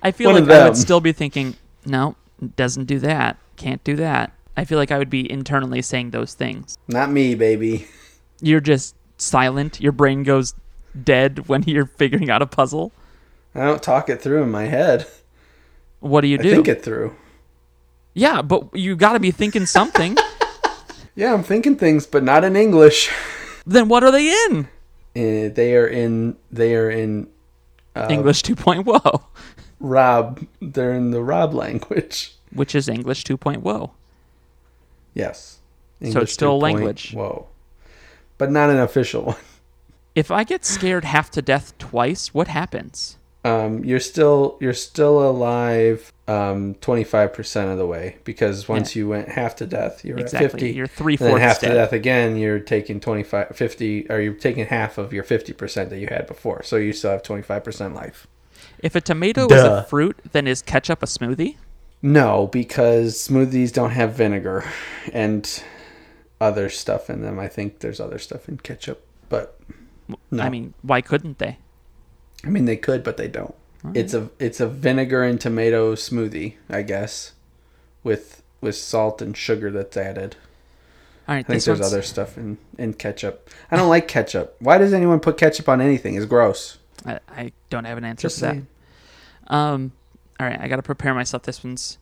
I 0.02 0.12
feel 0.12 0.32
One 0.32 0.46
like 0.46 0.58
I 0.58 0.68
would 0.68 0.78
still 0.78 1.00
be 1.02 1.12
thinking, 1.12 1.56
no, 1.86 2.16
doesn't 2.56 2.86
do 2.86 3.00
that. 3.00 3.38
Can't 3.56 3.84
do 3.84 3.96
that. 3.96 4.32
I 4.56 4.64
feel 4.64 4.78
like 4.78 4.92
I 4.92 4.98
would 5.00 5.10
be 5.10 5.30
internally 5.30 5.82
saying 5.82 6.12
those 6.12 6.34
things. 6.34 6.78
Not 6.88 7.10
me, 7.10 7.34
baby. 7.36 7.88
You're 8.40 8.60
just 8.62 8.96
silent. 9.18 9.82
Your 9.82 9.92
brain 9.92 10.24
goes 10.24 10.54
dead 11.04 11.48
when 11.48 11.64
you're 11.68 11.88
figuring 11.88 12.30
out 12.30 12.42
a 12.42 12.46
puzzle. 12.46 12.92
I 13.56 13.66
don't 13.66 13.82
talk 13.82 14.10
it 14.10 14.22
through 14.22 14.44
in 14.44 14.52
my 14.52 14.66
head. 14.66 15.08
What 16.00 16.22
do 16.22 16.28
you 16.28 16.38
I 16.38 16.44
do? 16.44 16.52
think 16.52 16.68
it 16.68 16.84
through. 16.84 17.16
yeah, 18.14 18.42
but 18.44 18.76
you 18.76 18.96
got 18.96 19.14
to 19.14 19.20
be 19.20 19.32
thinking 19.32 19.66
something. 19.66 20.16
Yeah, 21.16 21.34
I'm 21.34 21.44
thinking 21.44 21.76
things, 21.78 22.06
but 22.06 22.24
not 22.24 22.44
in 22.44 22.56
English. 22.56 23.12
then 23.66 23.88
what 23.88 24.04
are 24.04 24.12
they 24.12 24.28
in? 24.46 24.68
Uh, 25.16 25.54
they 25.54 25.76
are 25.76 25.88
in. 25.88 26.36
They 26.52 26.76
are 26.76 26.90
in 26.90 27.28
Uh, 27.96 28.08
English 28.10 28.44
2.0, 28.44 29.24
Rob. 29.80 30.46
They're 30.62 30.94
in 30.94 31.12
the 31.12 31.22
Rob 31.24 31.54
language. 31.54 32.34
which 32.52 32.76
is 32.76 32.90
English 32.90 33.24
2.0. 33.24 33.92
Yes. 35.14 35.60
So 36.12 36.20
it's 36.20 36.34
still 36.34 36.54
a 36.56 36.58
language. 36.58 37.14
Whoa. 37.14 37.48
But 38.38 38.52
not 38.52 38.70
an 38.70 38.78
official 38.80 39.24
one. 39.32 39.38
If 40.14 40.30
I 40.32 40.44
get 40.44 40.66
scared 40.66 41.06
half 41.06 41.32
to 41.32 41.42
death 41.42 41.78
twice, 41.78 42.34
what 42.34 42.48
happens? 42.50 43.18
Um, 43.46 43.84
you're 43.86 44.00
still 44.00 44.58
you're 44.60 44.74
still 44.74 45.30
alive 45.30 46.12
um 46.28 46.74
25% 46.82 47.72
of 47.72 47.78
the 47.78 47.86
way 47.86 48.18
because 48.24 48.68
once 48.68 48.96
you 48.96 49.08
went 49.08 49.30
half 49.30 49.56
to 49.58 49.68
death 49.68 50.04
you're 50.04 50.18
Exactly. 50.18 50.46
at 50.48 50.52
50 50.54 50.72
You're 50.72 50.88
three 50.88 51.14
and 51.14 51.20
then 51.20 51.30
fourths 51.30 51.44
half 51.44 51.60
to 51.60 51.68
death 51.68 51.94
again 51.94 52.36
you're 52.36 52.60
taking 52.60 53.00
25 53.00 53.56
50 53.56 54.10
or 54.10 54.20
you're 54.20 54.34
taking 54.34 54.66
half 54.66 54.98
of 54.98 55.14
your 55.14 55.24
50% 55.24 55.90
that 55.90 56.00
you 56.00 56.08
had 56.08 56.26
before 56.26 56.64
so 56.64 56.78
you 56.78 56.92
still 56.94 57.12
have 57.12 57.22
25% 57.22 57.94
life 57.94 58.26
If 58.80 58.96
a 58.96 59.02
tomato 59.02 59.46
is 59.46 59.62
a 59.64 59.84
fruit, 59.84 60.18
then 60.32 60.48
is 60.48 60.64
ketchup 60.64 61.04
a 61.04 61.06
smoothie? 61.06 61.58
no 62.02 62.48
because 62.48 63.16
smoothies 63.16 63.72
don't 63.72 63.92
have 63.92 64.14
vinegar 64.14 64.66
and 65.14 65.64
other 66.42 66.70
stuff 66.70 67.10
in 67.10 67.22
them 67.22 67.38
i 67.40 67.48
think 67.48 67.80
there's 67.80 68.00
other 68.00 68.18
stuff 68.18 68.50
in 68.50 68.58
ketchup 68.58 69.06
but 69.30 69.60
No. 70.32 70.44
I 70.44 70.50
mean, 70.50 70.74
why 70.82 71.02
couldn't 71.02 71.38
they? 71.40 71.58
I 72.46 72.50
mean, 72.50 72.66
they 72.66 72.78
could, 72.78 73.04
but 73.04 73.18
they 73.18 73.28
don't. 73.28 73.56
It's 73.94 74.14
a 74.14 74.30
it's 74.40 74.60
a 74.60 74.68
vinegar 74.68 75.24
and 75.24 75.40
tomato 75.40 75.94
smoothie, 75.94 76.56
I 76.70 76.82
guess, 76.82 77.34
with 78.04 78.42
with 78.62 78.76
salt 78.76 79.22
and 79.22 79.36
sugar 79.38 79.70
that's 79.70 79.96
added. 79.96 80.36
All 81.28 81.36
right, 81.36 81.40
I 81.40 81.44
think 81.44 81.64
there's 81.64 81.80
one's, 81.80 81.94
other 81.94 82.02
stuff 82.02 82.38
in 82.38 82.58
in 82.78 82.94
ketchup. 82.94 83.50
I 83.70 83.76
don't 83.76 83.90
like 83.90 84.08
ketchup. 84.08 84.56
Why 84.60 84.78
does 84.78 84.94
anyone 84.94 85.20
put 85.20 85.38
ketchup 85.38 85.70
on 85.70 85.82
anything? 85.82 86.16
It's 86.16 86.26
gross. 86.26 86.78
I, 87.06 87.20
I 87.30 87.52
don't 87.70 87.86
have 87.86 87.98
an 87.98 88.06
answer 88.06 88.28
Just 88.28 88.40
to 88.40 88.46
that. 89.48 89.54
Um, 89.54 89.92
all 90.40 90.48
right, 90.48 90.60
I 90.60 90.68
got 90.68 90.78
to 90.78 90.84
prepare 90.84 91.14
myself. 91.14 91.44
This 91.44 91.64
one's 91.64 91.98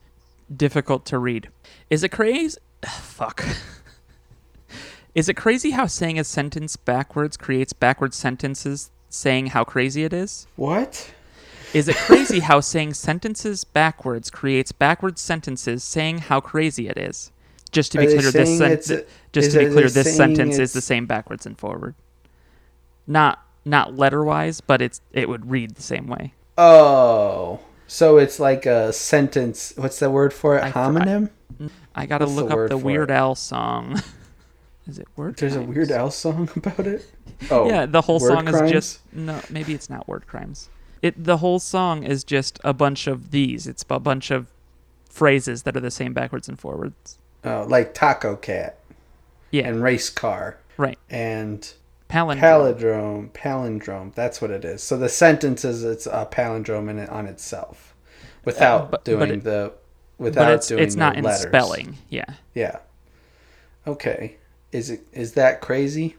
difficult 0.54 1.04
to 1.06 1.18
read. 1.18 1.48
Is 1.90 2.02
it 2.02 2.10
crazy? 2.10 2.58
Fuck. 2.86 3.44
Is 5.14 5.28
it 5.28 5.34
crazy 5.34 5.70
how 5.70 5.86
saying 5.86 6.18
a 6.18 6.24
sentence 6.24 6.76
backwards 6.76 7.36
creates 7.36 7.72
backwards 7.72 8.16
sentences 8.16 8.90
saying 9.14 9.46
how 9.48 9.64
crazy 9.64 10.04
it 10.04 10.12
is? 10.12 10.46
What? 10.56 11.12
Is 11.72 11.88
it 11.88 11.96
crazy 11.96 12.40
how 12.40 12.60
saying 12.60 12.94
sentences 12.94 13.64
backwards 13.64 14.30
creates 14.30 14.70
backwards 14.72 15.20
sentences 15.20 15.82
saying 15.82 16.18
how 16.18 16.40
crazy 16.40 16.88
it 16.88 16.96
is? 16.96 17.32
Just 17.72 17.90
to 17.92 17.98
be 17.98 18.06
clear, 18.06 18.30
this 18.30 18.58
sen- 18.58 18.98
a- 18.98 19.04
just 19.32 19.50
to 19.52 19.58
be 19.58 19.66
clear, 19.66 19.88
this 19.88 20.16
sentence 20.16 20.58
is 20.58 20.72
the 20.72 20.80
same 20.80 21.06
backwards 21.06 21.44
and 21.46 21.58
forward. 21.58 21.94
Not 23.06 23.40
not 23.64 23.96
letter 23.96 24.22
wise, 24.22 24.60
but 24.60 24.80
it's 24.80 25.00
it 25.12 25.28
would 25.28 25.50
read 25.50 25.74
the 25.74 25.82
same 25.82 26.06
way. 26.06 26.34
Oh, 26.56 27.58
so 27.88 28.18
it's 28.18 28.38
like 28.38 28.64
a 28.66 28.92
sentence. 28.92 29.72
What's 29.76 29.98
the 29.98 30.10
word 30.10 30.32
for 30.32 30.56
it? 30.56 30.62
I- 30.64 30.70
Homonym. 30.70 31.30
I 31.94 32.06
gotta 32.06 32.24
What's 32.26 32.36
the 32.36 32.42
look 32.42 32.50
up 32.52 32.56
word 32.56 32.70
the 32.70 32.78
Weird? 32.78 33.10
Al 33.10 33.34
song. 33.34 34.00
is 34.86 34.98
it 34.98 35.08
Word? 35.16 35.36
There's 35.36 35.56
a 35.56 35.62
Weird 35.62 35.90
Al 35.90 36.10
song 36.10 36.48
about 36.56 36.86
it. 36.86 37.06
Oh, 37.50 37.66
yeah, 37.68 37.86
the 37.86 38.00
whole 38.02 38.20
Word 38.20 38.32
song 38.46 38.48
is 38.48 38.70
just 38.70 39.00
no. 39.12 39.40
Maybe 39.50 39.74
it's 39.74 39.88
not 39.90 40.06
word 40.08 40.26
crimes. 40.26 40.68
It 41.02 41.22
the 41.22 41.38
whole 41.38 41.58
song 41.58 42.02
is 42.04 42.24
just 42.24 42.58
a 42.64 42.72
bunch 42.72 43.06
of 43.06 43.30
these. 43.30 43.66
It's 43.66 43.84
a 43.90 43.98
bunch 44.00 44.30
of 44.30 44.46
phrases 45.10 45.62
that 45.64 45.76
are 45.76 45.80
the 45.80 45.90
same 45.90 46.12
backwards 46.12 46.48
and 46.48 46.58
forwards. 46.58 47.18
oh, 47.44 47.66
like 47.68 47.94
Taco 47.94 48.36
Cat 48.36 48.78
Yeah, 49.50 49.68
and 49.68 49.82
Race 49.82 50.10
Car 50.10 50.58
right. 50.76 50.98
and 51.10 51.72
Palindrome. 52.08 52.40
palindrome. 52.40 53.30
Palindrome. 53.32 54.14
That's 54.14 54.40
what 54.42 54.50
it 54.50 54.64
is. 54.64 54.82
So 54.82 54.96
the 54.96 55.08
sentence 55.08 55.64
is 55.64 55.84
it's 55.84 56.06
a 56.06 56.26
palindrome 56.30 56.88
in 56.90 56.98
it 56.98 57.08
on 57.10 57.26
itself, 57.26 57.94
without 58.44 58.82
Uh, 58.82 58.86
but- 58.86 59.04
doing 59.04 59.18
but 59.20 59.30
it- 59.30 59.44
the 59.44 59.72
without 60.18 60.44
but 60.46 60.52
it's 60.54 60.68
doing 60.68 60.82
it's 60.82 60.94
the 60.94 61.00
not 61.00 61.16
in 61.16 61.24
letters. 61.24 61.42
spelling. 61.42 61.98
Yeah. 62.08 62.24
Yeah. 62.54 62.78
Okay. 63.86 64.36
Is 64.74 64.90
it 64.90 65.06
is 65.12 65.34
that 65.34 65.60
crazy? 65.60 66.16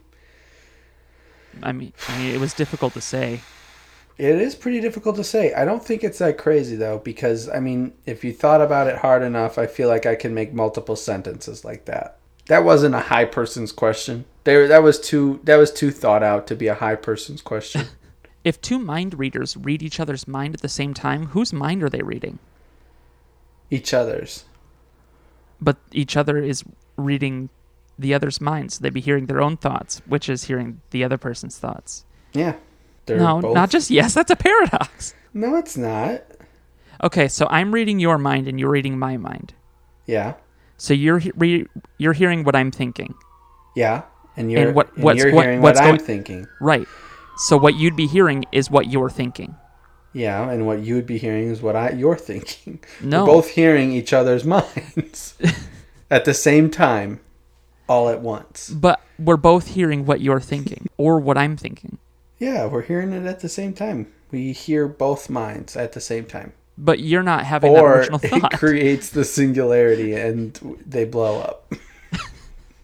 I 1.62 1.72
mean, 1.72 1.92
I 2.08 2.18
mean, 2.18 2.34
it 2.34 2.40
was 2.40 2.54
difficult 2.54 2.94
to 2.94 3.02
say. 3.02 3.42
It 4.16 4.40
is 4.40 4.54
pretty 4.54 4.80
difficult 4.80 5.16
to 5.16 5.24
say. 5.24 5.52
I 5.52 5.66
don't 5.66 5.84
think 5.84 6.02
it's 6.02 6.20
that 6.20 6.38
crazy 6.38 6.74
though, 6.74 6.98
because 6.98 7.50
I 7.50 7.60
mean, 7.60 7.92
if 8.06 8.24
you 8.24 8.32
thought 8.32 8.62
about 8.62 8.86
it 8.86 8.96
hard 8.96 9.22
enough, 9.22 9.58
I 9.58 9.66
feel 9.66 9.90
like 9.90 10.06
I 10.06 10.14
can 10.14 10.32
make 10.32 10.54
multiple 10.54 10.96
sentences 10.96 11.66
like 11.66 11.84
that. 11.84 12.18
That 12.46 12.64
wasn't 12.64 12.94
a 12.94 13.00
high 13.00 13.26
person's 13.26 13.72
question. 13.72 14.24
There, 14.44 14.66
that 14.68 14.82
was 14.82 14.98
too 14.98 15.38
that 15.44 15.56
was 15.56 15.70
too 15.70 15.90
thought 15.90 16.22
out 16.22 16.46
to 16.46 16.56
be 16.56 16.68
a 16.68 16.74
high 16.74 16.96
person's 16.96 17.42
question. 17.42 17.86
If 18.42 18.60
two 18.60 18.78
mind 18.78 19.18
readers 19.18 19.56
read 19.56 19.82
each 19.82 19.98
other's 19.98 20.28
mind 20.28 20.54
at 20.54 20.60
the 20.60 20.68
same 20.68 20.94
time, 20.94 21.26
whose 21.26 21.52
mind 21.52 21.82
are 21.82 21.88
they 21.88 22.02
reading? 22.02 22.38
Each 23.72 23.92
other's. 23.92 24.44
But 25.60 25.78
each 25.90 26.16
other 26.16 26.38
is 26.38 26.62
reading 26.96 27.48
the 27.98 28.12
other's 28.14 28.40
mind, 28.40 28.72
so 28.72 28.80
they'd 28.82 28.92
be 28.92 29.00
hearing 29.00 29.26
their 29.26 29.40
own 29.40 29.56
thoughts, 29.56 30.02
which 30.06 30.28
is 30.28 30.44
hearing 30.44 30.80
the 30.90 31.02
other 31.04 31.16
person's 31.18 31.58
thoughts. 31.58 32.04
Yeah. 32.32 32.54
They're 33.06 33.18
no, 33.18 33.40
both- 33.40 33.54
not 33.54 33.70
just 33.70 33.90
yes. 33.90 34.14
That's 34.14 34.30
a 34.30 34.36
paradox. 34.36 35.14
No, 35.32 35.56
it's 35.56 35.76
not. 35.76 36.22
Okay, 37.02 37.28
so 37.28 37.46
I'm 37.50 37.72
reading 37.72 37.98
your 38.00 38.18
mind 38.18 38.48
and 38.48 38.58
you're 38.58 38.70
reading 38.70 38.98
my 38.98 39.16
mind. 39.16 39.54
Yeah. 40.06 40.34
So 40.78 40.92
you're 40.94 41.18
he- 41.18 41.32
re- 41.36 41.66
you're 41.98 42.12
hearing 42.14 42.42
what 42.44 42.56
I'm 42.56 42.70
thinking, 42.70 43.14
Yeah. 43.74 44.02
And 44.38 44.50
you're 44.52 44.72
what- 44.72 44.94
and 44.94 45.04
what's- 45.04 45.22
you're 45.22 45.32
what- 45.34 45.44
hearing 45.44 45.62
what's 45.62 45.78
what 45.80 45.86
I'm 45.88 45.96
going- 45.96 46.06
thinking. 46.06 46.46
right? 46.60 46.86
So 47.38 47.56
what 47.56 47.74
you'd 47.76 47.96
be 47.96 48.06
hearing 48.06 48.44
is 48.52 48.70
what 48.70 48.90
you're 48.90 49.10
thinking. 49.10 49.54
Yeah, 50.12 50.50
and 50.50 50.66
what 50.66 50.80
you 50.80 50.94
would 50.94 51.06
be 51.06 51.18
hearing 51.18 51.48
is 51.48 51.60
what 51.62 51.76
I 51.76 51.90
you're 51.90 52.16
thinking. 52.30 52.80
No. 53.02 53.20
We're 53.24 53.26
both 53.32 53.48
hearing 53.50 53.92
each 53.92 54.12
other's 54.12 54.44
minds 54.56 55.34
at 56.10 56.24
the 56.24 56.34
same 56.34 56.70
time, 56.70 57.20
all 57.88 58.08
at 58.08 58.20
once. 58.20 58.70
But 58.70 59.00
we're 59.18 59.36
both 59.36 59.68
hearing 59.68 60.06
what 60.06 60.20
you're 60.20 60.40
thinking 60.40 60.88
or 60.96 61.18
what 61.18 61.38
I'm 61.38 61.56
thinking. 61.56 61.98
Yeah, 62.38 62.66
we're 62.66 62.82
hearing 62.82 63.12
it 63.12 63.24
at 63.26 63.40
the 63.40 63.48
same 63.48 63.72
time. 63.72 64.12
We 64.30 64.52
hear 64.52 64.88
both 64.88 65.30
minds 65.30 65.76
at 65.76 65.92
the 65.92 66.00
same 66.00 66.26
time. 66.26 66.52
But 66.78 67.00
you're 67.00 67.22
not 67.22 67.44
having 67.44 67.72
that 67.72 67.82
Or 67.82 67.98
original 67.98 68.20
it 68.22 68.28
thought. 68.28 68.52
creates 68.52 69.10
the 69.10 69.24
singularity 69.24 70.14
and 70.14 70.54
they 70.86 71.04
blow 71.04 71.40
up. 71.40 71.72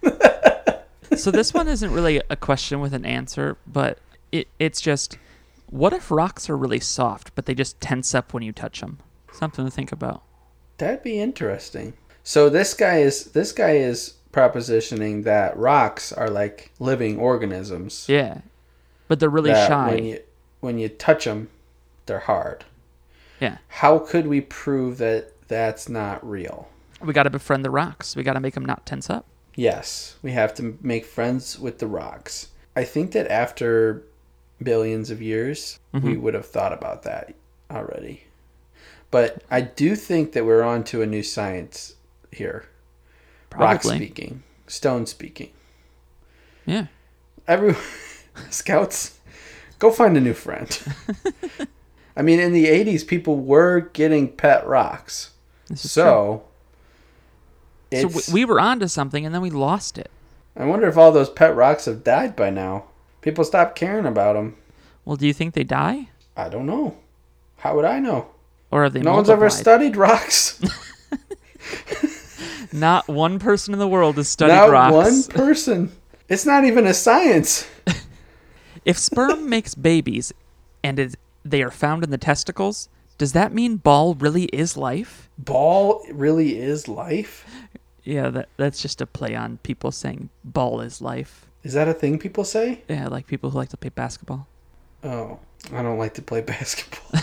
so 1.17 1.31
this 1.31 1.53
one 1.53 1.69
isn't 1.69 1.93
really 1.93 2.23
a 2.31 2.37
question 2.37 2.81
with 2.81 2.95
an 2.95 3.05
answer, 3.05 3.57
but 3.67 3.99
it, 4.31 4.49
it's 4.59 4.81
just 4.81 5.19
what 5.69 5.93
if 5.93 6.11
rocks 6.11 6.49
are 6.49 6.57
really 6.57 6.81
soft, 6.81 7.35
but 7.35 7.47
they 7.47 7.55
just 7.55 7.81
tense 7.81 8.15
up 8.15 8.33
when 8.33 8.43
you 8.43 8.53
touch 8.53 8.81
them? 8.81 8.99
Something 9.33 9.65
to 9.65 9.71
think 9.71 9.93
about. 9.93 10.23
That'd 10.79 11.03
be 11.03 11.21
interesting. 11.21 11.95
So 12.25 12.49
this 12.49 12.75
guy 12.75 12.99
is 12.99 13.27
this 13.33 13.53
guy 13.53 13.73
is 13.73 14.15
propositioning 14.33 15.25
that 15.25 15.57
rocks 15.57 16.13
are 16.13 16.31
like 16.31 16.73
living 16.79 17.19
organisms. 17.19 18.07
Yeah, 18.09 18.39
but 19.09 19.21
they're 19.21 19.29
really 19.29 19.53
shy. 19.53 19.95
When 19.95 20.05
you 20.05 20.21
when 20.61 20.79
you 20.79 20.89
touch 20.89 21.25
them, 21.25 21.49
they're 22.07 22.21
hard. 22.21 22.65
yeah, 23.41 23.59
How 23.69 23.99
could 23.99 24.27
we 24.27 24.41
prove 24.41 24.99
that 24.99 25.33
that's 25.49 25.89
not 25.89 26.29
real? 26.29 26.69
we 27.03 27.13
got 27.13 27.25
to 27.25 27.31
befriend 27.31 27.65
the 27.65 27.71
rocks. 27.71 28.17
We 28.17 28.23
got 28.23 28.35
to 28.35 28.41
make 28.41 28.55
them 28.55 28.65
not 28.65 28.87
tense 28.87 29.11
up. 29.11 29.27
Yes, 29.55 30.17
we 30.23 30.33
have 30.33 30.55
to 30.55 30.79
make 30.81 31.05
friends 31.05 31.59
with 31.59 31.79
the 31.79 31.87
rocks. 31.87 32.49
I 32.75 32.85
think 32.85 33.13
that 33.13 33.31
after 33.31 34.03
billions 34.63 35.11
of 35.11 35.21
years, 35.21 35.79
we 35.93 36.01
mm-hmm. 36.01 36.23
would 36.23 36.35
have 36.35 36.47
thought 36.47 36.73
about 36.73 37.03
that 37.03 37.35
already. 37.71 38.25
But 39.11 39.43
I 39.51 39.61
do 39.61 39.95
think 39.95 40.33
that 40.33 40.47
we're 40.47 40.63
on 40.63 40.85
to 40.85 41.03
a 41.03 41.07
new 41.07 41.23
science 41.23 41.97
here. 42.31 42.67
Rock 43.57 43.83
speaking, 43.83 44.43
stone 44.67 45.07
speaking. 45.07 45.51
Yeah. 46.67 46.87
Every 47.47 47.75
scouts, 48.51 49.19
go 49.79 49.91
find 49.91 50.17
a 50.17 50.21
new 50.21 50.35
friend. 50.35 50.79
I 52.17 52.23
mean, 52.23 52.41
in 52.41 52.53
the 52.53 52.67
'80s, 52.67 53.07
people 53.07 53.37
were 53.37 53.81
getting 53.93 54.29
pet 54.29 54.67
rocks, 54.67 55.31
so 55.75 56.45
So 57.91 58.33
we 58.33 58.45
were 58.45 58.61
onto 58.61 58.89
something 58.89 59.25
and 59.27 59.35
then 59.35 59.43
we 59.43 59.51
lost 59.51 59.99
it. 59.99 60.11
I 60.57 60.65
wonder 60.65 60.87
if 60.87 60.97
all 60.99 61.13
those 61.13 61.31
pet 61.31 61.57
rocks 61.57 61.87
have 61.87 62.05
died 62.05 62.37
by 62.37 62.51
now. 62.51 62.85
People 63.23 63.45
stopped 63.45 63.77
caring 63.77 64.05
about 64.05 64.35
them. 64.35 64.57
Well, 65.05 65.17
do 65.17 65.27
you 65.27 65.33
think 65.33 65.55
they 65.55 65.65
die, 65.65 66.09
I 66.37 66.49
don't 66.49 66.67
know. 66.67 66.97
How 67.59 67.75
would 67.77 67.85
I 67.85 67.99
know? 67.99 68.29
or 68.71 68.85
have 68.85 68.93
they? 68.95 69.01
no 69.01 69.13
one's 69.15 69.31
ever 69.31 69.51
studied 69.51 69.97
rocks. 69.97 70.61
Not 72.73 73.09
one 73.09 73.39
person 73.39 73.75
in 73.75 73.79
the 73.79 73.89
world 73.89 74.17
has 74.17 74.29
studied 74.29 74.53
rocks. 74.53 74.73
Not 74.73 74.93
rocks. 74.93 75.29
one 75.29 75.37
person. 75.37 75.93
It's 76.29 76.47
not 76.47 76.65
even 76.65 76.87
a 76.87 76.95
science. 76.95 77.67
If 78.85 78.99
sperm 78.99 79.49
makes 79.49 79.75
babies, 79.75 80.33
and 80.83 80.99
it, 80.99 81.15
they 81.45 81.63
are 81.63 81.71
found 81.71 82.03
in 82.03 82.11
the 82.11 82.19
testicles, 82.19 82.89
does 83.19 83.33
that 83.33 83.53
mean 83.53 83.77
ball 83.77 84.15
really 84.15 84.45
is 84.47 84.77
life? 84.77 85.31
Ball 85.39 86.05
really 86.11 86.59
is 86.59 86.89
life. 86.89 87.47
Yeah, 88.03 88.31
that 88.31 88.49
that's 88.57 88.83
just 88.83 89.01
a 89.01 89.07
play 89.07 89.37
on 89.37 89.59
people 89.59 89.93
saying 89.93 90.31
ball 90.43 90.81
is 90.81 91.01
life. 91.01 91.47
Is 91.63 91.75
that 91.75 91.87
a 91.87 91.95
thing 91.95 92.19
people 92.19 92.45
say? 92.45 92.83
Yeah, 92.89 93.07
like 93.07 93.29
people 93.29 93.51
who 93.51 93.59
like 93.59 93.69
to 93.69 93.77
play 93.77 93.91
basketball. 93.91 94.49
Oh, 95.05 95.39
I 95.73 95.83
don't 95.83 95.99
like 95.99 96.15
to 96.15 96.23
play 96.23 96.41
basketball. 96.57 97.21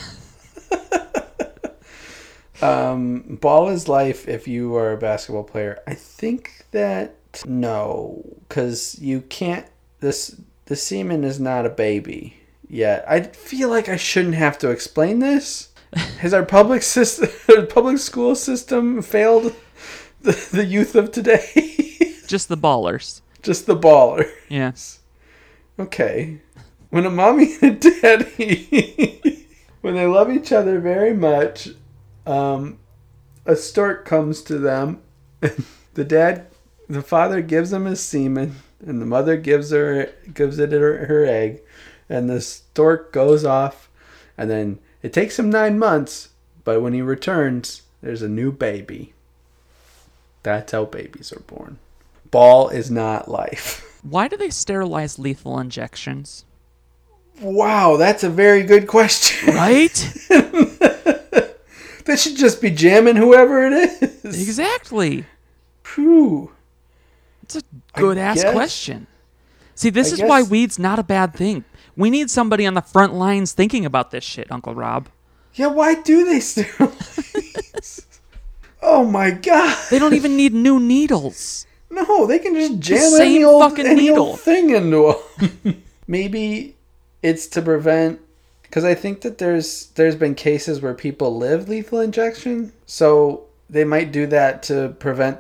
Um, 2.62 3.38
ball 3.42 3.70
is 3.70 3.88
life 3.88 4.28
if 4.28 4.48
you 4.48 4.76
are 4.76 4.94
a 4.94 4.98
basketball 4.98 5.44
player. 5.44 5.80
I 5.88 5.94
think 5.94 6.66
that 6.72 7.16
no, 7.46 8.24
because 8.48 8.98
you 9.00 9.22
can't. 9.22 9.66
This 10.00 10.40
the 10.66 10.76
semen 10.76 11.24
is 11.24 11.40
not 11.40 11.66
a 11.66 11.70
baby. 11.70 12.38
yet. 12.70 13.04
I 13.08 13.22
feel 13.24 13.70
like 13.70 13.90
I 13.90 13.98
shouldn't 13.98 14.36
have 14.36 14.58
to 14.60 14.70
explain 14.70 15.20
this. 15.20 15.70
Has 16.20 16.34
our 16.34 16.46
public 16.46 16.84
system, 16.84 17.30
public 17.68 17.98
school 17.98 18.36
system 18.36 19.02
failed 19.02 19.56
the, 20.22 20.50
the 20.52 20.66
youth 20.66 20.96
of 20.96 21.12
today? 21.12 22.14
Just 22.28 22.48
the 22.50 22.58
ballers. 22.58 23.22
Just 23.42 23.66
the 23.66 23.76
baller. 23.76 24.30
Yes. 24.50 25.00
Okay. 25.80 26.42
When 26.92 27.06
a 27.06 27.10
mommy 27.10 27.56
and 27.62 27.84
a 27.86 28.02
daddy, 28.02 29.48
when 29.82 29.96
they 29.96 30.06
love 30.06 30.30
each 30.32 30.52
other 30.52 30.80
very 30.80 31.14
much, 31.14 31.70
um, 32.30 32.78
a 33.46 33.56
stork 33.56 34.06
comes 34.06 34.42
to 34.44 34.58
them. 34.58 35.02
the 35.94 36.06
dad, 36.06 36.46
the 36.88 37.02
father 37.02 37.42
gives 37.42 37.74
him 37.74 37.86
his 37.86 38.00
semen, 38.00 38.58
and 38.86 39.02
the 39.02 39.06
mother 39.06 39.36
gives 39.36 39.72
her 39.72 40.12
gives 40.34 40.60
it 40.60 40.72
her, 40.72 41.06
her 41.08 41.26
egg, 41.26 41.62
and 42.08 42.30
the 42.30 42.40
stork 42.40 43.12
goes 43.12 43.44
off, 43.44 43.90
and 44.38 44.50
then 44.50 44.80
it 45.02 45.12
takes 45.12 45.40
him 45.40 45.50
nine 45.50 45.80
months, 45.80 46.30
but 46.64 46.82
when 46.82 46.94
he 46.94 47.02
returns, 47.02 47.84
there's 48.02 48.22
a 48.22 48.30
new 48.30 48.52
baby. 48.52 49.14
That's 50.44 50.72
how 50.72 50.86
babies 50.86 51.34
are 51.34 51.42
born. 51.42 51.80
Ball 52.32 52.70
is 52.70 52.92
not 52.92 53.30
life. 53.30 53.86
Why 54.04 54.28
do 54.28 54.38
they 54.38 54.50
sterilize 54.50 55.20
lethal 55.20 55.60
injections? 55.60 56.46
Wow, 57.42 57.98
that's 57.98 58.24
a 58.24 58.30
very 58.30 58.64
good 58.64 58.88
question. 58.88 59.56
Right? 59.56 60.14
They 62.06 62.16
should 62.16 62.38
just 62.38 62.62
be 62.62 62.70
jamming 62.72 63.16
whoever 63.16 63.66
it 63.66 63.74
is. 63.74 64.42
exactly. 64.50 65.26
Whew. 65.96 66.52
It's 67.44 67.56
a 67.56 67.62
good 67.94 68.18
ass 68.18 68.44
guess. 68.44 68.54
question. 68.54 69.08
See, 69.76 69.90
this 69.90 70.12
I 70.12 70.16
is 70.16 70.22
why 70.22 70.44
weed's 70.44 70.78
not 70.78 71.00
a 71.00 71.04
bad 71.04 71.34
thing. 71.34 71.64
We 71.96 72.10
need 72.10 72.30
somebody 72.30 72.66
on 72.66 72.74
the 72.74 72.82
front 72.82 73.14
lines 73.14 73.54
thinking 73.54 73.86
about 73.86 74.12
this 74.12 74.24
shit, 74.24 74.52
Uncle 74.52 74.76
Rob. 74.76 75.10
Yeah, 75.56 75.68
why 75.68 75.96
do 75.96 76.26
they 76.26 76.40
sterilize? 76.40 78.06
oh 78.82 79.04
my 79.06 79.32
god. 79.32 79.78
They 79.90 80.00
don't 80.00 80.14
even 80.14 80.38
need 80.38 80.54
new 80.54 80.80
needles. 80.80 81.66
No, 81.90 82.28
they 82.28 82.40
can 82.40 82.54
just 82.54 82.80
jam 82.80 83.00
same 83.00 83.36
any 83.38 83.44
old, 83.44 83.64
fucking 83.64 83.86
any 83.88 84.02
needle. 84.02 84.28
old 84.28 84.40
thing 84.40 84.70
into 84.70 85.16
them. 85.40 85.84
Maybe 86.08 86.76
it's 87.24 87.48
to 87.48 87.62
prevent 87.62 88.20
because 88.70 88.84
I 88.84 88.94
think 88.94 89.22
that 89.22 89.40
there's 89.40 89.88
there's 89.96 90.16
been 90.16 90.36
cases 90.36 90.80
where 90.80 90.94
people 90.94 91.36
live 91.36 91.68
lethal 91.68 92.00
injection, 92.00 92.72
so 92.86 93.46
they 93.70 93.84
might 93.84 94.12
do 94.12 94.28
that 94.28 94.62
to 94.64 94.96
prevent 95.00 95.40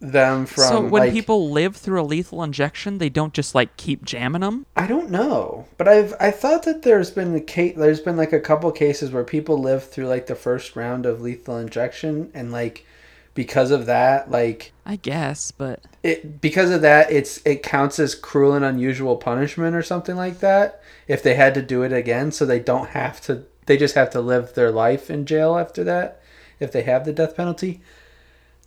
them 0.00 0.46
from. 0.46 0.64
so 0.64 0.80
when 0.80 1.04
like, 1.04 1.12
people 1.12 1.50
live 1.50 1.76
through 1.76 2.00
a 2.00 2.04
lethal 2.04 2.42
injection, 2.42 2.98
they 2.98 3.08
don't 3.08 3.32
just 3.32 3.54
like 3.54 3.76
keep 3.78 4.04
jamming 4.04 4.42
them. 4.42 4.66
I 4.76 4.86
don't 4.86 5.10
know, 5.10 5.66
but 5.78 5.88
I've 5.88 6.14
I 6.20 6.30
thought 6.30 6.64
that 6.64 6.82
there's 6.82 7.10
been 7.10 7.34
a 7.34 7.40
case, 7.40 7.74
there's 7.76 8.00
been 8.00 8.18
like 8.18 8.34
a 8.34 8.40
couple 8.40 8.70
cases 8.72 9.10
where 9.10 9.24
people 9.24 9.58
live 9.58 9.84
through 9.84 10.08
like 10.08 10.26
the 10.26 10.34
first 10.34 10.76
round 10.76 11.06
of 11.06 11.22
lethal 11.22 11.56
injection, 11.56 12.30
and 12.34 12.52
like 12.52 12.84
because 13.34 13.70
of 13.70 13.86
that, 13.86 14.30
like 14.30 14.72
I 14.84 14.96
guess, 14.96 15.50
but 15.50 15.84
it 16.02 16.40
because 16.40 16.70
of 16.70 16.82
that, 16.82 17.10
it's 17.10 17.44
it 17.46 17.62
counts 17.62 17.98
as 17.98 18.14
cruel 18.14 18.54
and 18.54 18.64
unusual 18.64 19.16
punishment 19.16 19.76
or 19.76 19.82
something 19.82 20.16
like 20.16 20.40
that. 20.40 20.82
If 21.06 21.22
they 21.22 21.34
had 21.34 21.54
to 21.54 21.62
do 21.62 21.82
it 21.82 21.92
again, 21.92 22.32
so 22.32 22.44
they 22.44 22.60
don't 22.60 22.90
have 22.90 23.20
to, 23.22 23.44
they 23.66 23.76
just 23.76 23.94
have 23.94 24.10
to 24.10 24.20
live 24.20 24.54
their 24.54 24.70
life 24.70 25.10
in 25.10 25.26
jail 25.26 25.58
after 25.58 25.84
that. 25.84 26.20
If 26.58 26.72
they 26.72 26.82
have 26.82 27.04
the 27.04 27.12
death 27.12 27.36
penalty, 27.36 27.80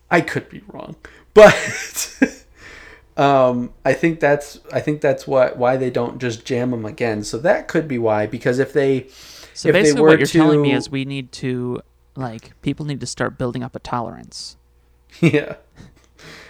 I 0.09 0.21
could 0.21 0.49
be 0.49 0.61
wrong, 0.67 0.95
but 1.33 1.53
um, 3.17 3.73
I 3.85 3.93
think 3.93 4.19
that's 4.19 4.59
I 4.71 4.79
think 4.79 5.01
that's 5.01 5.27
what 5.27 5.57
why 5.57 5.77
they 5.77 5.89
don't 5.89 6.19
just 6.19 6.45
jam 6.45 6.71
them 6.71 6.85
again. 6.85 7.23
So 7.23 7.37
that 7.39 7.67
could 7.67 7.87
be 7.87 7.97
why. 7.97 8.27
Because 8.27 8.59
if 8.59 8.73
they 8.73 9.07
so 9.53 9.69
if 9.69 9.73
they 9.73 9.81
basically 9.81 10.01
were 10.01 10.07
what 10.07 10.19
you're 10.19 10.27
telling 10.27 10.61
me 10.61 10.73
is 10.73 10.89
we 10.89 11.05
need 11.05 11.31
to 11.33 11.81
like 12.15 12.59
people 12.61 12.85
need 12.85 12.99
to 12.99 13.05
start 13.07 13.37
building 13.37 13.63
up 13.63 13.75
a 13.75 13.79
tolerance. 13.79 14.57
yeah 15.21 15.55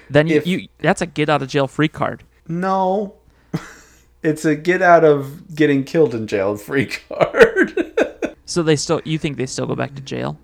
Then 0.10 0.28
you, 0.28 0.36
If- 0.38 0.48
you 0.48 0.68
that's 0.80 1.02
a 1.02 1.06
get 1.06 1.30
out 1.30 1.42
of 1.42 1.50
jail 1.50 1.68
free 1.68 1.88
card. 1.88 2.24
no, 2.48 3.16
it's 4.24 4.46
a 4.46 4.56
get 4.56 4.82
out 4.82 5.04
of 5.04 5.56
getting 5.56 5.84
killed 5.84 6.14
in 6.16 6.28
jail 6.28 6.56
free 6.58 6.86
card. 7.10 8.36
So 8.46 8.62
they 8.64 8.76
still 8.76 9.02
you 9.06 9.18
think 9.18 9.38
they 9.38 9.46
still 9.46 9.66
go 9.66 9.76
back 9.76 9.96
to 9.96 10.02
jail? 10.02 10.38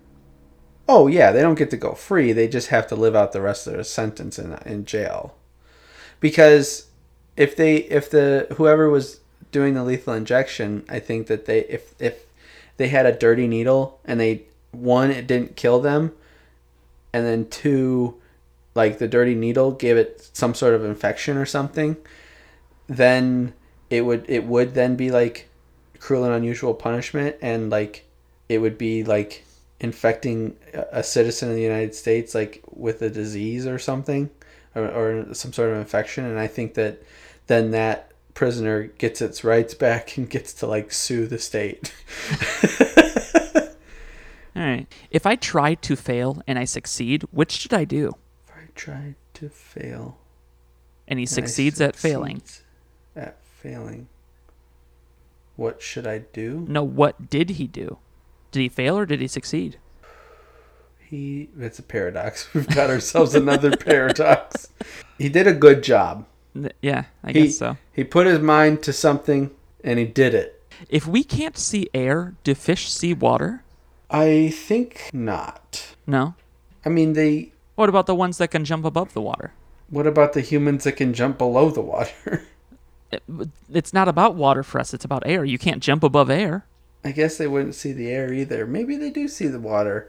Oh 0.88 1.06
yeah, 1.06 1.30
they 1.32 1.40
don't 1.42 1.54
get 1.58 1.70
to 1.70 1.76
go 1.76 1.92
free. 1.92 2.32
They 2.32 2.48
just 2.48 2.68
have 2.68 2.86
to 2.88 2.96
live 2.96 3.14
out 3.14 3.32
the 3.32 3.40
rest 3.42 3.66
of 3.66 3.74
their 3.74 3.84
sentence 3.84 4.38
in 4.38 4.54
in 4.66 4.84
jail. 4.84 5.36
Because 6.18 6.88
if 7.36 7.54
they 7.56 7.76
if 7.76 8.10
the 8.10 8.46
whoever 8.56 8.88
was 8.90 9.20
doing 9.52 9.74
the 9.74 9.84
lethal 9.84 10.14
injection, 10.14 10.84
I 10.88 10.98
think 10.98 11.26
that 11.28 11.44
they 11.46 11.60
if 11.66 11.94
if 12.00 12.24
they 12.76 12.88
had 12.88 13.06
a 13.06 13.12
dirty 13.12 13.46
needle 13.46 14.00
and 14.04 14.18
they 14.18 14.42
one 14.72 15.10
it 15.10 15.26
didn't 15.26 15.56
kill 15.56 15.80
them 15.80 16.12
and 17.12 17.26
then 17.26 17.48
two 17.48 18.20
like 18.74 18.98
the 18.98 19.08
dirty 19.08 19.34
needle 19.34 19.72
gave 19.72 19.96
it 19.96 20.30
some 20.32 20.54
sort 20.54 20.74
of 20.74 20.84
infection 20.84 21.36
or 21.36 21.46
something, 21.46 21.96
then 22.86 23.52
it 23.88 24.02
would 24.02 24.24
it 24.28 24.44
would 24.44 24.74
then 24.74 24.96
be 24.96 25.10
like 25.10 25.48
cruel 25.98 26.24
and 26.24 26.34
unusual 26.34 26.72
punishment 26.72 27.36
and 27.42 27.70
like 27.70 28.06
it 28.48 28.58
would 28.58 28.78
be 28.78 29.04
like 29.04 29.44
infecting 29.80 30.56
a 30.92 31.02
citizen 31.02 31.48
of 31.48 31.56
the 31.56 31.62
United 31.62 31.94
States 31.94 32.34
like 32.34 32.62
with 32.70 33.02
a 33.02 33.10
disease 33.10 33.66
or 33.66 33.78
something 33.78 34.30
or, 34.74 34.86
or 34.86 35.34
some 35.34 35.52
sort 35.52 35.70
of 35.70 35.76
infection 35.76 36.24
and 36.24 36.38
I 36.38 36.46
think 36.46 36.74
that 36.74 37.02
then 37.48 37.70
that 37.72 38.12
prisoner 38.34 38.84
gets 38.84 39.20
its 39.20 39.42
rights 39.42 39.74
back 39.74 40.16
and 40.16 40.30
gets 40.30 40.52
to 40.54 40.66
like 40.66 40.92
sue 40.92 41.26
the 41.26 41.38
state. 41.38 41.92
All 44.56 44.62
right. 44.62 44.86
If 45.10 45.26
I 45.26 45.36
try 45.36 45.74
to 45.74 45.96
fail 45.96 46.42
and 46.46 46.58
I 46.58 46.64
succeed, 46.64 47.24
which 47.30 47.52
should 47.52 47.72
I 47.74 47.84
do? 47.84 48.14
if 48.46 48.54
I 48.54 48.62
try 48.74 49.14
to 49.34 49.48
fail 49.48 50.18
And 51.06 51.18
he 51.18 51.24
and 51.24 51.30
succeeds 51.30 51.80
at 51.80 51.96
failing. 51.96 52.42
At 53.14 53.36
failing. 53.42 54.08
What 55.56 55.82
should 55.82 56.06
I 56.06 56.18
do? 56.18 56.64
No, 56.68 56.82
what 56.82 57.28
did 57.30 57.50
he 57.50 57.66
do? 57.66 57.98
Did 58.50 58.60
he 58.60 58.68
fail 58.68 58.96
or 58.98 59.06
did 59.06 59.20
he 59.20 59.28
succeed? 59.28 59.78
He 60.98 61.48
it's 61.58 61.78
a 61.78 61.82
paradox. 61.82 62.48
We've 62.54 62.66
got 62.68 62.90
ourselves 62.90 63.34
another 63.34 63.76
paradox. 63.76 64.68
He 65.18 65.28
did 65.28 65.46
a 65.46 65.52
good 65.52 65.82
job. 65.82 66.26
Yeah, 66.82 67.04
I 67.22 67.28
He 67.32 67.46
guess 67.46 67.58
so. 67.58 67.76
he 67.92 68.04
put 68.04 68.26
his 68.26 68.40
mind 68.40 68.82
to 68.84 68.92
something 68.92 69.50
and 69.84 69.98
he 69.98 70.04
did 70.04 70.34
it. 70.34 70.62
If 70.88 71.06
we 71.06 71.22
can't 71.24 71.58
see 71.58 71.88
air, 71.94 72.34
do 72.42 72.54
fish 72.54 72.90
see 72.92 73.12
water? 73.12 73.62
I 74.10 74.50
think 74.50 75.10
not. 75.12 75.94
No. 76.06 76.34
I 76.84 76.88
mean, 76.88 77.12
they. 77.12 77.52
What 77.76 77.88
about 77.88 78.06
the 78.06 78.14
ones 78.14 78.38
that 78.38 78.48
can 78.48 78.64
jump 78.64 78.84
above 78.84 79.12
the 79.14 79.20
water? 79.20 79.52
What 79.88 80.06
about 80.06 80.32
the 80.34 80.40
humans 80.40 80.84
that 80.84 80.92
can 80.92 81.14
jump 81.14 81.38
below 81.38 81.70
the 81.70 81.80
water? 81.80 82.44
It- 83.12 83.22
It's 83.72 83.92
not 83.92 84.06
about 84.06 84.36
water 84.36 84.62
for 84.62 84.80
us, 84.80 84.94
it's 84.94 85.04
about 85.04 85.24
air. 85.26 85.44
You 85.44 85.58
can't 85.58 85.82
jump 85.82 86.04
above 86.04 86.30
air. 86.30 86.64
I 87.04 87.10
guess 87.10 87.38
they 87.38 87.48
wouldn't 87.48 87.74
see 87.74 87.90
the 87.92 88.08
air 88.08 88.32
either. 88.32 88.66
Maybe 88.66 88.94
they 88.96 89.10
do 89.10 89.26
see 89.26 89.48
the 89.48 89.58
water. 89.58 90.08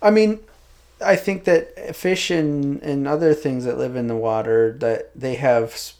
I 0.00 0.10
mean, 0.10 0.38
I 1.04 1.16
think 1.16 1.44
that 1.44 1.94
fish 1.94 2.30
and, 2.30 2.82
and 2.82 3.06
other 3.06 3.34
things 3.34 3.66
that 3.66 3.76
live 3.76 3.94
in 3.94 4.06
the 4.06 4.16
water 4.16 4.72
that 4.80 5.10
they 5.14 5.34
have 5.34 5.64
s- 5.74 5.94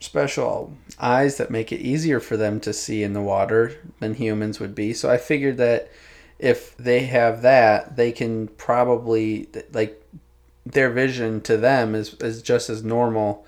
special 0.00 0.72
eyes 0.98 1.36
that 1.36 1.50
make 1.50 1.72
it 1.72 1.80
easier 1.82 2.20
for 2.20 2.38
them 2.38 2.58
to 2.60 2.72
see 2.72 3.02
in 3.02 3.12
the 3.12 3.20
water 3.20 3.74
than 4.00 4.14
humans 4.14 4.58
would 4.60 4.74
be. 4.74 4.94
So 4.94 5.10
I 5.10 5.18
figured 5.18 5.58
that 5.58 5.90
if 6.38 6.76
they 6.76 7.06
have 7.06 7.42
that, 7.42 7.96
they 7.96 8.12
can 8.12 8.48
probably 8.48 9.48
like 9.72 10.02
their 10.64 10.90
vision 10.90 11.40
to 11.42 11.56
them 11.56 11.94
is, 11.94 12.14
is 12.14 12.42
just 12.42 12.68
as 12.68 12.82
normal 12.82 13.46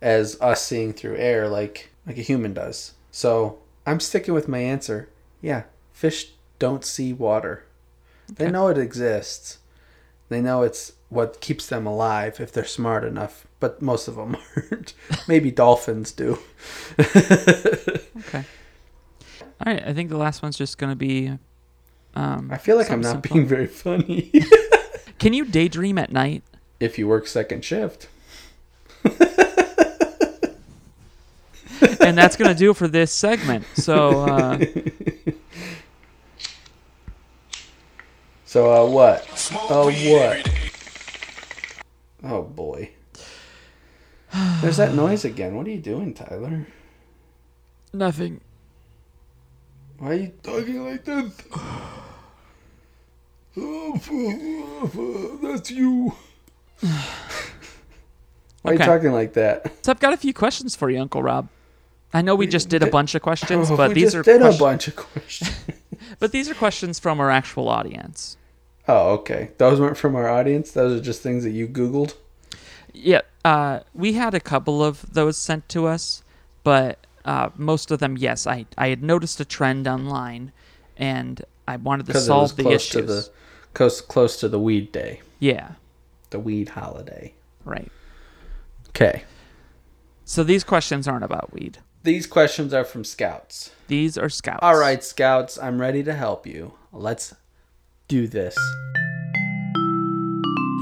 as 0.00 0.40
us 0.40 0.64
seeing 0.64 0.92
through 0.92 1.16
air 1.16 1.48
like 1.48 1.90
like 2.06 2.18
a 2.18 2.22
human 2.22 2.54
does. 2.54 2.94
So 3.10 3.58
I'm 3.86 4.00
sticking 4.00 4.34
with 4.34 4.48
my 4.48 4.58
answer. 4.58 5.08
Yeah, 5.42 5.64
fish 5.92 6.32
don't 6.58 6.84
see 6.84 7.12
water. 7.12 7.64
They 8.28 8.50
know 8.50 8.68
it 8.68 8.78
exists. 8.78 9.58
They 10.28 10.40
know 10.40 10.62
it's 10.62 10.92
what 11.08 11.40
keeps 11.40 11.66
them 11.66 11.86
alive 11.86 12.38
if 12.38 12.52
they're 12.52 12.64
smart 12.64 13.04
enough. 13.04 13.46
But 13.58 13.82
most 13.82 14.06
of 14.06 14.14
them 14.14 14.36
aren't. 14.56 14.94
Maybe 15.26 15.50
dolphins 15.50 16.12
do. 16.12 16.38
Okay. 18.28 18.44
All 19.42 19.72
right, 19.72 19.82
I 19.84 19.92
think 19.92 20.10
the 20.10 20.16
last 20.16 20.42
one's 20.42 20.56
just 20.56 20.78
going 20.78 20.90
to 20.90 20.96
be. 20.96 21.36
Um, 22.14 22.50
I 22.52 22.58
feel 22.58 22.76
like 22.76 22.90
I'm 22.90 23.00
not 23.00 23.12
simple. 23.12 23.34
being 23.36 23.46
very 23.46 23.66
funny. 23.66 24.32
Can 25.18 25.32
you 25.32 25.44
daydream 25.44 25.98
at 25.98 26.12
night? 26.12 26.42
if 26.80 26.98
you 26.98 27.06
work 27.06 27.26
second 27.26 27.62
shift. 27.64 28.08
And 32.00 32.16
that's 32.16 32.36
going 32.36 32.50
to 32.50 32.54
do 32.58 32.70
it 32.70 32.76
for 32.76 32.88
this 32.88 33.12
segment. 33.12 33.64
So, 33.74 34.24
uh, 34.24 34.58
So 38.44 38.72
uh, 38.72 38.90
what? 38.90 39.24
Smoke 39.38 39.62
Oh, 39.70 39.90
what? 39.92 40.50
Oh 42.24 42.42
boy. 42.42 42.90
There's 44.60 44.76
that 44.78 44.92
noise 44.94 45.24
again. 45.24 45.54
What 45.54 45.66
are 45.68 45.70
you 45.70 45.78
doing, 45.78 46.14
Tyler? 46.14 46.66
nothing. 47.92 48.40
Why 50.00 50.10
are 50.10 50.14
you 50.14 50.32
talking 50.42 50.84
like 50.84 51.04
that? 51.04 51.30
That's 55.42 55.70
you. 55.70 56.14
Why 58.62 58.72
are 58.72 58.72
you 58.72 58.78
talking 58.78 59.12
like 59.12 59.34
that? 59.34 59.72
So 59.84 59.92
I've 59.92 60.00
got 60.00 60.12
a 60.12 60.16
few 60.16 60.32
questions 60.32 60.74
for 60.74 60.90
you, 60.90 61.00
Uncle 61.00 61.22
Rob. 61.22 61.48
I 62.12 62.22
know 62.22 62.34
we 62.34 62.46
just 62.46 62.68
did 62.68 62.82
a 62.82 62.88
bunch 62.90 63.14
of 63.14 63.22
questions, 63.22 63.70
Oh, 63.70 63.76
but 63.76 63.88
we 63.88 63.94
these 63.94 64.12
just 64.12 64.16
are 64.16 64.22
did 64.22 64.42
a 64.42 64.56
bunch 64.56 64.88
of 64.88 64.96
questions. 64.96 65.54
but 66.18 66.32
these 66.32 66.48
are 66.50 66.54
questions 66.54 66.98
from 66.98 67.20
our 67.20 67.30
actual 67.30 67.68
audience. 67.68 68.36
oh, 68.88 69.12
okay. 69.12 69.50
Those 69.58 69.80
weren't 69.80 69.96
from 69.96 70.16
our 70.16 70.28
audience. 70.28 70.72
Those 70.72 70.98
are 70.98 71.02
just 71.02 71.22
things 71.22 71.44
that 71.44 71.50
you 71.50 71.68
Googled. 71.68 72.14
Yeah, 72.92 73.20
uh, 73.44 73.80
we 73.94 74.14
had 74.14 74.34
a 74.34 74.40
couple 74.40 74.82
of 74.82 75.12
those 75.12 75.36
sent 75.38 75.68
to 75.70 75.86
us, 75.86 76.24
but 76.64 76.99
uh, 77.24 77.50
most 77.56 77.90
of 77.90 77.98
them, 77.98 78.16
yes, 78.16 78.46
I 78.46 78.66
I 78.78 78.88
had 78.88 79.02
noticed 79.02 79.40
a 79.40 79.44
trend 79.44 79.86
online, 79.88 80.52
and 80.96 81.42
I 81.68 81.76
wanted 81.76 82.06
to 82.06 82.12
Because 82.12 82.28
it 82.28 82.32
was 82.32 82.50
solve 82.50 82.56
the 82.56 82.62
close 82.64 82.74
issues. 82.74 82.90
to 82.92 83.02
the 83.02 83.28
close 83.74 84.00
close 84.00 84.36
to 84.40 84.48
the 84.48 84.58
weed 84.58 84.92
day, 84.92 85.20
Yeah, 85.38 85.72
the 86.30 86.38
weed 86.40 86.70
holiday. 86.70 87.34
right. 87.64 87.90
Okay. 88.90 89.24
So 90.24 90.42
these 90.44 90.64
questions 90.64 91.06
aren't 91.08 91.24
about 91.24 91.52
weed. 91.52 91.78
These 92.02 92.26
questions 92.26 92.72
are 92.72 92.84
from 92.84 93.04
scouts. 93.04 93.70
These 93.88 94.16
are 94.16 94.28
scouts. 94.28 94.60
All 94.62 94.78
right, 94.78 95.02
scouts, 95.04 95.58
I'm 95.58 95.80
ready 95.80 96.02
to 96.04 96.14
help 96.14 96.46
you. 96.46 96.72
Let's 96.92 97.34
do 98.08 98.26
this. 98.26 98.56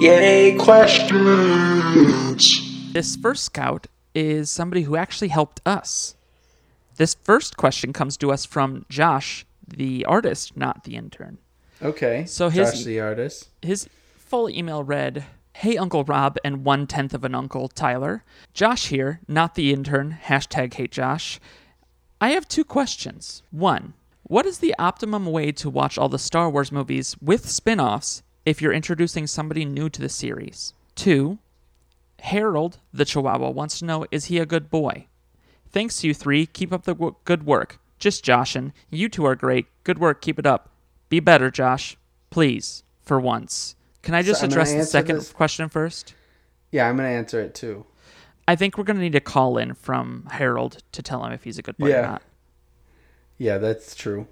Yay, 0.01 0.57
questions. 0.59 2.46
This 2.92 3.16
first 3.16 3.44
scout 3.44 3.88
is 4.14 4.48
somebody 4.48 4.83
who 4.83 4.94
actually 4.96 5.29
helped 5.29 5.61
us. 5.66 6.14
This 6.99 7.15
first 7.15 7.57
question 7.57 7.93
comes 7.93 8.17
to 8.19 8.33
us 8.33 8.45
from 8.45 8.85
Josh, 8.89 9.47
the 9.67 10.05
artist, 10.05 10.57
not 10.57 10.85
the 10.85 10.97
intern. 10.97 11.39
Okay. 11.81 12.25
So 12.27 12.49
his- 12.51 12.73
Josh 12.73 12.85
the 12.85 13.01
artist. 13.01 13.49
His 13.63 13.89
full 14.17 14.51
email 14.51 14.83
read 14.85 15.25
Hey, 15.55 15.77
Uncle 15.77 16.05
Rob 16.05 16.39
and 16.45 16.65
one 16.65 16.87
tenth 16.87 17.13
of 17.15 17.25
an 17.25 17.35
Uncle 17.35 17.67
Tyler. 17.67 18.23
Josh 18.55 18.89
here, 18.89 19.19
not 19.27 19.57
the 19.57 19.73
intern. 19.73 20.17
Hashtag 20.25 20.75
hate 20.75 20.93
Josh. 20.93 21.41
I 22.21 22.31
have 22.31 22.47
two 22.47 22.65
questions. 22.65 23.43
One, 23.51 23.95
what 24.23 24.47
is 24.47 24.59
the 24.61 24.75
optimum 24.79 25.27
way 25.27 25.51
to 25.51 25.69
watch 25.69 25.99
all 25.99 26.09
the 26.09 26.19
Star 26.19 26.49
Wars 26.49 26.71
movies 26.71 27.17
with 27.21 27.49
spin 27.49 27.81
offs 27.81 28.23
if 28.47 28.63
you're 28.63 28.73
introducing 28.73 29.27
somebody 29.27 29.65
new 29.65 29.89
to 29.91 30.01
the 30.01 30.09
series? 30.09 30.75
Two, 30.95 31.39
Harold, 32.21 32.79
the 32.93 33.05
Chihuahua, 33.05 33.51
wants 33.51 33.81
to 33.81 33.85
know 33.85 34.07
is 34.13 34.27
he 34.27 34.39
a 34.39 34.47
good 34.47 34.71
boy? 34.71 35.08
Thanks, 35.70 36.02
you 36.04 36.14
three. 36.14 36.46
Keep 36.46 36.72
up 36.72 36.85
the 36.85 36.94
w- 36.94 37.14
good 37.24 37.44
work. 37.44 37.78
Just 37.98 38.24
Joshin. 38.24 38.72
You 38.90 39.09
two 39.09 39.24
are 39.26 39.35
great. 39.35 39.66
Good 39.85 39.98
work. 39.98 40.20
Keep 40.20 40.38
it 40.38 40.46
up. 40.46 40.70
Be 41.09 41.20
better, 41.20 41.50
Josh. 41.50 41.96
Please, 42.31 42.83
for 43.02 43.18
once. 43.18 43.74
Can 44.02 44.14
I 44.14 44.22
just 44.22 44.42
I'm 44.42 44.50
address 44.50 44.72
the 44.72 44.85
second 44.85 45.16
this- 45.16 45.33
question 45.33 45.68
first? 45.68 46.14
Yeah, 46.70 46.88
I'm 46.88 46.96
gonna 46.96 47.09
answer 47.09 47.40
it 47.40 47.54
too. 47.54 47.85
I 48.46 48.57
think 48.57 48.78
we're 48.78 48.85
going 48.85 48.96
to 48.96 49.02
need 49.02 49.14
a 49.14 49.20
call 49.20 49.59
in 49.59 49.74
from 49.74 50.26
Harold 50.31 50.78
to 50.92 51.02
tell 51.02 51.22
him 51.22 51.33
if 51.33 51.44
he's 51.44 51.59
a 51.59 51.62
good 51.62 51.76
boy 51.76 51.90
Yeah. 51.90 51.98
or 51.98 52.02
not. 52.02 52.22
Yeah, 53.37 53.59
that's 53.59 53.94
true. 53.94 54.26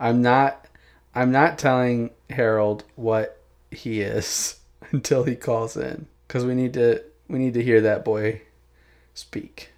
I'm 0.00 0.22
not 0.22 0.66
I'm 1.14 1.30
not 1.30 1.58
telling 1.58 2.10
Harold 2.30 2.84
what 2.96 3.38
he 3.70 4.00
is 4.00 4.60
until 4.92 5.24
he 5.24 5.36
calls 5.36 5.76
in 5.76 6.06
cuz 6.28 6.44
we 6.46 6.54
need 6.54 6.72
to 6.74 7.02
we 7.28 7.38
need 7.38 7.52
to 7.54 7.62
hear 7.62 7.82
that 7.82 8.02
boy 8.02 8.40
speak. 9.12 9.72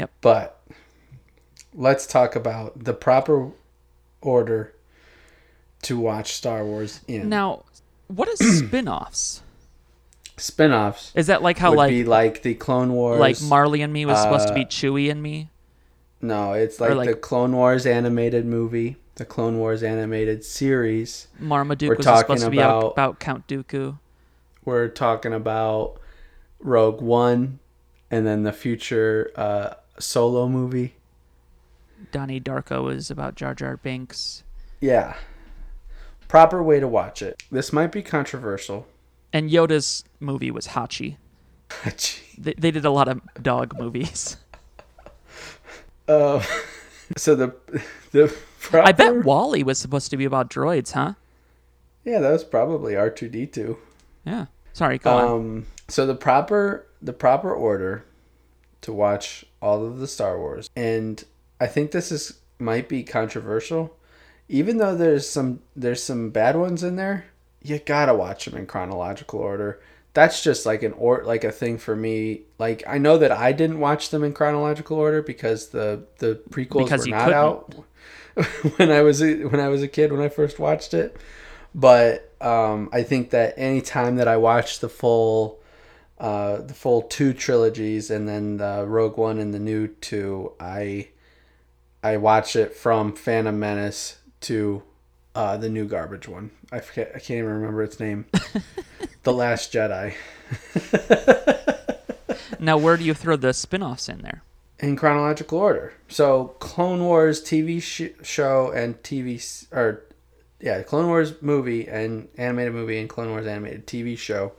Yep. 0.00 0.10
But 0.22 0.62
let's 1.74 2.06
talk 2.06 2.34
about 2.34 2.84
the 2.84 2.94
proper 2.94 3.50
order 4.22 4.74
to 5.82 5.98
watch 5.98 6.32
Star 6.32 6.64
Wars 6.64 7.00
in. 7.06 7.28
Now, 7.28 7.64
what 8.08 8.26
is 8.28 8.58
spin 8.66 8.88
offs? 8.88 9.42
Spin-offs 10.38 11.12
Is 11.14 11.26
that 11.26 11.42
like 11.42 11.58
how 11.58 11.68
would 11.72 11.76
like 11.76 11.90
be 11.90 12.04
like 12.04 12.40
the 12.40 12.54
Clone 12.54 12.94
Wars 12.94 13.20
like 13.20 13.42
Marley 13.42 13.82
and 13.82 13.92
Me 13.92 14.06
was 14.06 14.18
supposed 14.22 14.48
to 14.48 14.54
uh, 14.54 14.56
be 14.56 14.64
Chewie 14.64 15.10
and 15.10 15.22
Me? 15.22 15.50
No, 16.22 16.54
it's 16.54 16.80
like, 16.80 16.94
like- 16.94 17.08
the 17.10 17.14
Clone 17.14 17.52
Wars 17.52 17.84
animated 17.84 18.46
movie, 18.46 18.96
the 19.16 19.26
Clone 19.26 19.58
Wars 19.58 19.82
animated 19.82 20.42
series. 20.42 21.28
Marmaduke 21.38 21.90
we're 21.90 21.96
was 21.96 22.06
supposed 22.06 22.44
to 22.44 22.50
be 22.50 22.56
about- 22.56 22.92
about 22.92 23.20
Count 23.20 23.46
Dooku. 23.48 23.98
we're 24.64 24.88
talking 24.88 25.34
about 25.34 26.00
Rogue 26.58 27.02
One, 27.02 27.58
and 28.10 28.26
then 28.26 28.42
the 28.42 28.52
future 28.52 29.30
uh, 29.36 29.74
solo 30.00 30.48
movie. 30.48 30.94
Donnie 32.12 32.40
Darko 32.40 32.92
is 32.92 33.10
about 33.10 33.34
Jar 33.34 33.54
Jar 33.54 33.76
Binks. 33.76 34.42
Yeah, 34.80 35.16
proper 36.28 36.62
way 36.62 36.80
to 36.80 36.88
watch 36.88 37.20
it. 37.22 37.42
This 37.50 37.72
might 37.72 37.92
be 37.92 38.02
controversial. 38.02 38.86
And 39.32 39.50
Yoda's 39.50 40.04
movie 40.18 40.50
was 40.50 40.68
Hachi. 40.68 41.16
They, 42.38 42.54
they 42.54 42.70
did 42.70 42.86
a 42.86 42.90
lot 42.90 43.06
of 43.06 43.20
dog 43.42 43.78
movies. 43.78 44.38
uh, 46.08 46.42
so 47.18 47.34
the 47.34 47.54
the 48.12 48.34
proper, 48.60 48.88
I 48.88 48.92
bet 48.92 49.24
WALL-E 49.24 49.62
was 49.62 49.78
supposed 49.78 50.10
to 50.10 50.16
be 50.16 50.24
about 50.24 50.48
droids, 50.48 50.92
huh? 50.92 51.14
yeah, 52.04 52.18
that 52.20 52.30
was 52.30 52.44
probably 52.44 52.96
R 52.96 53.10
two 53.10 53.28
D 53.28 53.46
two. 53.46 53.76
Yeah. 54.24 54.46
Sorry, 54.72 54.98
go 54.98 55.10
on. 55.10 55.24
Um, 55.28 55.66
so 55.88 56.06
the 56.06 56.14
proper 56.14 56.86
the 57.02 57.12
proper 57.12 57.52
order 57.52 58.04
to 58.82 58.92
watch 58.92 59.44
all 59.60 59.84
of 59.84 59.98
the 59.98 60.06
Star 60.06 60.38
Wars, 60.38 60.70
and 60.76 61.22
I 61.60 61.66
think 61.66 61.90
this 61.90 62.10
is 62.12 62.38
might 62.58 62.88
be 62.88 63.02
controversial, 63.02 63.96
even 64.48 64.78
though 64.78 64.94
there's 64.96 65.28
some 65.28 65.60
there's 65.76 66.02
some 66.02 66.30
bad 66.30 66.56
ones 66.56 66.82
in 66.82 66.96
there. 66.96 67.26
You 67.62 67.78
gotta 67.78 68.14
watch 68.14 68.44
them 68.46 68.56
in 68.58 68.66
chronological 68.66 69.40
order. 69.40 69.80
That's 70.12 70.42
just 70.42 70.66
like 70.66 70.82
an 70.82 70.92
or 70.94 71.22
like 71.24 71.44
a 71.44 71.52
thing 71.52 71.78
for 71.78 71.94
me. 71.94 72.42
Like 72.58 72.82
I 72.86 72.98
know 72.98 73.18
that 73.18 73.30
I 73.32 73.52
didn't 73.52 73.80
watch 73.80 74.10
them 74.10 74.24
in 74.24 74.32
chronological 74.32 74.96
order 74.96 75.22
because 75.22 75.68
the 75.68 76.04
the 76.18 76.40
prequels 76.50 76.90
Because 76.90 77.06
were 77.06 77.06
not 77.06 77.32
couldn't. 77.32 77.32
out 77.32 77.74
when 78.76 78.90
I 78.90 79.02
was 79.02 79.22
a, 79.22 79.44
when 79.44 79.60
I 79.60 79.68
was 79.68 79.82
a 79.82 79.88
kid 79.88 80.12
when 80.12 80.20
I 80.22 80.28
first 80.28 80.58
watched 80.58 80.94
it. 80.94 81.16
But 81.74 82.32
um, 82.40 82.88
I 82.92 83.02
think 83.04 83.30
that 83.30 83.54
any 83.56 83.80
time 83.82 84.16
that 84.16 84.26
I 84.28 84.36
watch 84.38 84.80
the 84.80 84.88
full 84.88 85.59
uh, 86.20 86.58
the 86.58 86.74
full 86.74 87.02
two 87.02 87.32
trilogies 87.32 88.10
and 88.10 88.28
then 88.28 88.58
the 88.58 88.84
Rogue 88.86 89.16
One 89.16 89.38
and 89.38 89.52
the 89.52 89.58
new 89.58 89.88
two, 89.88 90.52
I 90.60 91.08
I 92.02 92.18
watch 92.18 92.54
it 92.54 92.76
from 92.76 93.16
Phantom 93.16 93.58
Menace 93.58 94.18
to 94.42 94.82
uh, 95.34 95.56
the 95.56 95.68
new 95.68 95.86
garbage 95.86 96.28
one. 96.28 96.50
I 96.70 96.80
forget. 96.80 97.12
I 97.14 97.18
can't 97.18 97.38
even 97.38 97.46
remember 97.50 97.82
its 97.82 97.98
name. 97.98 98.26
the 99.22 99.32
Last 99.32 99.72
Jedi. 99.72 100.14
now, 102.60 102.76
where 102.76 102.96
do 102.96 103.04
you 103.04 103.14
throw 103.14 103.36
the 103.36 103.52
spin 103.52 103.82
offs 103.82 104.08
in 104.08 104.22
there? 104.22 104.42
in 104.82 104.96
chronological 104.96 105.58
order. 105.58 105.92
So 106.08 106.54
Clone 106.58 107.04
Wars 107.04 107.42
TV 107.42 107.82
sh- 107.82 108.14
show 108.26 108.70
and 108.70 109.00
TV 109.02 109.36
s- 109.36 109.66
or 109.72 110.04
yeah, 110.58 110.82
Clone 110.82 111.06
Wars 111.06 111.34
movie 111.40 111.86
and 111.86 112.28
animated 112.36 112.72
movie 112.72 112.98
and 112.98 113.08
Clone 113.08 113.30
Wars 113.30 113.46
animated 113.46 113.86
TV 113.86 114.16
show 114.16 114.52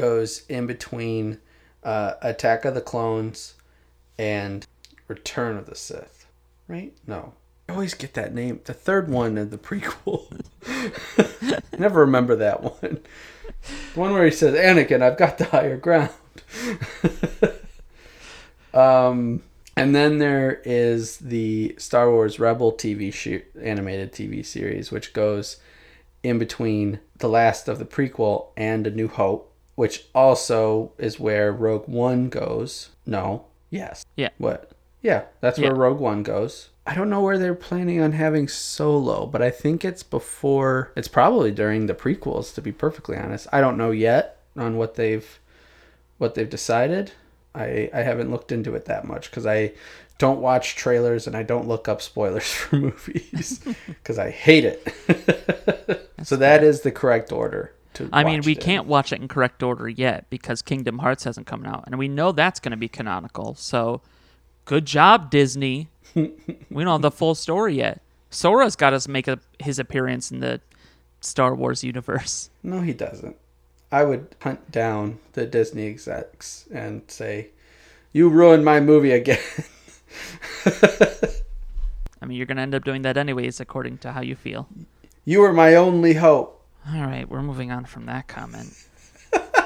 goes 0.00 0.46
in 0.48 0.66
between 0.66 1.38
uh, 1.84 2.14
Attack 2.22 2.64
of 2.64 2.74
the 2.74 2.80
Clones 2.80 3.54
and 4.18 4.66
Return 5.08 5.56
of 5.56 5.66
the 5.66 5.74
Sith. 5.74 6.26
Right? 6.68 6.92
No. 7.06 7.34
I 7.68 7.72
always 7.72 7.94
get 7.94 8.14
that 8.14 8.34
name. 8.34 8.60
The 8.64 8.74
third 8.74 9.08
one 9.08 9.38
of 9.38 9.50
the 9.50 9.58
prequel. 9.58 10.40
Never 11.78 12.00
remember 12.00 12.36
that 12.36 12.62
one. 12.62 13.00
The 13.94 14.00
one 14.00 14.12
where 14.12 14.24
he 14.24 14.30
says, 14.30 14.54
Anakin, 14.54 15.02
I've 15.02 15.18
got 15.18 15.38
the 15.38 15.44
higher 15.46 15.76
ground. 15.76 16.10
Um, 18.72 19.42
and 19.76 19.94
then 19.94 20.18
there 20.18 20.60
is 20.64 21.18
the 21.18 21.74
Star 21.78 22.10
Wars 22.10 22.38
Rebel 22.38 22.72
TV 22.72 23.12
sh- 23.12 23.44
animated 23.60 24.12
TV 24.12 24.44
series, 24.44 24.92
which 24.92 25.12
goes 25.12 25.56
in 26.22 26.38
between 26.38 27.00
the 27.18 27.28
last 27.28 27.68
of 27.68 27.78
the 27.78 27.84
prequel 27.84 28.48
and 28.56 28.86
A 28.86 28.90
New 28.90 29.08
Hope, 29.08 29.49
which 29.74 30.06
also 30.14 30.92
is 30.98 31.18
where 31.20 31.52
Rogue 31.52 31.88
One 31.88 32.28
goes. 32.28 32.90
No, 33.06 33.46
yes, 33.70 34.04
Yeah. 34.16 34.28
what? 34.38 34.70
Yeah, 35.02 35.22
that's 35.40 35.58
Yeah. 35.58 35.68
where 35.68 35.76
Rogue 35.76 35.98
One 36.00 36.22
goes. 36.22 36.68
I 36.86 36.94
don't 36.94 37.10
know 37.10 37.20
where 37.22 37.38
they're 37.38 37.54
planning 37.54 38.00
on 38.00 38.12
having 38.12 38.48
Solo, 38.48 39.24
but 39.26 39.40
I 39.42 39.50
think 39.50 39.84
it's 39.84 40.02
before. 40.02 40.90
It's 40.96 41.08
probably 41.08 41.50
during 41.52 41.86
the 41.86 41.94
prequels, 41.94 42.52
to 42.54 42.60
be 42.62 42.72
perfectly 42.72 43.16
honest. 43.16 43.46
I 43.52 43.60
don't 43.60 43.76
know 43.78 43.90
yet 43.92 44.38
on 44.56 44.76
what 44.76 44.94
they've 44.96 45.38
what 46.18 46.34
they've 46.34 46.50
decided. 46.50 47.12
I 47.54 47.90
I 47.94 48.02
haven't 48.02 48.30
looked 48.30 48.50
into 48.52 48.74
it 48.74 48.86
that 48.86 49.04
much 49.04 49.30
because 49.30 49.46
I 49.46 49.72
don't 50.18 50.40
watch 50.40 50.76
trailers 50.76 51.26
and 51.26 51.34
I 51.36 51.42
don't 51.42 51.66
look 51.68 51.88
up 51.88 52.02
spoilers 52.02 52.52
for 52.52 52.76
movies 52.76 53.60
because 53.86 54.18
I 54.18 54.30
hate 54.30 54.64
it. 54.64 56.08
so 56.24 56.36
that 56.36 56.62
is 56.62 56.80
the 56.82 56.90
correct 56.92 57.32
order. 57.32 57.72
I 58.12 58.24
mean, 58.24 58.42
we 58.42 58.52
it 58.52 58.60
can't 58.60 58.86
watch 58.86 59.12
it 59.12 59.20
in 59.20 59.28
correct 59.28 59.62
order 59.62 59.88
yet 59.88 60.28
because 60.30 60.62
Kingdom 60.62 60.98
Hearts 60.98 61.24
hasn't 61.24 61.46
come 61.46 61.64
out, 61.64 61.84
and 61.86 61.98
we 61.98 62.08
know 62.08 62.32
that's 62.32 62.60
going 62.60 62.70
to 62.70 62.76
be 62.76 62.88
canonical. 62.88 63.54
So, 63.56 64.00
good 64.64 64.86
job, 64.86 65.30
Disney. 65.30 65.88
we 66.14 66.32
don't 66.70 66.86
have 66.86 67.02
the 67.02 67.10
full 67.10 67.34
story 67.34 67.74
yet. 67.76 68.00
Sora's 68.30 68.76
got 68.76 68.90
to 68.90 69.10
make 69.10 69.26
a, 69.26 69.40
his 69.58 69.78
appearance 69.78 70.30
in 70.30 70.40
the 70.40 70.60
Star 71.20 71.54
Wars 71.54 71.82
universe. 71.84 72.50
No, 72.62 72.80
he 72.80 72.92
doesn't. 72.92 73.36
I 73.92 74.04
would 74.04 74.36
hunt 74.40 74.70
down 74.70 75.18
the 75.32 75.46
Disney 75.46 75.86
execs 75.88 76.66
and 76.72 77.02
say, 77.08 77.48
"You 78.12 78.28
ruined 78.28 78.64
my 78.64 78.78
movie 78.80 79.12
again." 79.12 79.38
I 82.22 82.26
mean, 82.26 82.36
you're 82.36 82.46
going 82.46 82.56
to 82.56 82.62
end 82.62 82.74
up 82.74 82.84
doing 82.84 83.02
that 83.02 83.16
anyways, 83.16 83.60
according 83.60 83.98
to 83.98 84.12
how 84.12 84.20
you 84.20 84.36
feel. 84.36 84.68
you 85.24 85.40
were 85.40 85.52
my 85.52 85.74
only 85.74 86.14
hope. 86.14 86.59
All 86.88 87.00
right, 87.02 87.28
we're 87.28 87.42
moving 87.42 87.70
on 87.70 87.84
from 87.84 88.06
that 88.06 88.28
comment. 88.28 88.72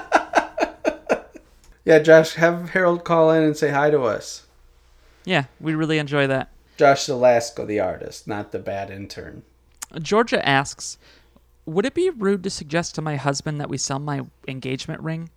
Yeah, 1.85 1.99
Josh, 1.99 2.35
have 2.35 2.71
Harold 2.71 3.05
call 3.05 3.31
in 3.31 3.43
and 3.43 3.57
say 3.57 3.71
hi 3.71 3.91
to 3.91 4.03
us. 4.03 4.47
Yeah, 5.25 5.45
we 5.61 5.75
really 5.75 5.99
enjoy 5.99 6.27
that. 6.27 6.51
Josh 6.79 7.07
Zelasco, 7.07 7.67
the 7.67 7.81
artist, 7.81 8.27
not 8.27 8.53
the 8.53 8.59
bad 8.59 8.91
intern. 8.91 9.43
Georgia 10.01 10.47
asks, 10.49 10.97
Would 11.67 11.85
it 11.85 11.95
be 11.95 12.09
rude 12.11 12.43
to 12.45 12.51
suggest 12.51 12.95
to 12.95 13.03
my 13.03 13.17
husband 13.17 13.61
that 13.61 13.69
we 13.69 13.77
sell 13.77 13.99
my 13.99 14.23
engagement 14.49 15.03
ring? 15.03 15.29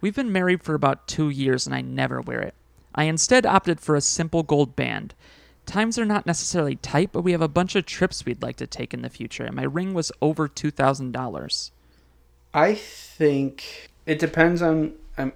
We've 0.00 0.16
been 0.16 0.32
married 0.32 0.62
for 0.64 0.74
about 0.74 1.06
two 1.06 1.30
years 1.30 1.64
and 1.64 1.74
I 1.74 1.80
never 1.80 2.20
wear 2.20 2.40
it. 2.40 2.54
I 2.94 3.04
instead 3.04 3.46
opted 3.46 3.80
for 3.80 3.94
a 3.94 4.00
simple 4.00 4.42
gold 4.42 4.74
band. 4.76 5.14
Times 5.66 5.98
are 5.98 6.04
not 6.04 6.26
necessarily 6.26 6.76
tight, 6.76 7.10
but 7.12 7.22
we 7.22 7.32
have 7.32 7.40
a 7.40 7.48
bunch 7.48 7.74
of 7.74 7.86
trips 7.86 8.24
we'd 8.24 8.42
like 8.42 8.56
to 8.56 8.66
take 8.66 8.92
in 8.92 9.02
the 9.02 9.10
future, 9.10 9.44
and 9.44 9.56
my 9.56 9.64
ring 9.64 9.94
was 9.94 10.12
over 10.20 10.48
$2,000. 10.48 11.70
I 12.52 12.74
think 12.74 13.90
it 14.06 14.18
depends 14.20 14.62
on 14.62 14.92
um, 15.18 15.32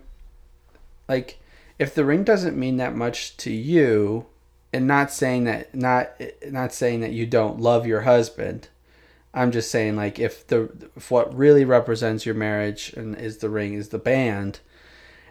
like 1.08 1.40
if 1.78 1.94
the 1.94 2.04
ring 2.04 2.22
doesn't 2.22 2.56
mean 2.56 2.76
that 2.76 2.94
much 2.94 3.36
to 3.38 3.50
you 3.50 4.26
and 4.72 4.86
not 4.86 5.10
saying 5.10 5.44
that 5.44 5.74
not 5.74 6.10
not 6.46 6.72
saying 6.72 7.00
that 7.00 7.12
you 7.12 7.26
don't 7.26 7.60
love 7.60 7.86
your 7.86 8.02
husband. 8.02 8.68
I'm 9.34 9.50
just 9.50 9.70
saying 9.70 9.96
like 9.96 10.18
if 10.18 10.46
the 10.46 10.70
if 10.96 11.10
what 11.10 11.36
really 11.36 11.64
represents 11.64 12.24
your 12.24 12.34
marriage 12.34 12.92
and 12.92 13.16
is 13.16 13.38
the 13.38 13.50
ring 13.50 13.74
is 13.74 13.88
the 13.88 13.98
band 13.98 14.60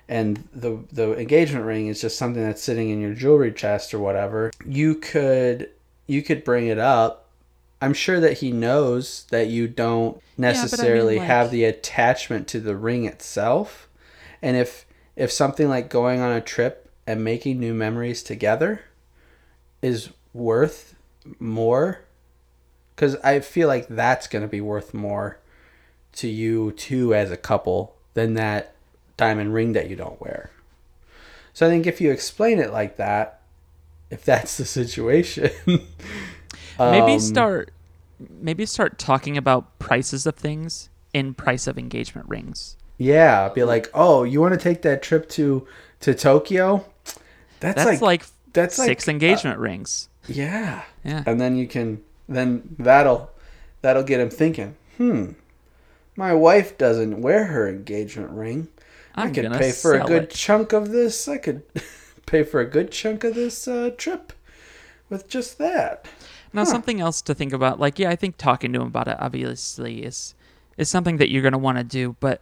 and 0.09 0.47
the 0.53 0.79
the 0.91 1.17
engagement 1.17 1.65
ring 1.65 1.87
is 1.87 2.01
just 2.01 2.17
something 2.17 2.43
that's 2.43 2.63
sitting 2.63 2.89
in 2.89 3.01
your 3.01 3.13
jewelry 3.13 3.51
chest 3.51 3.93
or 3.93 3.99
whatever, 3.99 4.51
you 4.65 4.95
could 4.95 5.69
you 6.05 6.21
could 6.21 6.43
bring 6.43 6.67
it 6.67 6.79
up. 6.79 7.25
I'm 7.81 7.93
sure 7.93 8.19
that 8.19 8.39
he 8.39 8.51
knows 8.51 9.25
that 9.29 9.47
you 9.47 9.67
don't 9.67 10.21
necessarily 10.37 11.19
like- 11.19 11.27
have 11.27 11.51
the 11.51 11.65
attachment 11.65 12.47
to 12.49 12.59
the 12.59 12.75
ring 12.75 13.05
itself. 13.05 13.87
And 14.41 14.55
if 14.55 14.85
if 15.15 15.31
something 15.31 15.67
like 15.67 15.89
going 15.89 16.21
on 16.21 16.31
a 16.31 16.41
trip 16.41 16.89
and 17.05 17.23
making 17.23 17.59
new 17.59 17.73
memories 17.73 18.23
together 18.23 18.81
is 19.81 20.09
worth 20.33 20.95
more 21.39 22.01
cuz 22.95 23.15
I 23.17 23.41
feel 23.41 23.67
like 23.67 23.87
that's 23.87 24.27
going 24.27 24.43
to 24.43 24.47
be 24.47 24.61
worth 24.61 24.93
more 24.93 25.39
to 26.13 26.27
you 26.27 26.71
too 26.71 27.13
as 27.13 27.29
a 27.31 27.37
couple 27.37 27.95
than 28.13 28.33
that 28.35 28.73
diamond 29.17 29.53
ring 29.53 29.73
that 29.73 29.89
you 29.89 29.95
don't 29.95 30.19
wear. 30.21 30.49
So 31.53 31.65
I 31.65 31.69
think 31.69 31.87
if 31.87 31.99
you 31.99 32.11
explain 32.11 32.59
it 32.59 32.71
like 32.71 32.97
that, 32.97 33.39
if 34.09 34.23
that's 34.23 34.57
the 34.57 34.65
situation, 34.65 35.49
maybe 36.79 37.13
um, 37.13 37.19
start 37.19 37.71
maybe 38.39 38.65
start 38.65 38.97
talking 38.97 39.37
about 39.37 39.77
prices 39.79 40.25
of 40.25 40.35
things 40.35 40.89
in 41.13 41.33
price 41.33 41.67
of 41.67 41.77
engagement 41.77 42.27
rings. 42.29 42.77
yeah, 42.97 43.49
be 43.49 43.63
like, 43.63 43.89
"Oh, 43.93 44.23
you 44.23 44.39
want 44.41 44.53
to 44.53 44.59
take 44.59 44.81
that 44.83 45.01
trip 45.01 45.27
to 45.29 45.67
to 46.01 46.13
Tokyo? 46.13 46.85
That's, 47.59 47.75
That's 47.75 47.85
like, 47.85 48.01
like, 48.01 48.23
that's 48.53 48.77
like 48.77 48.87
six 48.87 49.07
uh, 49.07 49.11
engagement 49.11 49.59
rings. 49.59 50.09
yeah. 50.27 50.83
Yeah. 51.03 51.23
And 51.25 51.41
then 51.41 51.55
you 51.57 51.67
can 51.67 52.01
then 52.29 52.75
that'll 52.77 53.31
that'll 53.81 54.03
get 54.03 54.19
him 54.19 54.29
thinking, 54.29 54.75
"Hmm. 54.97 55.31
My 56.15 56.33
wife 56.33 56.77
doesn't 56.77 57.21
wear 57.21 57.45
her 57.45 57.67
engagement 57.67 58.31
ring. 58.31 58.67
I 59.17 59.23
I'm 59.23 59.33
could 59.33 59.51
pay 59.51 59.71
for 59.71 59.93
a 59.93 60.03
good 60.03 60.23
it." 60.23 60.29
chunk 60.29 60.73
of 60.73 60.89
this. 60.89 61.27
I 61.27 61.37
could 61.37 61.63
pay 62.25 62.43
for 62.43 62.59
a 62.59 62.65
good 62.65 62.91
chunk 62.91 63.23
of 63.23 63.35
this 63.35 63.67
uh, 63.67 63.91
trip 63.97 64.33
with 65.09 65.27
just 65.27 65.57
that." 65.57 66.07
Now, 66.53 66.63
something 66.63 67.01
else 67.01 67.21
to 67.23 67.35
think 67.35 67.53
about, 67.53 67.79
like, 67.79 67.99
yeah, 67.99 68.09
I 68.09 68.15
think 68.15 68.37
talking 68.37 68.71
to 68.73 68.81
him 68.81 68.87
about 68.87 69.07
it 69.07 69.17
obviously 69.19 70.03
is 70.03 70.33
is 70.77 70.89
something 70.89 71.17
that 71.17 71.29
you're 71.29 71.41
going 71.41 71.53
to 71.53 71.57
want 71.57 71.77
to 71.77 71.83
do, 71.83 72.15
but 72.19 72.41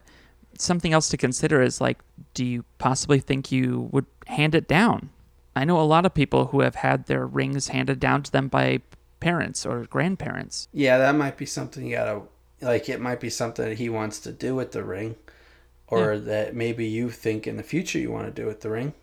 something 0.57 0.93
else 0.93 1.09
to 1.09 1.17
consider 1.17 1.61
is 1.61 1.81
like, 1.81 1.99
do 2.33 2.45
you 2.45 2.65
possibly 2.77 3.19
think 3.19 3.51
you 3.51 3.89
would 3.91 4.05
hand 4.27 4.55
it 4.55 4.67
down? 4.67 5.09
I 5.55 5.63
know 5.63 5.79
a 5.79 5.83
lot 5.83 6.05
of 6.05 6.13
people 6.13 6.47
who 6.47 6.61
have 6.61 6.75
had 6.75 7.05
their 7.05 7.25
rings 7.25 7.69
handed 7.69 7.99
down 7.99 8.23
to 8.23 8.31
them 8.31 8.49
by 8.49 8.81
parents 9.21 9.65
or 9.65 9.85
grandparents. 9.85 10.67
Yeah, 10.73 10.97
that 10.97 11.15
might 11.15 11.37
be 11.37 11.45
something 11.45 11.85
you 11.85 11.95
gotta 11.95 12.21
like. 12.61 12.89
It 12.89 12.99
might 12.99 13.21
be 13.21 13.29
something 13.29 13.65
that 13.69 13.77
he 13.77 13.89
wants 13.89 14.19
to 14.19 14.31
do 14.31 14.53
with 14.53 14.73
the 14.73 14.83
ring, 14.83 15.15
or 15.87 16.17
that 16.19 16.55
maybe 16.55 16.85
you 16.85 17.09
think 17.09 17.47
in 17.47 17.57
the 17.57 17.63
future 17.63 17.99
you 17.99 18.11
want 18.11 18.27
to 18.27 18.41
do 18.41 18.47
with 18.47 18.61
the 18.61 18.69
ring. 18.69 18.93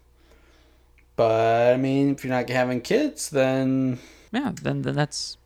But 1.17 1.75
I 1.75 1.77
mean, 1.77 2.11
if 2.11 2.25
you're 2.25 2.33
not 2.35 2.49
having 2.49 2.81
kids, 2.81 3.31
then 3.31 3.99
Yeah, 4.33 4.53
then 4.63 4.83
then 4.83 4.95
that's 4.95 5.37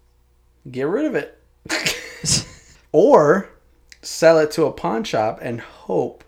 get 0.70 0.84
rid 0.84 1.04
of 1.06 1.14
it, 1.14 1.38
or 2.92 3.50
sell 4.02 4.38
it 4.38 4.50
to 4.52 4.64
a 4.64 4.72
pawn 4.72 5.04
shop 5.04 5.38
and 5.42 5.60
hope 5.60 6.24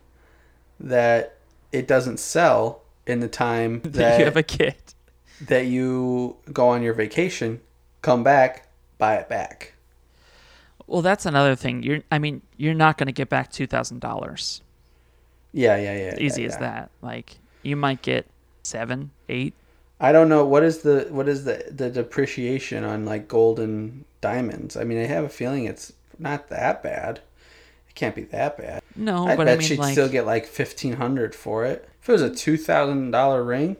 that 0.80 1.38
it 1.72 1.88
doesn't 1.88 2.18
sell 2.18 2.82
in 3.06 3.20
the 3.20 3.28
time 3.28 3.80
that 3.84 3.92
that 3.94 4.18
you 4.18 4.24
have 4.24 4.36
a 4.36 4.42
kid. 4.42 4.76
that 5.40 5.66
you 5.66 6.36
go 6.52 6.68
on 6.68 6.82
your 6.82 6.94
vacation, 6.94 7.60
come 8.02 8.22
back, 8.22 8.68
buy 8.98 9.16
it 9.16 9.28
back. 9.28 9.74
Well, 10.86 11.02
that's 11.02 11.26
another 11.26 11.54
thing. 11.54 11.82
You're, 11.82 12.02
I 12.10 12.18
mean, 12.18 12.42
you're 12.56 12.74
not 12.74 12.96
going 12.98 13.06
to 13.06 13.12
get 13.12 13.28
back 13.28 13.50
two 13.52 13.66
thousand 13.66 14.00
dollars. 14.00 14.62
Yeah, 15.52 15.76
yeah, 15.76 15.96
yeah. 15.96 16.14
yeah, 16.14 16.20
Easy 16.20 16.44
as 16.44 16.54
yeah. 16.54 16.60
that. 16.60 16.90
Like, 17.02 17.36
you 17.62 17.76
might 17.76 18.02
get 18.02 18.26
seven, 18.62 19.10
eight. 19.28 19.54
I 20.00 20.12
don't 20.12 20.28
know 20.28 20.44
what 20.44 20.62
is 20.62 20.78
the 20.82 21.08
what 21.10 21.28
is 21.28 21.44
the 21.44 21.64
the 21.70 21.90
depreciation 21.90 22.84
on 22.84 23.04
like 23.04 23.26
gold 23.26 23.58
and 23.58 24.04
diamonds. 24.20 24.76
I 24.76 24.84
mean, 24.84 24.98
I 24.98 25.06
have 25.06 25.24
a 25.24 25.28
feeling 25.28 25.64
it's 25.64 25.92
not 26.18 26.48
that 26.50 26.82
bad. 26.82 27.20
It 27.88 27.94
can't 27.94 28.14
be 28.14 28.22
that 28.24 28.56
bad. 28.56 28.82
No, 28.94 29.26
I 29.26 29.36
but 29.36 29.46
bet 29.46 29.54
I 29.54 29.58
mean, 29.58 29.66
she'd 29.66 29.78
like, 29.78 29.92
still 29.92 30.08
get 30.08 30.24
like 30.24 30.46
fifteen 30.46 30.94
hundred 30.94 31.34
for 31.34 31.64
it. 31.64 31.88
If 32.00 32.08
it 32.08 32.12
was 32.12 32.22
a 32.22 32.32
two 32.32 32.56
thousand 32.56 33.10
dollar 33.10 33.42
ring, 33.42 33.76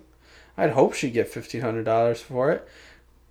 I'd 0.57 0.71
hope 0.71 0.95
she'd 0.95 1.13
get 1.13 1.29
fifteen 1.29 1.61
hundred 1.61 1.85
dollars 1.85 2.21
for 2.21 2.51
it. 2.51 2.67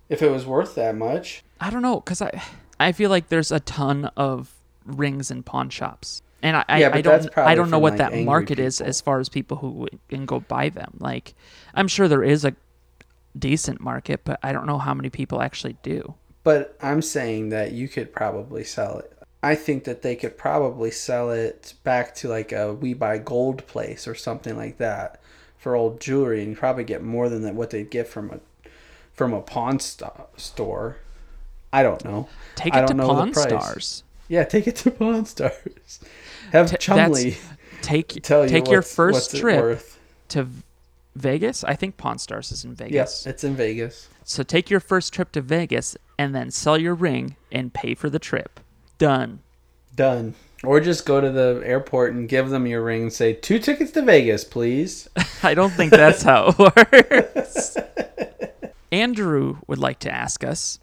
If 0.08 0.22
it 0.22 0.30
was 0.30 0.46
worth 0.46 0.74
that 0.76 0.96
much. 0.96 1.44
I 1.60 1.68
don't 1.68 1.82
know, 1.82 2.00
because 2.00 2.22
I, 2.22 2.42
I 2.80 2.92
feel 2.92 3.10
like 3.10 3.28
there's 3.28 3.52
a 3.52 3.60
ton 3.60 4.06
of 4.16 4.54
rings 4.86 5.30
in 5.30 5.42
pawn 5.42 5.68
shops, 5.68 6.22
and 6.42 6.56
I, 6.56 6.78
Yeah, 6.78 6.90
I, 6.92 6.98
I 6.98 7.00
don't, 7.00 7.38
I 7.38 7.54
don't 7.54 7.70
know 7.70 7.78
what 7.78 7.98
like, 7.98 8.10
that 8.10 8.24
market 8.24 8.58
is 8.58 8.80
as 8.80 9.00
far 9.00 9.20
as 9.20 9.28
people 9.28 9.56
who 9.56 9.88
can 10.08 10.26
go 10.26 10.40
buy 10.40 10.68
them. 10.68 10.96
Like, 10.98 11.34
I'm 11.74 11.88
sure 11.88 12.08
there 12.08 12.22
is 12.22 12.44
a 12.44 12.54
decent 13.38 13.80
market, 13.80 14.22
but 14.24 14.38
I 14.42 14.52
don't 14.52 14.66
know 14.66 14.78
how 14.78 14.94
many 14.94 15.10
people 15.10 15.42
actually 15.42 15.76
do. 15.82 16.14
But 16.44 16.76
I'm 16.80 17.02
saying 17.02 17.50
that 17.50 17.72
you 17.72 17.88
could 17.88 18.12
probably 18.12 18.64
sell 18.64 18.98
it. 18.98 19.12
I 19.42 19.54
think 19.54 19.84
that 19.84 20.02
they 20.02 20.16
could 20.16 20.36
probably 20.36 20.90
sell 20.90 21.30
it 21.30 21.74
back 21.84 22.14
to 22.16 22.28
like 22.28 22.52
a 22.52 22.72
We 22.72 22.94
Buy 22.94 23.18
Gold 23.18 23.66
place 23.66 24.08
or 24.08 24.14
something 24.14 24.56
like 24.56 24.78
that 24.78 25.20
for 25.58 25.74
old 25.74 26.00
jewelry, 26.00 26.40
and 26.40 26.50
you 26.50 26.56
probably 26.56 26.84
get 26.84 27.02
more 27.02 27.28
than 27.28 27.54
what 27.54 27.70
they'd 27.70 27.90
get 27.90 28.08
from 28.08 28.30
a 28.30 28.40
from 29.12 29.32
a 29.32 29.40
pawn 29.40 29.80
sto- 29.80 30.28
store. 30.36 30.98
I 31.72 31.82
don't 31.82 32.04
know. 32.04 32.28
Take 32.54 32.74
it 32.74 32.80
to 32.80 32.86
don't 32.86 32.96
know 32.96 33.26
the 33.26 33.32
Pawn. 33.32 33.34
Stars. 33.34 34.04
Yeah, 34.28 34.44
take 34.44 34.66
it 34.66 34.76
to 34.76 34.90
Pawn 34.90 35.26
Stars. 35.26 36.00
Have 36.52 36.70
T- 36.70 36.76
Chumlee 36.76 37.36
Take 37.82 38.22
tell 38.22 38.42
you 38.42 38.48
take 38.48 38.70
your 38.70 38.82
first 38.82 39.36
trip 39.36 39.80
to 40.28 40.48
Vegas. 41.14 41.64
I 41.64 41.74
think 41.74 41.96
Pawn 41.96 42.18
Stars 42.18 42.52
is 42.52 42.64
in 42.64 42.74
Vegas. 42.74 42.94
Yes, 42.94 43.26
it's 43.26 43.44
in 43.44 43.54
Vegas. 43.54 44.08
So 44.24 44.42
take 44.42 44.68
your 44.68 44.80
first 44.80 45.12
trip 45.12 45.32
to 45.32 45.40
Vegas 45.40 45.96
and 46.18 46.34
then 46.34 46.50
sell 46.50 46.78
your 46.78 46.94
ring 46.94 47.36
and 47.50 47.72
pay 47.72 47.94
for 47.94 48.10
the 48.10 48.18
trip. 48.18 48.60
Done. 48.98 49.40
Done. 49.94 50.34
Or 50.64 50.80
just 50.80 51.06
go 51.06 51.20
to 51.20 51.30
the 51.30 51.62
airport 51.64 52.12
and 52.12 52.28
give 52.28 52.50
them 52.50 52.66
your 52.66 52.82
ring 52.82 53.02
and 53.02 53.12
say 53.12 53.32
two 53.32 53.58
tickets 53.58 53.92
to 53.92 54.02
Vegas, 54.02 54.44
please. 54.44 55.08
I 55.42 55.54
don't 55.54 55.72
think 55.72 55.92
that's 55.92 56.22
how 56.22 56.54
it 56.58 56.92
works. 56.92 57.76
Andrew 58.92 59.58
would 59.66 59.78
like 59.78 60.00
to 60.00 60.10
ask 60.10 60.42
us 60.42 60.80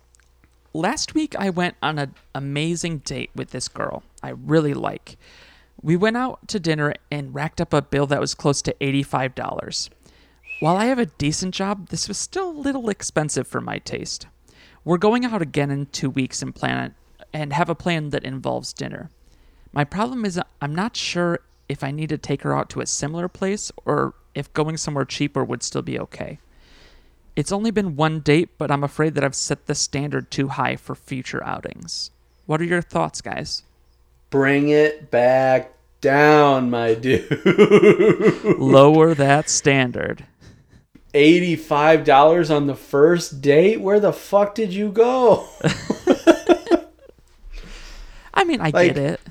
Last 0.75 1.13
week 1.13 1.35
I 1.37 1.51
went 1.51 1.75
on 1.81 1.97
an 1.97 2.15
amazing 2.33 2.97
date 2.97 3.29
with 3.33 3.51
this 3.51 3.69
girl 3.69 4.03
I 4.21 4.31
really 4.31 4.73
like. 4.73 5.17
We 5.85 5.95
went 5.95 6.17
out 6.17 6.47
to 6.47 6.59
dinner 6.59 6.95
and 7.11 7.35
racked 7.35 7.61
up 7.61 7.71
a 7.71 7.79
bill 7.79 8.07
that 8.07 8.19
was 8.19 8.33
close 8.33 8.59
to 8.63 8.73
$85. 8.81 9.89
While 10.59 10.77
I 10.77 10.85
have 10.85 10.97
a 10.97 11.05
decent 11.05 11.53
job, 11.53 11.89
this 11.89 12.07
was 12.07 12.17
still 12.17 12.49
a 12.49 12.57
little 12.59 12.89
expensive 12.89 13.47
for 13.47 13.61
my 13.61 13.77
taste. 13.77 14.25
We're 14.83 14.97
going 14.97 15.25
out 15.25 15.43
again 15.43 15.69
in 15.69 15.85
two 15.85 16.09
weeks 16.09 16.41
and 16.41 16.55
plan 16.55 16.95
and 17.31 17.53
have 17.53 17.69
a 17.69 17.75
plan 17.75 18.09
that 18.09 18.23
involves 18.23 18.73
dinner. 18.73 19.11
My 19.73 19.83
problem 19.83 20.25
is 20.25 20.41
I'm 20.59 20.73
not 20.73 20.97
sure 20.97 21.41
if 21.69 21.83
I 21.83 21.91
need 21.91 22.09
to 22.09 22.17
take 22.17 22.41
her 22.41 22.57
out 22.57 22.71
to 22.71 22.81
a 22.81 22.87
similar 22.87 23.27
place 23.27 23.71
or 23.85 24.15
if 24.33 24.51
going 24.53 24.77
somewhere 24.77 25.05
cheaper 25.05 25.43
would 25.43 25.61
still 25.61 25.83
be 25.83 25.99
okay. 25.99 26.39
It's 27.35 27.51
only 27.51 27.69
been 27.69 27.95
one 27.95 28.21
date, 28.21 28.57
but 28.57 28.71
I'm 28.71 28.83
afraid 28.83 29.13
that 29.13 29.23
I've 29.23 29.35
set 29.35 29.67
the 29.67 29.75
standard 29.75 30.31
too 30.31 30.47
high 30.47 30.77
for 30.77 30.95
future 30.95 31.43
outings. 31.43 32.09
What 32.47 32.59
are 32.59 32.65
your 32.65 32.81
thoughts, 32.81 33.21
guys? 33.21 33.61
Bring 34.31 34.69
it 34.69 35.11
back 35.11 35.74
down, 36.05 36.69
my 36.69 36.93
dude. 36.93 37.25
Lower 38.59 39.15
that 39.15 39.49
standard. 39.49 40.23
$85 41.15 42.55
on 42.55 42.67
the 42.67 42.75
first 42.75 43.41
date? 43.41 43.81
Where 43.81 43.99
the 43.99 44.13
fuck 44.13 44.53
did 44.53 44.71
you 44.71 44.91
go? 44.91 45.47
I 48.33 48.43
mean, 48.43 48.61
I 48.61 48.69
Like, 48.69 48.93
get 48.93 48.97
it. 48.97 49.21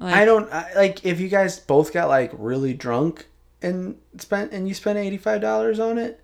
Like, 0.00 0.14
I 0.14 0.24
don't 0.24 0.52
I, 0.52 0.72
like 0.74 1.04
if 1.04 1.20
you 1.20 1.28
guys 1.28 1.60
both 1.60 1.92
got 1.92 2.08
like 2.08 2.32
really 2.34 2.72
drunk 2.74 3.26
and 3.62 3.96
spent 4.18 4.52
and 4.52 4.66
you 4.68 4.74
spent 4.74 4.98
$85 4.98 5.78
on 5.84 5.98
it. 5.98 6.20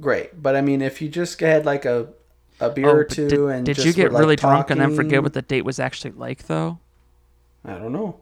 Great. 0.00 0.42
But 0.42 0.56
I 0.56 0.60
mean 0.60 0.80
if 0.82 1.00
you 1.02 1.08
just 1.08 1.38
had 1.40 1.64
like 1.66 1.84
a 1.84 2.08
a 2.60 2.70
beer 2.70 2.88
Oh, 2.88 2.92
or 2.96 3.04
two 3.04 3.28
did, 3.28 3.38
and 3.38 3.64
did 3.66 3.78
you 3.78 3.92
get 3.92 4.06
were, 4.10 4.10
like, 4.12 4.20
really 4.20 4.36
drunk 4.36 4.70
and 4.70 4.80
then 4.80 4.94
forget 4.94 5.22
what 5.22 5.32
the 5.34 5.42
date 5.42 5.64
was 5.64 5.78
actually 5.78 6.12
like, 6.12 6.46
though? 6.46 6.78
I 7.64 7.74
don't 7.74 7.92
know. 7.92 8.20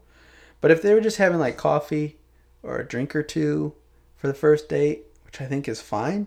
But 0.60 0.70
if 0.70 0.82
they 0.82 0.94
were 0.94 1.00
just 1.00 1.18
having 1.18 1.38
like 1.38 1.56
coffee 1.56 2.18
or 2.62 2.78
a 2.78 2.86
drink 2.86 3.14
or 3.14 3.22
two 3.22 3.74
for 4.16 4.26
the 4.26 4.34
first 4.34 4.68
date, 4.68 5.04
which 5.24 5.40
I 5.40 5.46
think 5.46 5.68
is 5.68 5.80
fine, 5.80 6.26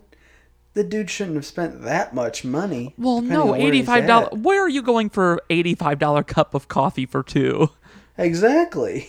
the 0.74 0.84
dude 0.84 1.10
shouldn't 1.10 1.36
have 1.36 1.46
spent 1.46 1.82
that 1.82 2.14
much 2.14 2.44
money. 2.44 2.94
Well, 2.96 3.20
no, 3.20 3.42
on 3.42 3.48
where 3.50 3.58
he's 3.58 3.68
eighty-five 3.68 4.06
dollars. 4.06 4.32
Where 4.32 4.62
are 4.64 4.68
you 4.68 4.82
going 4.82 5.10
for 5.10 5.40
eighty-five 5.50 5.98
dollar 5.98 6.22
cup 6.22 6.54
of 6.54 6.68
coffee 6.68 7.06
for 7.06 7.22
two? 7.22 7.70
Exactly. 8.16 9.08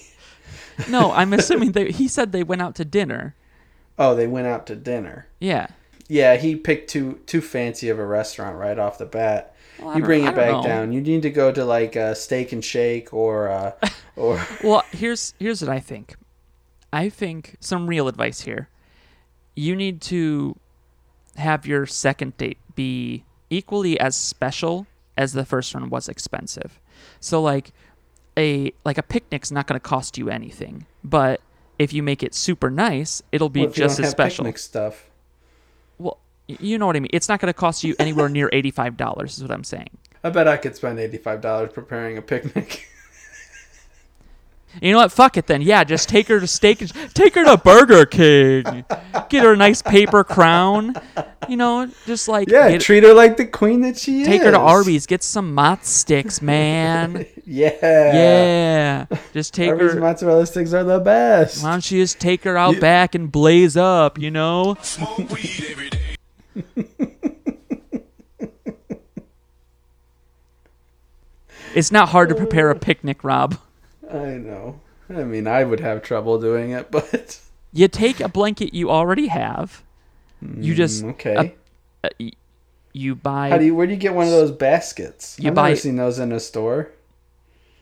No, 0.90 1.12
I'm 1.14 1.34
assuming 1.34 1.74
he 1.92 2.08
said 2.08 2.32
they 2.32 2.44
went 2.44 2.62
out 2.62 2.76
to 2.76 2.86
dinner. 2.86 3.36
Oh, 3.98 4.16
they 4.16 4.28
went 4.28 4.48
out 4.48 4.66
to 4.68 4.76
dinner. 4.76 5.28
Yeah. 5.40 5.68
Yeah, 6.08 6.36
he 6.36 6.56
picked 6.56 6.90
too 6.90 7.22
too 7.26 7.42
fancy 7.42 7.90
of 7.90 8.00
a 8.00 8.06
restaurant 8.06 8.58
right 8.58 8.78
off 8.78 8.98
the 8.98 9.06
bat. 9.06 9.53
Well, 9.80 9.98
you 9.98 10.04
bring 10.04 10.26
it 10.26 10.36
back 10.36 10.52
know. 10.52 10.64
down. 10.64 10.94
You 10.94 11.02
need 11.02 11.22
to 11.24 11.30
go 11.30 11.52
to 11.52 11.66
like 11.66 11.96
a 11.96 12.16
steak 12.16 12.52
and 12.52 12.64
shake 12.64 13.14
or 13.14 13.50
uh, 13.50 13.74
or 14.16 14.46
Well, 14.64 14.84
here's 14.92 15.34
here's 15.40 15.62
what 15.62 15.70
I 15.70 15.80
think. 15.80 16.16
I 16.92 17.10
think 17.10 17.58
some 17.60 17.88
real 17.88 18.08
advice 18.08 18.42
here. 18.42 18.70
You 19.56 19.76
need 19.76 20.02
to 20.02 20.56
have 21.36 21.66
your 21.66 21.86
second 21.86 22.38
date 22.38 22.60
be 22.76 23.26
equally 23.50 24.00
as 24.00 24.16
special 24.16 24.88
as 25.18 25.34
the 25.34 25.46
first 25.46 25.74
one 25.74 25.90
was 25.90 26.08
expensive. 26.10 26.80
So 27.20 27.42
like 27.42 27.72
a 28.38 28.74
like 28.86 28.98
a 28.98 29.04
picnic's 29.04 29.52
not 29.52 29.68
going 29.68 29.80
to 29.80 29.84
cost 29.84 30.18
you 30.18 30.30
anything, 30.30 30.86
but 31.04 31.42
if 31.80 31.94
you 31.94 32.04
make 32.04 32.24
it 32.24 32.34
super 32.34 32.70
nice, 32.70 33.22
it'll 33.32 33.50
be 33.50 33.62
you 33.62 33.70
just 33.70 34.00
as 34.00 34.12
special. 34.12 34.46
picnic 34.46 34.58
stuff. 34.58 35.10
Well, 36.48 36.58
y- 36.60 36.66
you 36.66 36.78
know 36.78 36.88
what 36.88 36.96
I 36.96 37.00
mean. 37.00 37.10
It's 37.14 37.30
not 37.30 37.40
going 37.40 37.48
to 37.50 37.54
cost 37.58 37.84
you 37.84 37.96
anywhere 38.00 38.30
near 38.30 38.50
eighty-five 38.54 38.98
dollars. 38.98 39.38
Is 39.38 39.42
what 39.44 39.52
I'm 39.52 39.64
saying. 39.64 39.90
I 40.24 40.30
bet 40.30 40.48
I 40.48 40.58
could 40.58 40.76
spend 40.76 41.00
eighty 41.00 41.18
five 41.18 41.42
dollars 41.42 41.72
preparing 41.74 42.18
a 42.18 42.22
picnic. 42.22 42.88
You 44.82 44.92
know 44.92 44.98
what? 44.98 45.12
Fuck 45.12 45.38
it 45.38 45.46
then. 45.46 45.62
Yeah, 45.62 45.84
just 45.84 46.10
take 46.10 46.28
her 46.30 46.40
to 46.40 46.48
steak. 46.48 46.82
and 46.82 46.92
Take 47.14 47.36
her 47.36 47.46
to 47.46 47.58
Burger 47.58 48.08
King. 48.08 48.84
Get 49.30 49.44
her 49.44 49.54
a 49.54 49.56
nice 49.56 49.84
paper 49.84 50.24
crown. 50.24 50.96
You 51.48 51.58
know, 51.58 51.92
just 52.08 52.28
like 52.28 52.50
yeah, 52.50 52.72
get- 52.72 52.82
treat 52.82 53.04
her 53.04 53.14
like 53.14 53.38
the 53.38 53.46
queen 53.46 53.82
that 53.82 53.98
she 54.00 54.22
is. 54.22 54.28
take 54.28 54.42
her 54.42 54.50
to 54.50 54.58
Arby's. 54.58 55.06
Get 55.06 55.22
some 55.22 55.54
mott 55.54 55.86
sticks, 55.86 56.42
man. 56.42 57.28
Yeah. 57.46 57.72
yeah, 57.84 59.06
just 59.34 59.54
take 59.54 59.68
her. 59.68 59.74
Arby's 59.76 59.94
her. 59.96 60.00
mozzarella 60.00 60.46
sticks 60.48 60.72
are 60.74 60.86
the 60.86 61.00
best. 61.02 61.62
Why 61.62 61.72
don't 61.72 61.92
you 61.92 62.02
just 62.02 62.18
take 62.22 62.46
her 62.46 62.56
out 62.58 62.76
You- 62.76 62.80
back 62.82 63.16
and 63.16 63.30
blaze 63.30 63.76
up? 63.78 64.18
You 64.18 64.32
know. 64.32 64.78
Smoke 64.82 65.18
weed 65.30 65.66
every 65.70 65.90
day. 65.90 65.93
It's 71.76 71.92
not 71.92 72.10
hard 72.10 72.30
to 72.30 72.36
prepare 72.36 72.70
a 72.70 72.76
picnic, 72.76 73.24
Rob. 73.24 73.58
I 74.12 74.34
know. 74.38 74.80
I 75.10 75.24
mean, 75.24 75.48
I 75.48 75.64
would 75.64 75.80
have 75.80 76.02
trouble 76.04 76.40
doing 76.40 76.72
it, 76.72 76.92
but 76.92 77.40
You 77.72 77.88
take 77.88 78.20
a 78.20 78.30
blanket 78.30 78.74
you 78.74 78.92
already 78.92 79.28
have. 79.28 79.84
You 80.42 80.76
just 80.76 81.04
Mm, 81.04 81.10
okay. 81.12 81.56
uh, 82.04 82.10
y- 82.20 82.32
you 82.92 83.16
buy. 83.16 83.50
How 83.50 83.58
do 83.58 83.66
you? 83.66 83.74
Where 83.76 83.88
do 83.88 83.94
you 83.94 84.00
get 84.00 84.14
one 84.14 84.26
of 84.26 84.32
those 84.32 84.52
baskets? 84.52 85.38
You 85.40 85.50
I've 85.50 85.56
buy- 85.56 85.70
never 85.70 85.80
seen 85.80 85.96
those 85.96 86.20
in 86.20 86.32
a 86.32 86.40
store. 86.40 86.92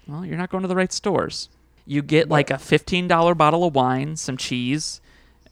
Well, 0.08 0.26
you're 0.26 0.38
not 0.38 0.50
going 0.52 0.62
to 0.62 0.68
the 0.68 0.76
right 0.76 0.94
stores. 0.94 1.50
You 1.86 2.02
get 2.04 2.30
like 2.30 2.52
a 2.52 2.58
fifteen 2.60 3.08
dollar 3.08 3.34
bottle 3.36 3.64
of 3.66 3.74
wine, 3.76 4.16
some 4.16 4.38
cheese, 4.38 5.02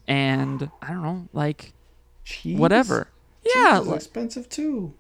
and 0.07 0.69
I 0.83 0.89
don't 0.93 1.01
know, 1.01 1.27
like 1.33 1.73
Cheese. 2.29 2.57
whatever. 2.57 3.07
Cheese 3.43 3.53
Yeah, 3.55 3.81
is 3.81 3.87
expensive 3.91 4.47
too. 4.49 4.93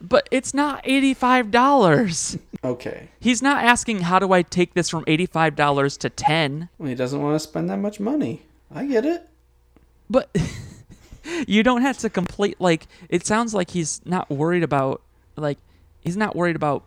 but 0.00 0.28
it's 0.30 0.52
not 0.54 0.80
eighty 0.84 1.14
five 1.14 1.50
dollars. 1.50 2.38
Okay. 2.62 3.08
He's 3.20 3.42
not 3.42 3.64
asking 3.64 4.00
how 4.00 4.18
do 4.18 4.32
I 4.32 4.42
take 4.42 4.74
this 4.74 4.88
from 4.90 5.04
eighty 5.06 5.26
five 5.26 5.56
dollars 5.56 5.96
to 5.98 6.10
ten. 6.10 6.68
Well, 6.78 6.88
he 6.88 6.94
doesn't 6.94 7.20
want 7.20 7.34
to 7.34 7.40
spend 7.40 7.68
that 7.70 7.78
much 7.78 8.00
money. 8.00 8.42
I 8.74 8.86
get 8.86 9.04
it. 9.04 9.28
But 10.10 10.34
you 11.46 11.62
don't 11.62 11.82
have 11.82 11.98
to 11.98 12.10
complete 12.10 12.60
like 12.60 12.86
it 13.08 13.24
sounds 13.26 13.54
like 13.54 13.70
he's 13.70 14.00
not 14.04 14.28
worried 14.30 14.62
about 14.62 15.00
like 15.36 15.58
he's 16.00 16.16
not 16.16 16.36
worried 16.36 16.56
about 16.56 16.84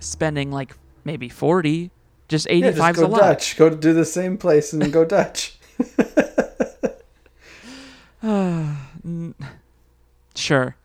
spending 0.00 0.50
like 0.50 0.74
maybe 1.04 1.28
40 1.28 1.90
just 2.28 2.46
Yeah, 2.50 2.70
85's 2.72 2.76
just 2.76 2.98
a 2.98 3.02
go 3.02 3.08
lot 3.08 3.20
Dutch. 3.20 3.56
Go 3.56 3.68
to 3.70 3.76
do 3.76 3.92
the 3.92 4.04
same 4.06 4.36
place 4.38 4.72
and 4.72 4.80
then 4.82 4.90
go 4.90 5.04
Dutch. 5.04 5.58
sure 10.34 10.76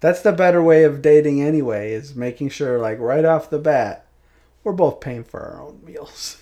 That's 0.00 0.20
the 0.22 0.32
better 0.32 0.62
way 0.62 0.84
of 0.84 1.00
dating 1.00 1.40
anyway, 1.42 1.92
is 1.92 2.14
making 2.14 2.48
sure 2.50 2.78
like 2.78 2.98
right 2.98 3.24
off 3.24 3.48
the 3.50 3.58
bat, 3.58 4.06
we're 4.64 4.72
both 4.72 5.00
paying 5.00 5.24
for 5.24 5.40
our 5.40 5.62
own 5.62 5.80
meals. 5.84 6.38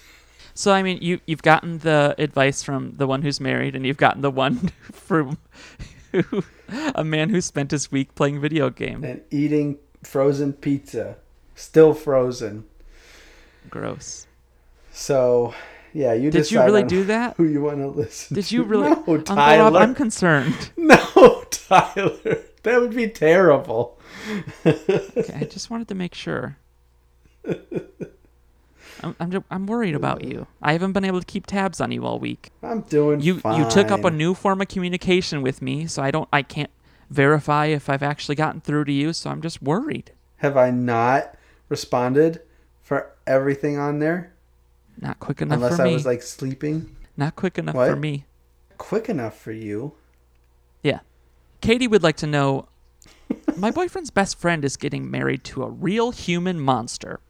so 0.54 0.72
i 0.72 0.82
mean 0.82 0.98
you 1.02 1.20
you've 1.26 1.42
gotten 1.42 1.78
the 1.78 2.14
advice 2.16 2.62
from 2.62 2.92
the 2.92 3.06
one 3.06 3.22
who's 3.22 3.40
married 3.40 3.74
and 3.76 3.84
you've 3.84 3.96
gotten 3.98 4.22
the 4.22 4.30
one 4.30 4.56
from 4.92 5.36
who, 6.12 6.44
a 6.94 7.02
man 7.04 7.28
who 7.28 7.40
spent 7.40 7.70
his 7.72 7.90
week 7.90 8.14
playing 8.14 8.40
video 8.40 8.70
game 8.70 9.02
And 9.04 9.20
eating 9.30 9.78
frozen 10.04 10.52
pizza. 10.52 11.16
Still 11.56 11.92
frozen. 11.92 12.64
gross 13.68 14.26
So 14.92 15.54
yeah, 15.94 16.12
you 16.12 16.30
did 16.30 16.50
you 16.50 16.60
really 16.60 16.82
do 16.82 17.04
that 17.04 17.34
who 17.38 17.44
you 17.44 17.62
want 17.62 17.78
to 17.78 17.86
listen 17.88 18.34
did 18.34 18.44
to. 18.46 18.54
you 18.56 18.62
really 18.64 18.90
No, 18.90 18.96
Uncle 18.96 19.14
Rob, 19.16 19.24
Tyler. 19.26 19.80
i'm 19.80 19.94
concerned 19.94 20.70
No, 20.76 21.44
Tyler. 21.50 22.12
That 22.64 22.80
would 22.80 22.94
be 22.94 23.08
terrible. 23.08 23.98
okay, 24.66 25.34
i 25.34 25.44
just 25.44 25.70
wanted 25.70 25.88
to 25.88 25.94
make 25.94 26.14
sure 26.14 26.56
I'm, 29.02 29.14
I'm, 29.20 29.44
I'm 29.50 29.66
worried 29.66 29.94
about 29.94 30.24
you. 30.24 30.46
I 30.62 30.72
haven't 30.72 30.92
been 30.92 31.04
able 31.04 31.20
to 31.20 31.26
keep 31.26 31.46
tabs 31.46 31.80
on 31.80 31.92
you 31.92 32.06
all 32.06 32.18
week. 32.18 32.50
I'm 32.62 32.80
doing 32.82 33.20
You 33.20 33.40
fine. 33.40 33.58
you 33.60 33.68
took 33.70 33.90
up 33.90 34.04
a 34.04 34.10
new 34.10 34.32
form 34.34 34.60
of 34.62 34.68
communication 34.68 35.42
with 35.42 35.60
me, 35.60 35.86
so 35.86 36.02
I 36.02 36.10
don't 36.10 36.28
I 36.32 36.42
can't 36.42 36.70
verify 37.10 37.66
if 37.66 37.90
I've 37.90 38.02
actually 38.02 38.34
gotten 38.36 38.60
through 38.62 38.84
to 38.86 38.92
you. 38.92 39.12
So 39.12 39.28
I'm 39.30 39.42
just 39.42 39.60
worried. 39.62 40.12
Have 40.38 40.56
I 40.56 40.70
not 40.70 41.34
responded 41.68 42.40
for 42.80 43.10
everything 43.26 43.78
on 43.78 43.98
there? 43.98 44.32
Not 45.00 45.20
quick 45.20 45.42
enough 45.42 45.58
for 45.58 45.60
me. 45.60 45.66
Unless 45.66 45.80
I 45.80 45.92
was 45.92 46.06
like 46.06 46.22
sleeping. 46.22 46.94
Not 47.16 47.36
quick 47.36 47.58
enough 47.58 47.74
What? 47.74 47.90
for 47.90 47.96
me. 47.96 48.26
Quick 48.78 49.08
enough 49.08 49.38
for 49.38 49.52
you. 49.52 49.94
Yeah. 50.82 51.00
Katie 51.60 51.88
would 51.88 52.02
like 52.02 52.16
to 52.16 52.26
know 52.26 52.68
My 53.56 53.70
boyfriend's 53.70 54.10
best 54.10 54.38
friend 54.38 54.64
is 54.64 54.76
getting 54.76 55.10
married 55.10 55.44
to 55.44 55.62
a 55.62 55.70
real 55.70 56.10
human 56.10 56.60
monster. 56.60 57.20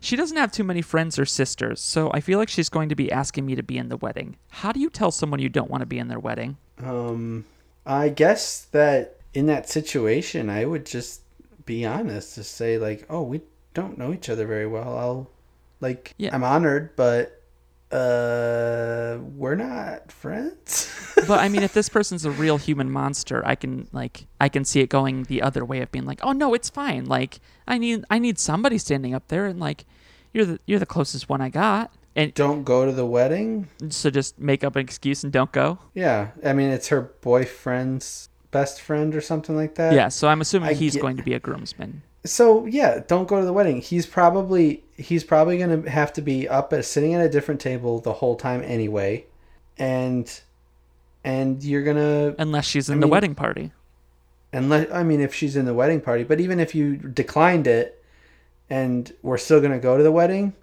She 0.00 0.14
doesn't 0.16 0.36
have 0.36 0.52
too 0.52 0.62
many 0.64 0.82
friends 0.82 1.18
or 1.18 1.24
sisters, 1.24 1.80
so 1.80 2.10
I 2.14 2.20
feel 2.20 2.38
like 2.38 2.48
she's 2.48 2.68
going 2.68 2.88
to 2.90 2.94
be 2.94 3.10
asking 3.10 3.46
me 3.46 3.56
to 3.56 3.62
be 3.62 3.78
in 3.78 3.88
the 3.88 3.96
wedding. 3.96 4.36
How 4.48 4.70
do 4.72 4.78
you 4.78 4.90
tell 4.90 5.10
someone 5.10 5.40
you 5.40 5.48
don't 5.48 5.70
want 5.70 5.80
to 5.82 5.86
be 5.86 5.98
in 5.98 6.08
their 6.08 6.20
wedding? 6.20 6.56
Um, 6.82 7.44
I 7.84 8.10
guess 8.10 8.66
that 8.72 9.16
in 9.34 9.46
that 9.46 9.68
situation, 9.68 10.48
I 10.50 10.64
would 10.64 10.86
just 10.86 11.22
be 11.64 11.84
honest, 11.84 12.36
just 12.36 12.54
say 12.54 12.78
like, 12.78 13.04
"Oh, 13.10 13.22
we 13.22 13.40
don't 13.74 13.98
know 13.98 14.12
each 14.12 14.28
other 14.28 14.46
very 14.46 14.66
well." 14.66 14.96
I'll 14.96 15.30
like, 15.80 16.14
Yeah. 16.18 16.34
I'm 16.34 16.44
honored, 16.44 16.96
but 16.96 17.42
uh, 17.92 19.18
we're 19.36 19.54
not 19.54 20.10
friends. 20.10 20.90
but 21.28 21.38
I 21.40 21.48
mean, 21.48 21.62
if 21.62 21.72
this 21.72 21.88
person's 21.88 22.24
a 22.24 22.30
real 22.30 22.56
human 22.58 22.90
monster, 22.90 23.42
I 23.46 23.54
can 23.54 23.88
like 23.92 24.26
I 24.40 24.48
can 24.48 24.64
see 24.64 24.80
it 24.80 24.88
going 24.88 25.24
the 25.24 25.42
other 25.42 25.64
way 25.64 25.80
of 25.80 25.90
being 25.92 26.04
like, 26.04 26.20
oh 26.22 26.32
no, 26.32 26.54
it's 26.54 26.68
fine. 26.70 27.06
Like 27.06 27.40
I 27.66 27.78
need 27.78 28.04
I 28.10 28.18
need 28.18 28.38
somebody 28.38 28.78
standing 28.78 29.14
up 29.14 29.28
there, 29.28 29.46
and 29.46 29.60
like 29.60 29.84
you're 30.32 30.44
the 30.44 30.60
you're 30.66 30.78
the 30.80 30.86
closest 30.86 31.28
one 31.28 31.40
I 31.40 31.48
got, 31.48 31.92
and 32.16 32.34
don't 32.34 32.64
go 32.64 32.84
to 32.86 32.92
the 32.92 33.06
wedding. 33.06 33.68
so 33.90 34.10
just 34.10 34.38
make 34.38 34.64
up 34.64 34.76
an 34.76 34.80
excuse 34.80 35.22
and 35.24 35.32
don't 35.32 35.52
go. 35.52 35.78
Yeah, 35.94 36.30
I 36.44 36.52
mean, 36.52 36.70
it's 36.70 36.88
her 36.88 37.00
boyfriend's 37.22 38.28
best 38.50 38.80
friend 38.80 39.14
or 39.14 39.20
something 39.20 39.54
like 39.56 39.74
that. 39.76 39.92
yeah, 39.94 40.08
so 40.08 40.28
I'm 40.28 40.40
assuming 40.40 40.70
I 40.70 40.74
he's 40.74 40.94
get- 40.94 41.02
going 41.02 41.16
to 41.18 41.22
be 41.22 41.34
a 41.34 41.40
groomsman. 41.40 42.02
So 42.26 42.66
yeah, 42.66 43.00
don't 43.06 43.26
go 43.28 43.38
to 43.40 43.44
the 43.46 43.52
wedding. 43.52 43.80
He's 43.80 44.06
probably 44.06 44.84
he's 44.96 45.24
probably 45.24 45.58
gonna 45.58 45.88
have 45.90 46.12
to 46.14 46.22
be 46.22 46.48
up 46.48 46.72
at 46.72 46.84
sitting 46.84 47.14
at 47.14 47.24
a 47.24 47.28
different 47.28 47.60
table 47.60 48.00
the 48.00 48.12
whole 48.14 48.36
time 48.36 48.62
anyway, 48.64 49.26
and 49.78 50.40
and 51.24 51.62
you're 51.64 51.82
gonna 51.82 52.34
Unless 52.38 52.66
she's 52.66 52.90
I 52.90 52.94
in 52.94 53.00
the 53.00 53.06
mean- 53.06 53.10
wedding 53.12 53.34
party. 53.34 53.72
Unless 54.52 54.90
I 54.92 55.02
mean, 55.02 55.20
if 55.20 55.34
she's 55.34 55.56
in 55.56 55.64
the 55.66 55.74
wedding 55.74 56.00
party, 56.00 56.22
but 56.24 56.40
even 56.40 56.60
if 56.60 56.74
you 56.74 56.96
declined 56.96 57.66
it 57.66 58.02
and 58.70 59.12
we're 59.22 59.38
still 59.38 59.60
going 59.60 59.72
to 59.72 59.78
go 59.78 59.96
to 59.96 60.02
the 60.02 60.12
wedding, 60.12 60.54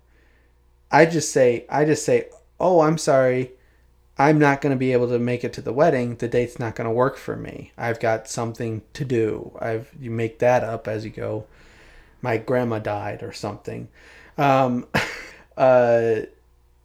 I 0.92 1.06
just 1.06 1.32
say, 1.32 1.66
I 1.70 1.86
just 1.86 2.04
say, 2.06 2.28
oh, 2.60 2.80
I'm 2.82 2.98
sorry. 2.98 3.52
I'm 4.18 4.38
not 4.38 4.62
going 4.62 4.72
to 4.72 4.78
be 4.78 4.94
able 4.94 5.10
to 5.10 5.20
make 5.20 5.44
it 5.44 5.54
to 5.54 5.62
the 5.62 5.74
wedding. 5.74 6.18
The 6.18 6.28
date's 6.28 6.60
not 6.60 6.76
going 6.76 6.88
to 6.88 6.94
work 6.94 7.18
for 7.18 7.36
me. 7.36 7.72
I've 7.78 8.00
got 8.00 8.28
something 8.28 8.84
to 8.94 9.04
do. 9.04 9.58
I've 9.60 9.90
you 10.00 10.12
make 10.12 10.40
that 10.40 10.64
up 10.64 10.88
as 10.88 11.04
you 11.04 11.12
go. 11.12 11.46
My 12.22 12.38
grandma 12.38 12.80
died 12.80 13.24
or 13.24 13.34
something. 13.34 13.90
Um, 14.38 14.88
uh, 15.58 16.22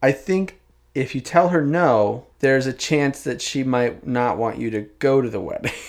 I 0.02 0.12
think 0.12 0.58
if 0.94 1.14
you 1.14 1.20
tell 1.20 1.50
her 1.50 1.64
no, 1.64 2.26
there's 2.40 2.66
a 2.66 2.72
chance 2.72 3.22
that 3.22 3.42
she 3.42 3.62
might 3.62 4.06
not 4.06 4.38
want 4.38 4.58
you 4.58 4.70
to 4.70 4.82
go 4.98 5.20
to 5.20 5.28
the 5.28 5.40
wedding. 5.40 5.72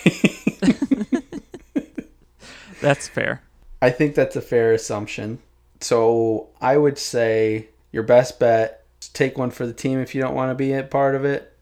That's 2.80 3.08
fair. 3.08 3.42
I 3.82 3.90
think 3.90 4.14
that's 4.14 4.36
a 4.36 4.42
fair 4.42 4.72
assumption. 4.72 5.38
So 5.80 6.48
I 6.60 6.76
would 6.76 6.98
say 6.98 7.68
your 7.92 8.02
best 8.02 8.38
bet 8.38 8.79
take 9.00 9.38
one 9.38 9.50
for 9.50 9.66
the 9.66 9.72
team 9.72 9.98
if 9.98 10.14
you 10.14 10.20
don't 10.20 10.34
want 10.34 10.50
to 10.50 10.54
be 10.54 10.72
a 10.72 10.82
part 10.82 11.14
of 11.14 11.24
it 11.24 11.56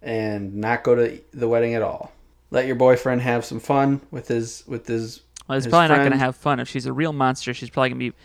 and 0.00 0.54
not 0.54 0.82
go 0.82 0.94
to 0.94 1.20
the 1.32 1.48
wedding 1.48 1.74
at 1.74 1.82
all. 1.82 2.12
Let 2.50 2.66
your 2.66 2.76
boyfriend 2.76 3.22
have 3.22 3.44
some 3.44 3.60
fun 3.60 4.00
with 4.10 4.28
his 4.28 4.64
with 4.66 4.86
his 4.86 5.20
Well, 5.48 5.56
he's 5.56 5.64
his 5.64 5.70
probably 5.70 5.88
not 5.88 5.98
going 5.98 6.12
to 6.12 6.18
have 6.18 6.36
fun. 6.36 6.60
If 6.60 6.68
she's 6.68 6.86
a 6.86 6.92
real 6.92 7.12
monster, 7.12 7.54
she's 7.54 7.70
probably 7.70 7.90
going 7.90 8.00
to 8.00 8.10
be 8.10 8.16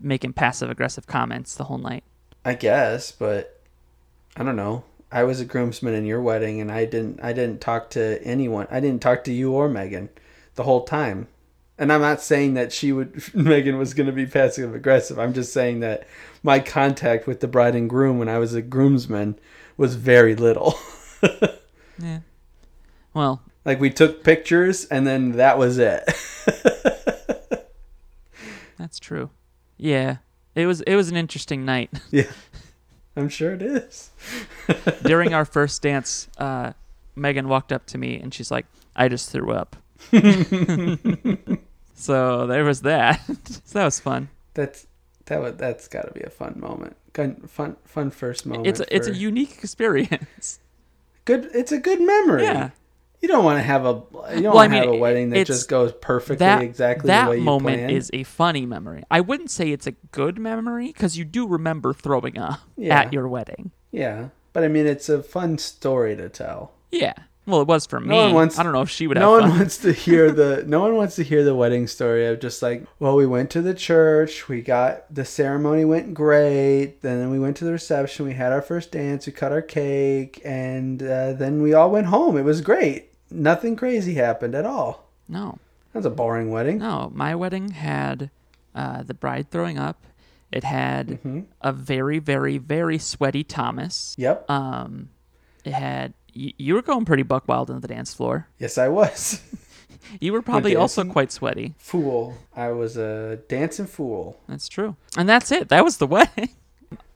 making 0.00 0.32
passive 0.32 0.70
aggressive 0.70 1.06
comments 1.06 1.54
the 1.54 1.64
whole 1.64 1.78
night. 1.78 2.02
I 2.44 2.54
guess, 2.54 3.12
but 3.12 3.60
I 4.36 4.42
don't 4.42 4.56
know. 4.56 4.84
I 5.12 5.24
was 5.24 5.40
a 5.40 5.44
groomsman 5.44 5.94
in 5.94 6.06
your 6.06 6.22
wedding 6.22 6.60
and 6.60 6.70
I 6.70 6.84
didn't 6.84 7.22
I 7.22 7.32
didn't 7.32 7.60
talk 7.60 7.90
to 7.90 8.22
anyone. 8.22 8.66
I 8.70 8.80
didn't 8.80 9.02
talk 9.02 9.24
to 9.24 9.32
you 9.32 9.52
or 9.52 9.68
Megan 9.68 10.08
the 10.54 10.62
whole 10.62 10.84
time. 10.84 11.28
And 11.80 11.90
I'm 11.90 12.02
not 12.02 12.20
saying 12.20 12.54
that 12.54 12.72
she 12.72 12.92
would 12.92 13.22
Megan 13.34 13.78
was 13.78 13.94
going 13.94 14.06
to 14.06 14.12
be 14.12 14.26
passive 14.26 14.74
aggressive. 14.74 15.18
I'm 15.18 15.32
just 15.32 15.52
saying 15.52 15.80
that 15.80 16.06
my 16.42 16.60
contact 16.60 17.26
with 17.26 17.40
the 17.40 17.48
bride 17.48 17.74
and 17.74 17.88
groom 17.90 18.18
when 18.18 18.28
I 18.28 18.38
was 18.38 18.54
a 18.54 18.62
groomsman 18.62 19.36
was 19.76 19.96
very 19.96 20.36
little. 20.36 20.78
Yeah. 22.02 22.20
Well, 23.12 23.42
like 23.66 23.78
we 23.78 23.90
took 23.90 24.24
pictures 24.24 24.86
and 24.86 25.06
then 25.06 25.32
that 25.32 25.58
was 25.58 25.76
it. 25.76 26.02
that's 28.78 28.98
true. 28.98 29.28
Yeah. 29.76 30.16
It 30.54 30.64
was 30.64 30.80
it 30.82 30.96
was 30.96 31.10
an 31.10 31.16
interesting 31.16 31.66
night. 31.66 31.90
yeah. 32.10 32.30
I'm 33.16 33.28
sure 33.28 33.52
it 33.52 33.60
is. 33.60 34.10
During 35.02 35.34
our 35.34 35.44
first 35.44 35.82
dance, 35.82 36.28
uh, 36.38 36.72
Megan 37.16 37.48
walked 37.48 37.70
up 37.72 37.84
to 37.86 37.98
me 37.98 38.18
and 38.18 38.32
she's 38.32 38.50
like, 38.50 38.64
"I 38.96 39.08
just 39.08 39.30
threw 39.30 39.52
up." 39.52 39.76
So 42.00 42.46
there 42.46 42.64
was 42.64 42.82
that. 42.82 43.20
so 43.44 43.78
that 43.78 43.84
was 43.84 44.00
fun. 44.00 44.28
That's 44.54 44.86
that 45.26 45.40
would 45.40 45.58
that's 45.58 45.86
got 45.88 46.06
to 46.08 46.12
be 46.12 46.22
a 46.22 46.30
fun 46.30 46.56
moment. 46.58 46.96
Fun 47.14 47.36
fun 47.46 47.76
fun 47.84 48.10
first 48.10 48.46
moment. 48.46 48.66
It's 48.66 48.80
a, 48.80 48.94
it's 48.96 49.06
a 49.06 49.14
unique 49.14 49.58
experience. 49.62 50.58
good 51.24 51.50
it's 51.54 51.70
a 51.72 51.78
good 51.78 52.00
memory 52.00 52.42
Yeah. 52.44 52.70
you 53.20 53.28
don't 53.28 53.44
want 53.44 53.58
to 53.58 53.62
have 53.62 53.84
a 53.84 54.02
you 54.34 54.42
don't 54.42 54.42
Well, 54.44 54.52
I 54.52 54.54
want 54.54 54.72
to 54.72 54.76
have 54.78 54.86
mean, 54.86 54.94
a 54.96 54.98
wedding 54.98 55.30
that 55.30 55.46
just 55.46 55.68
goes 55.68 55.92
perfectly 56.00 56.36
that 56.38 56.62
exactly 56.62 57.08
that 57.08 57.24
the 57.26 57.30
way 57.32 57.36
you 57.38 57.42
moment 57.44 57.76
planned. 57.76 57.92
is 57.92 58.10
a 58.14 58.22
funny 58.24 58.64
memory. 58.64 59.02
I 59.10 59.20
wouldn't 59.20 59.50
say 59.50 59.70
it's 59.70 59.86
a 59.86 59.92
good 60.12 60.38
memory 60.38 60.86
because 60.88 61.18
you 61.18 61.24
do 61.26 61.46
remember 61.46 61.92
throwing 61.92 62.38
up 62.38 62.60
Yeah. 62.76 63.00
at 63.00 63.12
your 63.12 63.28
wedding. 63.28 63.70
yeah 63.92 64.28
but 64.52 64.64
i 64.64 64.68
mean 64.68 64.86
it's 64.86 65.08
a 65.08 65.22
fun 65.22 65.58
story 65.58 66.16
to 66.16 66.28
tell 66.28 66.72
Yeah. 66.90 67.14
Well, 67.50 67.60
it 67.60 67.66
was 67.68 67.86
for 67.86 68.00
me. 68.00 68.08
No 68.08 68.16
one 68.26 68.34
wants- 68.34 68.58
I 68.58 68.62
don't 68.62 68.72
know 68.72 68.82
if 68.82 68.90
she 68.90 69.06
would 69.06 69.18
no 69.18 69.32
one 69.32 69.42
fun. 69.42 69.58
wants 69.58 69.76
to 69.78 69.92
hear 69.92 70.30
the 70.30 70.64
no 70.66 70.80
one 70.80 70.96
wants 70.96 71.16
to 71.16 71.22
hear 71.22 71.42
the 71.44 71.54
wedding 71.54 71.86
story 71.86 72.26
of 72.26 72.40
just 72.40 72.62
like 72.62 72.84
well 72.98 73.16
we 73.16 73.26
went 73.26 73.50
to 73.50 73.62
the 73.62 73.74
church 73.74 74.48
we 74.48 74.62
got 74.62 75.12
the 75.14 75.24
ceremony 75.24 75.84
went 75.84 76.14
great 76.14 77.00
then 77.02 77.30
we 77.30 77.38
went 77.38 77.56
to 77.58 77.64
the 77.64 77.72
reception 77.72 78.24
we 78.26 78.34
had 78.34 78.52
our 78.52 78.62
first 78.62 78.92
dance 78.92 79.26
we 79.26 79.32
cut 79.32 79.52
our 79.52 79.62
cake 79.62 80.40
and 80.44 81.02
uh, 81.02 81.32
then 81.32 81.60
we 81.62 81.74
all 81.74 81.90
went 81.90 82.06
home 82.06 82.36
it 82.36 82.42
was 82.44 82.60
great 82.60 83.08
nothing 83.30 83.76
crazy 83.76 84.14
happened 84.14 84.54
at 84.54 84.64
all 84.66 85.08
No. 85.28 85.58
that's 85.92 86.06
a 86.06 86.10
boring 86.10 86.50
wedding 86.50 86.78
No, 86.78 87.10
my 87.14 87.34
wedding 87.34 87.70
had 87.70 88.30
uh, 88.74 89.02
the 89.02 89.14
bride 89.14 89.50
throwing 89.50 89.78
up. 89.78 90.04
It 90.52 90.64
had 90.64 91.08
Mm-hmm. 91.08 91.40
a 91.60 91.72
very, 91.72 92.18
very, 92.20 92.58
very 92.58 92.98
sweaty 92.98 93.42
Thomas. 93.44 94.14
yep 94.18 94.48
Um, 94.50 95.10
it 95.64 95.72
had 95.72 96.14
you, 96.34 96.52
you 96.58 96.74
were 96.74 96.82
going 96.82 97.04
pretty 97.04 97.22
buck 97.22 97.46
wild 97.48 97.70
on 97.70 97.80
the 97.80 97.88
dance 97.88 98.14
floor. 98.14 98.48
yes 98.58 98.78
i 98.78 98.88
was 98.88 99.40
You 100.18 100.32
were 100.32 100.42
probably 100.42 100.74
also 100.74 101.04
quite 101.04 101.30
sweaty. 101.30 101.74
fool 101.78 102.34
i 102.56 102.70
was 102.70 102.96
a 102.96 103.38
dancing 103.48 103.86
fool 103.86 104.40
That's 104.48 104.68
true. 104.68 104.96
And 105.16 105.28
that's 105.28 105.52
it. 105.52 105.68
That 105.68 105.84
was 105.84 105.98
the 105.98 106.06
wedding. 106.06 106.48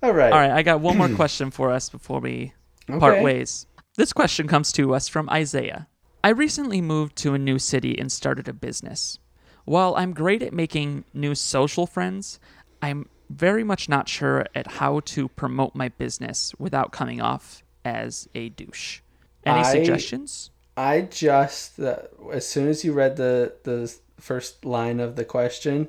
all 0.03 0.13
right 0.13 0.33
All 0.33 0.39
right, 0.39 0.51
I 0.53 0.63
got 0.63 0.81
one 0.81 0.99
more 0.99 1.09
question 1.23 1.51
for 1.51 1.73
us 1.73 1.89
before 1.89 2.21
we 2.21 2.53
part 2.87 3.23
ways. 3.23 3.67
This 3.97 4.13
question 4.13 4.47
comes 4.47 4.71
to 4.73 4.95
us 4.95 5.09
from 5.09 5.29
Isaiah. 5.31 5.89
I 6.23 6.29
recently 6.31 6.81
moved 6.81 7.17
to 7.17 7.35
a 7.35 7.39
new 7.39 7.59
city 7.59 7.99
and 7.99 8.11
started 8.13 8.49
a 8.49 8.53
business. 8.53 9.19
While 9.65 9.95
I'm 9.97 10.13
great 10.13 10.43
at 10.43 10.53
making 10.53 11.05
new 11.15 11.35
social 11.35 11.87
friends, 11.87 12.39
I'm 12.83 13.09
very 13.31 13.65
much 13.65 13.89
not 13.89 14.09
sure 14.09 14.45
at 14.55 14.67
how 14.79 15.01
to 15.01 15.29
promote 15.29 15.75
my 15.75 15.89
business 15.89 16.53
without 16.59 16.93
coming 16.93 17.21
off 17.21 17.65
as 17.85 18.29
a 18.35 18.51
douche. 18.51 19.01
Any 19.47 19.61
I- 19.61 19.73
suggestions? 19.73 20.51
I 20.77 21.03
just 21.03 21.79
uh, 21.79 21.99
as 22.33 22.49
soon 22.49 22.67
as 22.67 22.85
you 22.85 22.93
read 22.93 23.17
the 23.17 23.53
the 23.63 23.95
first 24.19 24.65
line 24.65 24.99
of 24.99 25.15
the 25.15 25.25
question, 25.25 25.87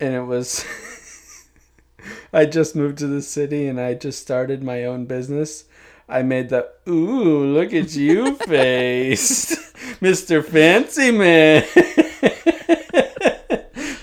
and 0.00 0.12
it 0.14 0.22
was, 0.22 0.64
I 2.32 2.46
just 2.46 2.74
moved 2.74 2.98
to 2.98 3.06
the 3.06 3.22
city 3.22 3.68
and 3.68 3.80
I 3.80 3.94
just 3.94 4.20
started 4.20 4.64
my 4.64 4.84
own 4.84 5.04
business. 5.06 5.64
I 6.08 6.22
made 6.22 6.48
the 6.48 6.68
ooh 6.88 7.44
look 7.44 7.72
at 7.72 7.94
you 7.94 8.34
face, 8.36 9.72
Mister 10.00 10.42
Fancy 10.42 11.12
Man. 11.12 11.62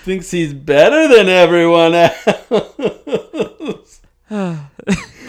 Thinks 0.04 0.30
he's 0.30 0.54
better 0.54 1.08
than 1.08 1.28
everyone 1.28 1.94
else. 1.94 2.14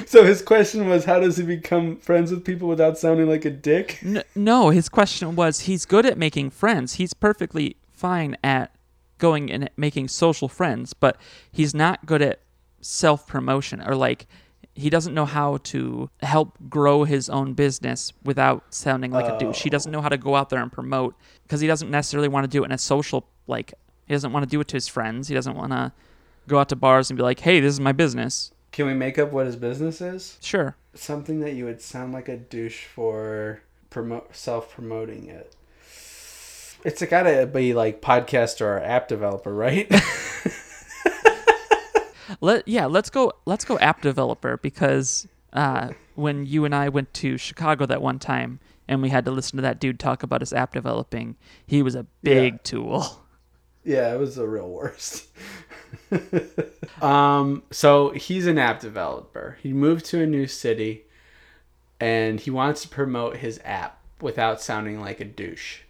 so 0.10 0.24
his 0.24 0.42
question 0.42 0.88
was, 0.88 1.06
how 1.06 1.20
does 1.20 1.38
he 1.38 1.44
become 1.44 1.98
friends 1.98 2.32
with 2.32 2.44
people 2.44 2.68
without 2.68 2.98
sounding 2.98 3.28
like 3.28 3.46
a 3.46 3.50
dick? 3.50 4.04
No, 4.36 4.70
his 4.70 4.90
question 4.90 5.36
was 5.36 5.62
he's 5.62 5.86
good 5.86 6.06
at 6.06 6.18
making 6.18 6.52
friends. 6.52 6.94
He's 6.94 7.14
perfectly 7.14 7.78
fine 7.92 8.38
at 8.44 8.76
going 9.18 9.52
and 9.52 9.70
making 9.78 10.08
social 10.10 10.48
friends, 10.48 10.94
but 10.94 11.18
he's 11.52 11.74
not 11.74 12.06
good 12.06 12.22
at 12.22 12.42
self 12.82 13.26
promotion 13.28 13.82
or 13.82 13.96
like 13.96 14.28
he 14.76 14.90
doesn't 14.90 15.14
know 15.14 15.26
how 15.26 15.58
to 15.58 16.10
help 16.22 16.58
grow 16.70 17.06
his 17.06 17.30
own 17.30 17.54
business 17.54 18.12
without 18.24 18.74
sounding 18.74 19.12
like 19.12 19.26
a 19.26 19.38
douche. 19.40 19.64
He 19.64 19.70
doesn't 19.70 19.92
know 19.92 20.02
how 20.02 20.10
to 20.10 20.18
go 20.18 20.36
out 20.36 20.50
there 20.50 20.62
and 20.62 20.72
promote 20.72 21.16
because 21.44 21.62
he 21.62 21.68
doesn't 21.68 21.90
necessarily 21.90 22.28
want 22.28 22.44
to 22.44 22.50
do 22.50 22.62
it 22.64 22.66
in 22.66 22.72
a 22.74 22.78
social 22.78 23.26
like 23.48 23.74
he 24.06 24.14
doesn't 24.14 24.34
want 24.34 24.44
to 24.44 24.50
do 24.50 24.60
it 24.60 24.68
to 24.68 24.76
his 24.76 24.88
friends. 24.88 25.30
He 25.30 25.34
doesn't 25.34 25.56
want 25.56 25.72
to 25.72 25.94
go 26.48 26.60
out 26.60 26.70
to 26.70 26.76
bars 26.76 27.10
and 27.10 27.18
be 27.18 27.24
like, 27.24 27.40
"Hey, 27.40 27.60
this 27.60 27.74
is 27.74 27.80
my 27.80 27.92
business." 27.92 28.52
Can 28.76 28.88
we 28.88 28.94
make 28.94 29.18
up 29.18 29.32
what 29.32 29.46
his 29.46 29.56
business 29.56 30.02
is? 30.02 30.38
Sure. 30.42 30.76
Something 30.94 31.40
that 31.40 31.54
you 31.54 31.64
would 31.64 31.82
sound 31.82 32.12
like 32.12 32.28
a 32.28 32.36
douche 32.36 32.84
for 32.84 33.62
promote 33.90 34.36
self 34.36 34.70
promoting 34.74 35.30
it. 35.30 35.56
It's 36.84 37.02
gotta 37.06 37.48
be 37.48 37.74
like 37.74 38.02
podcast 38.02 38.60
or 38.60 38.82
app 38.82 39.08
developer, 39.08 39.56
right? 39.56 39.90
Let 42.42 42.68
yeah, 42.68 42.86
let's 42.88 43.10
go 43.10 43.32
let's 43.46 43.64
go 43.64 43.80
app 43.80 44.02
developer 44.02 44.58
because 44.58 45.26
uh, 45.54 45.92
when 46.16 46.46
you 46.46 46.66
and 46.66 46.76
I 46.76 46.90
went 46.90 47.14
to 47.14 47.38
Chicago 47.38 47.86
that 47.86 48.02
one 48.02 48.20
time 48.20 48.60
and 48.90 49.02
we 49.02 49.08
had 49.08 49.24
to 49.24 49.32
listen 49.32 49.56
to 49.56 49.62
that 49.62 49.80
dude 49.80 50.02
talk 50.02 50.22
about 50.22 50.42
his 50.42 50.52
app 50.52 50.74
developing, 50.74 51.38
he 51.66 51.82
was 51.82 51.96
a 51.96 52.06
big 52.24 52.54
Yeah. 52.56 52.60
tool. 52.66 53.22
Yeah, 53.86 54.14
it 54.14 54.20
was 54.20 54.36
the 54.36 54.48
real 54.48 54.70
worst. 54.70 55.28
um, 57.02 57.64
so 57.72 58.10
he's 58.10 58.48
an 58.48 58.58
app 58.58 58.80
developer. 58.80 59.58
He 59.62 59.72
moved 59.74 60.06
to 60.08 60.22
a 60.22 60.28
new 60.28 60.48
city, 60.48 61.06
and 62.00 62.40
he 62.40 62.52
wants 62.52 62.82
to 62.82 62.90
promote 62.90 63.38
his 63.38 63.60
app 63.64 64.00
without 64.20 64.62
sounding 64.62 65.00
like 65.00 65.20
a 65.20 65.26
douche. 65.26 65.82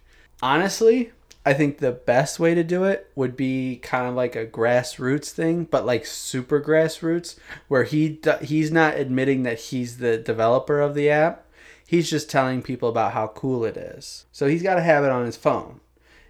Honestly, 0.42 1.12
I 1.46 1.54
think 1.54 1.78
the 1.78 1.92
best 1.92 2.38
way 2.38 2.54
to 2.54 2.62
do 2.62 2.84
it 2.84 3.10
would 3.14 3.36
be 3.36 3.76
kind 3.76 4.06
of 4.06 4.14
like 4.14 4.36
a 4.36 4.46
grassroots 4.46 5.30
thing, 5.30 5.64
but 5.64 5.86
like 5.86 6.04
super 6.04 6.60
grassroots, 6.60 7.38
where 7.68 7.84
he 7.84 8.18
he's 8.42 8.70
not 8.70 8.96
admitting 8.96 9.44
that 9.44 9.60
he's 9.60 9.98
the 9.98 10.18
developer 10.18 10.80
of 10.80 10.94
the 10.94 11.08
app. 11.08 11.46
He's 11.86 12.10
just 12.10 12.28
telling 12.28 12.62
people 12.62 12.88
about 12.88 13.12
how 13.12 13.28
cool 13.28 13.64
it 13.64 13.76
is. 13.76 14.26
So 14.32 14.48
he's 14.48 14.62
got 14.62 14.74
to 14.74 14.82
have 14.82 15.04
it 15.04 15.12
on 15.12 15.24
his 15.24 15.36
phone. 15.36 15.80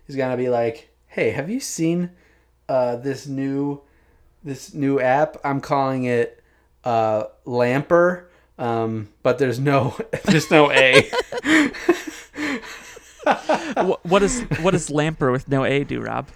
He's 0.06 0.16
gonna 0.16 0.36
be 0.36 0.50
like, 0.50 0.90
"Hey, 1.16 1.30
have 1.30 1.48
you 1.48 1.60
seen 1.60 2.10
uh, 2.68 2.96
this 2.96 3.26
new 3.26 3.80
this 4.44 4.74
new 4.74 5.00
app? 5.00 5.38
I'm 5.42 5.62
calling 5.62 6.04
it 6.04 6.42
uh, 6.84 7.24
Lamper, 7.46 8.26
um, 8.58 9.08
but 9.22 9.38
there's 9.38 9.58
no 9.58 9.96
there's 10.24 10.50
no 10.50 10.70
A." 10.70 11.10
Wh- 13.26 14.04
what 14.04 14.22
is 14.22 14.42
what 14.60 14.74
is 14.74 14.90
Lamper 14.90 15.32
with 15.32 15.48
no 15.48 15.64
A 15.64 15.84
do, 15.84 16.02
Rob? 16.02 16.28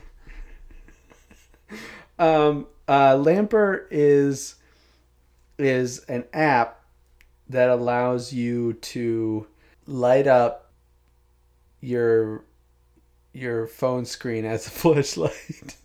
Um, 2.18 2.66
uh, 2.88 3.16
Lamper 3.16 3.86
is 3.90 4.54
is 5.58 5.98
an 6.06 6.24
app 6.32 6.80
that 7.50 7.68
allows 7.68 8.32
you 8.32 8.72
to 8.72 9.46
light 9.86 10.26
up 10.26 10.70
your 11.82 12.44
your 13.32 13.66
phone 13.66 14.04
screen 14.04 14.44
as 14.44 14.66
a 14.66 14.70
flashlight. 14.80 15.76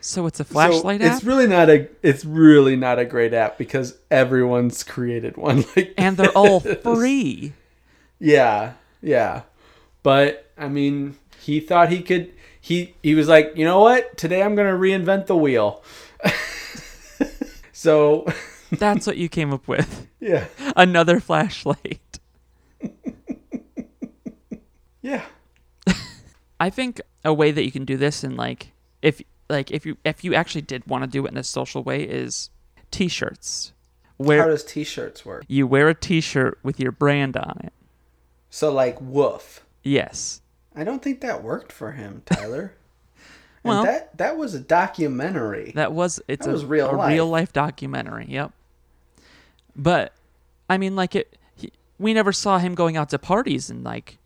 So 0.00 0.26
it's 0.26 0.38
a 0.38 0.44
So 0.44 0.52
flashlight 0.52 1.02
app, 1.02 1.16
It's 1.16 1.24
really 1.24 1.46
not 1.48 1.68
a 1.68 1.88
it's 2.02 2.24
really 2.24 2.76
not 2.76 2.98
a 3.00 3.04
great 3.04 3.34
app 3.34 3.58
because 3.58 3.98
everyone's 4.10 4.84
created 4.84 5.36
one 5.36 5.64
like 5.76 5.94
and 5.98 6.16
they're 6.16 6.30
all 6.30 6.60
free. 6.60 7.52
Yeah, 8.20 8.74
yeah. 9.02 9.42
But 10.04 10.50
I 10.56 10.68
mean, 10.68 11.16
he 11.40 11.58
thought 11.60 11.88
he 11.90 12.02
could. 12.02 12.32
He 12.60 12.94
he 13.02 13.14
was 13.16 13.26
like, 13.28 13.52
you 13.56 13.64
know 13.64 13.80
what? 13.80 14.16
Today 14.16 14.42
I'm 14.42 14.54
gonna 14.54 14.76
reinvent 14.78 15.26
the 15.26 15.36
wheel. 15.36 15.82
so, 17.72 18.26
That's 18.70 19.06
what 19.06 19.16
you 19.16 19.28
came 19.28 19.52
up 19.52 19.66
with. 19.68 20.06
yeah, 20.20 20.46
Another 20.76 21.20
flashlight. 21.20 22.18
yeah. 25.02 25.24
I 26.58 26.70
think 26.70 27.00
a 27.24 27.32
way 27.34 27.50
that 27.50 27.64
you 27.64 27.70
can 27.72 27.84
do 27.84 27.96
this 27.96 28.24
and 28.24 28.36
like 28.36 28.72
if 29.02 29.20
like 29.48 29.70
if 29.70 29.84
you 29.86 29.96
if 30.04 30.24
you 30.24 30.34
actually 30.34 30.62
did 30.62 30.86
want 30.86 31.04
to 31.04 31.10
do 31.10 31.26
it 31.26 31.30
in 31.32 31.36
a 31.36 31.44
social 31.44 31.82
way 31.82 32.02
is 32.02 32.50
t-shirts. 32.90 33.72
How 34.18 34.24
Where 34.24 34.46
does 34.48 34.64
t-shirts 34.64 35.26
work? 35.26 35.44
you 35.48 35.66
wear 35.66 35.88
a 35.90 35.94
t-shirt 35.94 36.58
with 36.62 36.80
your 36.80 36.92
brand 36.92 37.36
on 37.36 37.60
it. 37.62 37.72
So 38.50 38.72
like 38.72 38.98
woof. 39.00 39.64
Yes. 39.82 40.40
I 40.74 40.84
don't 40.84 41.02
think 41.02 41.20
that 41.20 41.42
worked 41.42 41.72
for 41.72 41.92
him, 41.92 42.22
Tyler. 42.26 42.74
And 43.64 43.70
Well- 43.74 43.84
that 43.84 44.16
that 44.18 44.36
was 44.36 44.54
a 44.54 44.60
documentary. 44.60 45.72
That 45.74 45.90
was 45.92 46.20
it's 46.28 46.46
That 46.46 46.50
a, 46.52 46.54
was 46.54 46.64
real 46.64 46.88
a 46.90 46.96
life. 46.96 47.10
real 47.12 47.26
life 47.28 47.52
documentary. 47.52 48.26
Yep. 48.28 48.52
But 49.74 50.12
I 50.70 50.78
mean, 50.78 50.94
like 50.96 51.14
it, 51.16 51.36
he, 51.56 51.72
we 51.98 52.14
never 52.14 52.32
saw 52.32 52.58
him 52.58 52.74
going 52.76 52.96
out 52.96 53.10
to 53.10 53.18
parties 53.18 53.68
and 53.68 53.82
like 53.84 54.18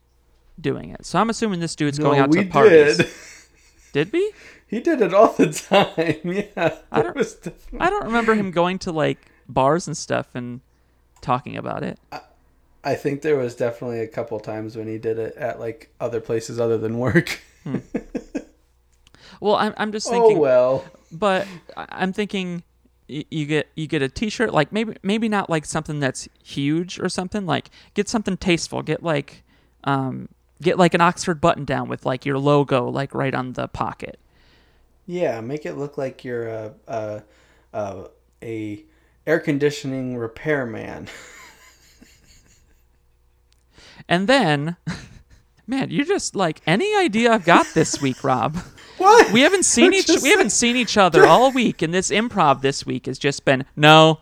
doing 0.61 0.91
it. 0.91 1.05
So 1.07 1.19
I'm 1.19 1.31
assuming 1.31 1.61
this 1.61 1.75
dude's 1.77 1.99
going 1.99 2.21
out 2.21 2.31
to 2.33 2.45
parties. 2.47 2.97
did. 2.99 3.09
Did 3.93 4.13
we? 4.13 4.33
He 4.69 4.79
did 4.79 5.01
it 5.03 5.13
all 5.13 5.33
the 5.33 5.49
time. 5.53 6.21
Yeah, 6.57 6.77
I 6.93 7.03
don't- 7.03 7.17
was 7.17 7.35
definitely- 7.35 7.81
I 7.81 7.91
don't 7.91 8.05
remember 8.05 8.35
him 8.35 8.53
going 8.53 8.79
to 8.81 8.93
like 8.93 9.19
bars 9.49 9.89
and 9.89 9.97
stuff 9.97 10.29
and 10.35 10.61
talking 11.21 11.57
about 11.57 11.83
it. 11.83 11.99
I 12.85 12.95
think 12.95 13.23
there 13.23 13.37
was 13.37 13.57
definitely 13.57 13.99
a 14.01 14.07
couple 14.07 14.39
times 14.41 14.77
when 14.77 14.87
he 14.87 14.97
did 14.97 15.19
it 15.19 15.35
at 15.37 15.59
like 15.59 15.93
other 16.01 16.21
places 16.21 16.61
other 16.61 16.79
than 16.79 16.99
work. 16.99 17.41
Well, 19.41 19.57
I'm 19.57 19.73
I'm 19.79 19.91
just 19.93 20.07
oh 20.09 20.11
thinking, 20.13 20.39
well. 20.39 20.85
but 21.11 21.47
I- 21.77 21.87
I'm 21.91 22.13
thinking 22.13 22.63
you 23.09 23.47
get 23.47 23.69
you 23.75 23.87
get 23.87 24.03
a 24.03 24.09
T-shirt 24.09 24.53
like 24.53 24.71
maybe 24.71 24.97
maybe 25.03 25.29
not 25.29 25.49
like 25.51 25.65
something 25.65 25.99
that's 25.99 26.29
huge 26.45 27.01
or 27.01 27.09
something 27.09 27.47
like 27.47 27.71
get 27.95 28.09
something 28.09 28.37
tasteful. 28.37 28.83
Get 28.83 29.03
like 29.03 29.43
um 29.85 30.29
get 30.63 30.79
like 30.79 30.95
an 30.95 31.01
Oxford 31.01 31.41
button 31.41 31.65
down 31.65 31.89
with 31.89 32.05
like 32.07 32.25
your 32.27 32.39
logo 32.39 32.89
like 32.89 33.15
right 33.15 33.35
on 33.35 33.53
the 33.55 33.69
pocket. 33.69 34.19
Yeah, 35.07 35.41
make 35.41 35.67
it 35.67 35.75
look 35.75 35.99
like 35.99 36.25
you're 36.25 36.49
a 36.49 36.75
a, 36.87 37.23
a, 37.73 38.05
a 38.43 38.85
air 39.27 39.41
conditioning 39.41 40.17
repairman. 40.17 41.09
And 44.09 44.27
then, 44.29 44.77
man, 45.67 45.91
you 45.91 46.05
just 46.05 46.35
like 46.35 46.61
any 46.67 46.97
idea 46.97 47.33
I've 47.33 47.45
got 47.45 47.67
this 47.75 48.01
week, 48.01 48.23
Rob. 48.25 48.57
What? 48.99 49.33
We 49.33 49.41
haven't 49.43 49.65
seen 49.65 49.95
each 49.95 50.09
we 50.23 50.31
haven't 50.31 50.51
seen 50.51 50.77
each 50.77 50.97
other 50.97 51.27
all 51.27 51.53
week, 51.53 51.81
and 51.83 51.95
this 51.95 52.11
improv 52.11 52.61
this 52.61 52.85
week 52.85 53.07
has 53.07 53.19
just 53.19 53.45
been 53.45 53.65
no, 53.77 54.21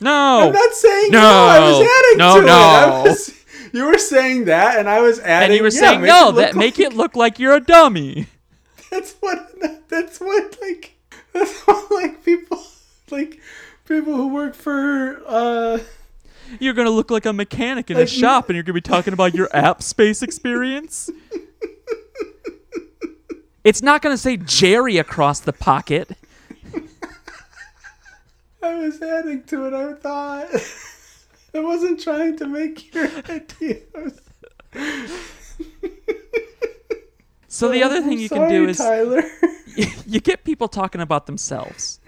no. 0.00 0.48
I'm 0.48 0.52
not 0.52 0.72
saying 0.72 1.10
No. 1.12 1.20
no. 1.20 1.46
I 1.46 1.58
was 1.60 1.80
adding 1.80 2.18
No, 2.18 2.34
to 2.34 2.42
it. 2.42 2.46
No. 2.46 3.02
was, 3.06 3.41
you 3.72 3.84
were 3.86 3.98
saying 3.98 4.44
that, 4.46 4.78
and 4.78 4.88
I 4.88 5.00
was 5.00 5.18
adding. 5.20 5.46
and 5.50 5.54
you 5.56 5.62
were 5.62 5.68
yeah, 5.68 5.80
saying 5.80 6.02
no, 6.02 6.32
that 6.32 6.54
make 6.54 6.78
it 6.78 6.92
look 6.94 7.16
like 7.16 7.38
you're 7.38 7.54
a 7.54 7.60
dummy. 7.60 8.26
That's 8.90 9.14
what. 9.20 9.50
That's 9.88 10.20
what. 10.20 10.58
Like. 10.60 10.94
That's 11.32 11.60
what. 11.66 11.90
Like 11.90 12.24
people. 12.24 12.62
Like 13.10 13.40
people 13.86 14.14
who 14.16 14.28
work 14.28 14.54
for. 14.54 15.22
uh 15.26 15.78
You're 16.60 16.74
gonna 16.74 16.90
look 16.90 17.10
like 17.10 17.26
a 17.26 17.32
mechanic 17.32 17.90
in 17.90 17.96
a 17.96 18.06
shop, 18.06 18.48
and 18.48 18.56
you're 18.56 18.62
gonna 18.62 18.74
be 18.74 18.80
talking 18.80 19.12
about 19.12 19.34
your 19.34 19.48
app 19.54 19.82
space 19.82 20.22
experience. 20.22 21.10
It's 23.64 23.80
not 23.80 24.02
gonna 24.02 24.18
say 24.18 24.36
Jerry 24.36 24.98
across 24.98 25.38
the 25.38 25.52
pocket. 25.52 26.16
I 28.62 28.74
was 28.74 29.00
adding 29.00 29.44
to 29.44 29.66
it. 29.66 29.72
I 29.72 29.94
thought. 29.94 30.48
I 31.54 31.60
wasn't 31.60 32.00
trying 32.00 32.36
to 32.38 32.46
make 32.46 32.94
your 32.94 33.06
ideas. 33.28 34.20
So 37.48 37.68
the 37.68 37.82
oh, 37.82 37.86
other 37.86 37.96
I'm 37.96 38.04
thing 38.04 38.18
you 38.18 38.28
can 38.30 38.48
do 38.48 38.66
is 38.66 38.78
Tyler. 38.78 39.22
you 40.06 40.20
get 40.20 40.44
people 40.44 40.68
talking 40.68 41.00
about 41.02 41.26
themselves. 41.26 42.00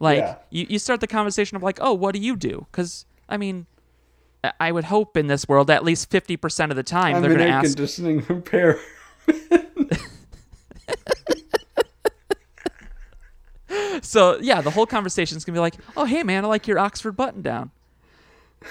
Like 0.00 0.18
Yeah. 0.18 0.36
you, 0.50 0.66
you 0.68 0.78
start 0.78 1.00
the 1.00 1.06
conversation 1.06 1.56
of 1.56 1.62
like, 1.62 1.78
oh, 1.80 1.94
what 1.94 2.12
do 2.14 2.20
you 2.20 2.36
do? 2.36 2.66
Because 2.70 3.06
I 3.28 3.38
mean, 3.38 3.66
I- 4.44 4.52
I 4.60 4.72
would 4.72 4.84
hope 4.84 5.16
in 5.16 5.26
this 5.28 5.48
world 5.48 5.70
at 5.70 5.82
least 5.82 6.10
fifty 6.10 6.36
percent 6.36 6.70
of 6.70 6.76
the 6.76 6.82
time 6.82 7.16
I'm 7.16 7.22
they're 7.22 7.34
going 7.34 7.48
to 7.48 7.52
ask. 7.52 7.70
conditioning 7.74 8.24
repair. 8.28 8.78
So 14.00 14.38
yeah, 14.40 14.60
the 14.60 14.70
whole 14.70 14.86
conversation's 14.86 15.44
gonna 15.44 15.56
be 15.56 15.60
like, 15.60 15.74
oh 15.96 16.04
hey 16.04 16.22
man, 16.22 16.44
I 16.44 16.48
like 16.48 16.66
your 16.66 16.78
Oxford 16.78 17.12
button 17.12 17.42
down. 17.42 17.70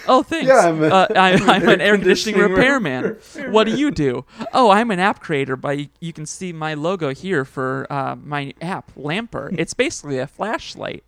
Oh 0.07 0.21
thanks. 0.23 0.47
Yeah, 0.47 0.59
I'm 0.69 0.83
a- 0.83 0.87
uh, 0.87 1.07
I'm, 1.15 1.49
I'm 1.49 1.69
an 1.69 1.81
air 1.81 1.87
air 1.87 1.97
conditioning 1.97 2.35
conditioning 2.35 2.41
repairman. 2.41 3.17
What 3.51 3.65
do 3.65 3.75
you 3.75 3.91
do? 3.91 4.25
Oh, 4.53 4.69
I'm 4.69 4.91
an 4.91 4.99
app 4.99 5.19
creator. 5.21 5.55
By 5.55 5.89
you 5.99 6.13
can 6.13 6.25
see 6.25 6.53
my 6.53 6.73
logo 6.73 7.13
here 7.13 7.45
for 7.45 7.87
uh, 7.91 8.15
my 8.15 8.53
app 8.61 8.91
Lamper. 8.95 9.53
It's 9.59 9.73
basically 9.73 10.19
a 10.19 10.27
flashlight. 10.27 11.03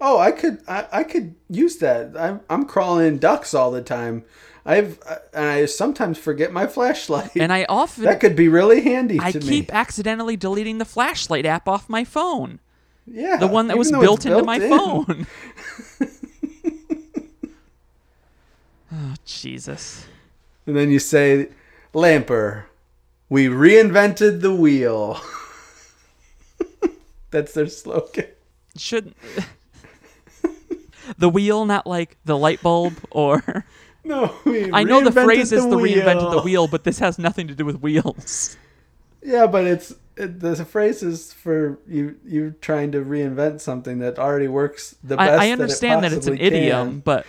Oh, 0.00 0.18
I 0.18 0.30
could 0.30 0.62
I, 0.68 0.86
I 0.92 1.04
could 1.04 1.34
use 1.48 1.78
that. 1.78 2.16
I'm 2.16 2.40
I'm 2.48 2.64
crawling 2.66 3.06
in 3.08 3.18
ducks 3.18 3.54
all 3.54 3.70
the 3.70 3.82
time. 3.82 4.24
I've 4.64 4.98
uh, 5.08 5.16
and 5.32 5.46
I 5.46 5.64
sometimes 5.66 6.18
forget 6.18 6.52
my 6.52 6.66
flashlight. 6.66 7.30
And 7.36 7.52
I 7.52 7.64
often 7.68 8.04
that 8.04 8.20
could 8.20 8.36
be 8.36 8.48
really 8.48 8.82
handy 8.82 9.18
I 9.20 9.32
keep 9.32 9.44
me. 9.44 9.66
accidentally 9.70 10.36
deleting 10.36 10.78
the 10.78 10.84
flashlight 10.84 11.46
app 11.46 11.66
off 11.66 11.88
my 11.88 12.04
phone. 12.04 12.60
Yeah, 13.10 13.38
The 13.38 13.48
one 13.48 13.68
that 13.68 13.78
was 13.78 13.90
though 13.90 14.00
built 14.00 14.26
into 14.26 14.42
my 14.44 14.56
in. 14.56 14.68
phone. 14.68 15.26
oh, 18.92 19.14
Jesus. 19.24 20.06
And 20.66 20.76
then 20.76 20.90
you 20.90 20.98
say, 20.98 21.48
"Lamper, 21.94 22.64
we 23.28 23.46
reinvented 23.46 24.40
the 24.40 24.54
wheel." 24.54 25.20
That's 27.30 27.52
their 27.52 27.68
slogan. 27.68 28.26
Shouldn't. 28.76 29.16
the 31.18 31.28
wheel 31.28 31.64
not 31.64 31.86
like 31.86 32.16
the 32.24 32.36
light 32.36 32.62
bulb 32.62 32.94
or 33.10 33.64
No, 34.04 34.34
we 34.44 34.72
I 34.72 34.84
know 34.84 35.02
the 35.02 35.12
phrase 35.12 35.52
is 35.52 35.64
the 35.64 35.76
reinvented 35.76 36.30
the 36.30 36.36
wheel. 36.36 36.44
wheel, 36.44 36.68
but 36.68 36.84
this 36.84 36.98
has 37.00 37.18
nothing 37.18 37.48
to 37.48 37.54
do 37.54 37.64
with 37.64 37.80
wheels. 37.80 38.56
Yeah, 39.22 39.46
but 39.46 39.66
it's 39.66 39.94
it, 40.16 40.40
the 40.40 40.64
phrase 40.64 41.02
is 41.02 41.32
for 41.32 41.78
you 41.86 42.16
You're 42.24 42.50
trying 42.50 42.92
to 42.92 43.04
reinvent 43.04 43.60
something 43.60 43.98
that 44.00 44.18
already 44.18 44.48
works 44.48 44.96
the 45.02 45.16
best. 45.16 45.40
I, 45.40 45.48
I 45.48 45.50
understand 45.50 46.04
that, 46.04 46.10
that, 46.10 46.16
it's 46.16 46.26
an 46.26 46.34
possibly 46.34 46.58
idiom, 46.58 46.88
can. 46.88 47.00
but 47.00 47.26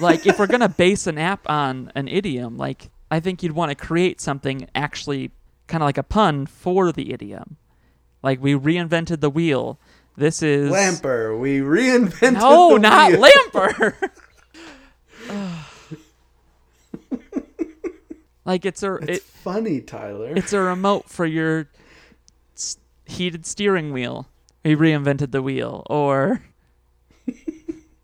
like 0.00 0.26
if 0.26 0.38
we're 0.38 0.46
gonna 0.46 0.68
base 0.76 1.06
an 1.06 1.18
app 1.18 1.48
on 1.48 1.92
an 1.94 2.08
idiom, 2.08 2.56
like 2.56 2.90
I 3.10 3.20
think 3.20 3.42
you'd 3.42 3.52
want 3.52 3.70
to 3.70 3.74
create 3.74 4.20
something 4.20 4.68
actually 4.74 5.30
kind 5.66 5.82
of 5.82 5.86
like 5.86 5.98
a 5.98 6.02
pun 6.02 6.46
for 6.46 6.92
the 6.92 7.12
idiom. 7.12 7.56
Like 8.22 8.42
we 8.42 8.54
reinvented 8.54 9.20
the 9.20 9.30
wheel. 9.30 9.78
This 10.16 10.42
is 10.42 10.70
Lamper, 10.70 11.38
we 11.38 11.60
reinvented. 11.60 12.34
No, 12.34 12.76
not 12.76 13.12
wheel. 13.12 13.22
Lamper. 13.22 14.10
like 18.44 18.64
it's 18.64 18.82
a 18.82 18.94
It's 18.96 19.18
it, 19.18 19.22
funny, 19.22 19.80
Tyler. 19.80 20.32
it's 20.36 20.52
a 20.52 20.60
remote 20.60 21.08
for 21.08 21.26
your 21.26 21.68
heated 23.06 23.46
steering 23.46 23.92
wheel. 23.92 24.28
We 24.64 24.76
reinvented 24.76 25.32
the 25.32 25.42
wheel, 25.42 25.82
or 25.90 26.42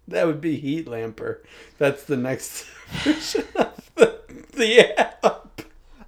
That 0.08 0.26
would 0.26 0.40
be 0.40 0.56
Heat 0.56 0.86
Lamper. 0.86 1.40
That's 1.76 2.04
the 2.04 2.16
next 2.16 2.64
version 3.04 3.44
of 3.56 3.90
the, 3.94 4.18
the 4.52 4.98
app. 4.98 5.62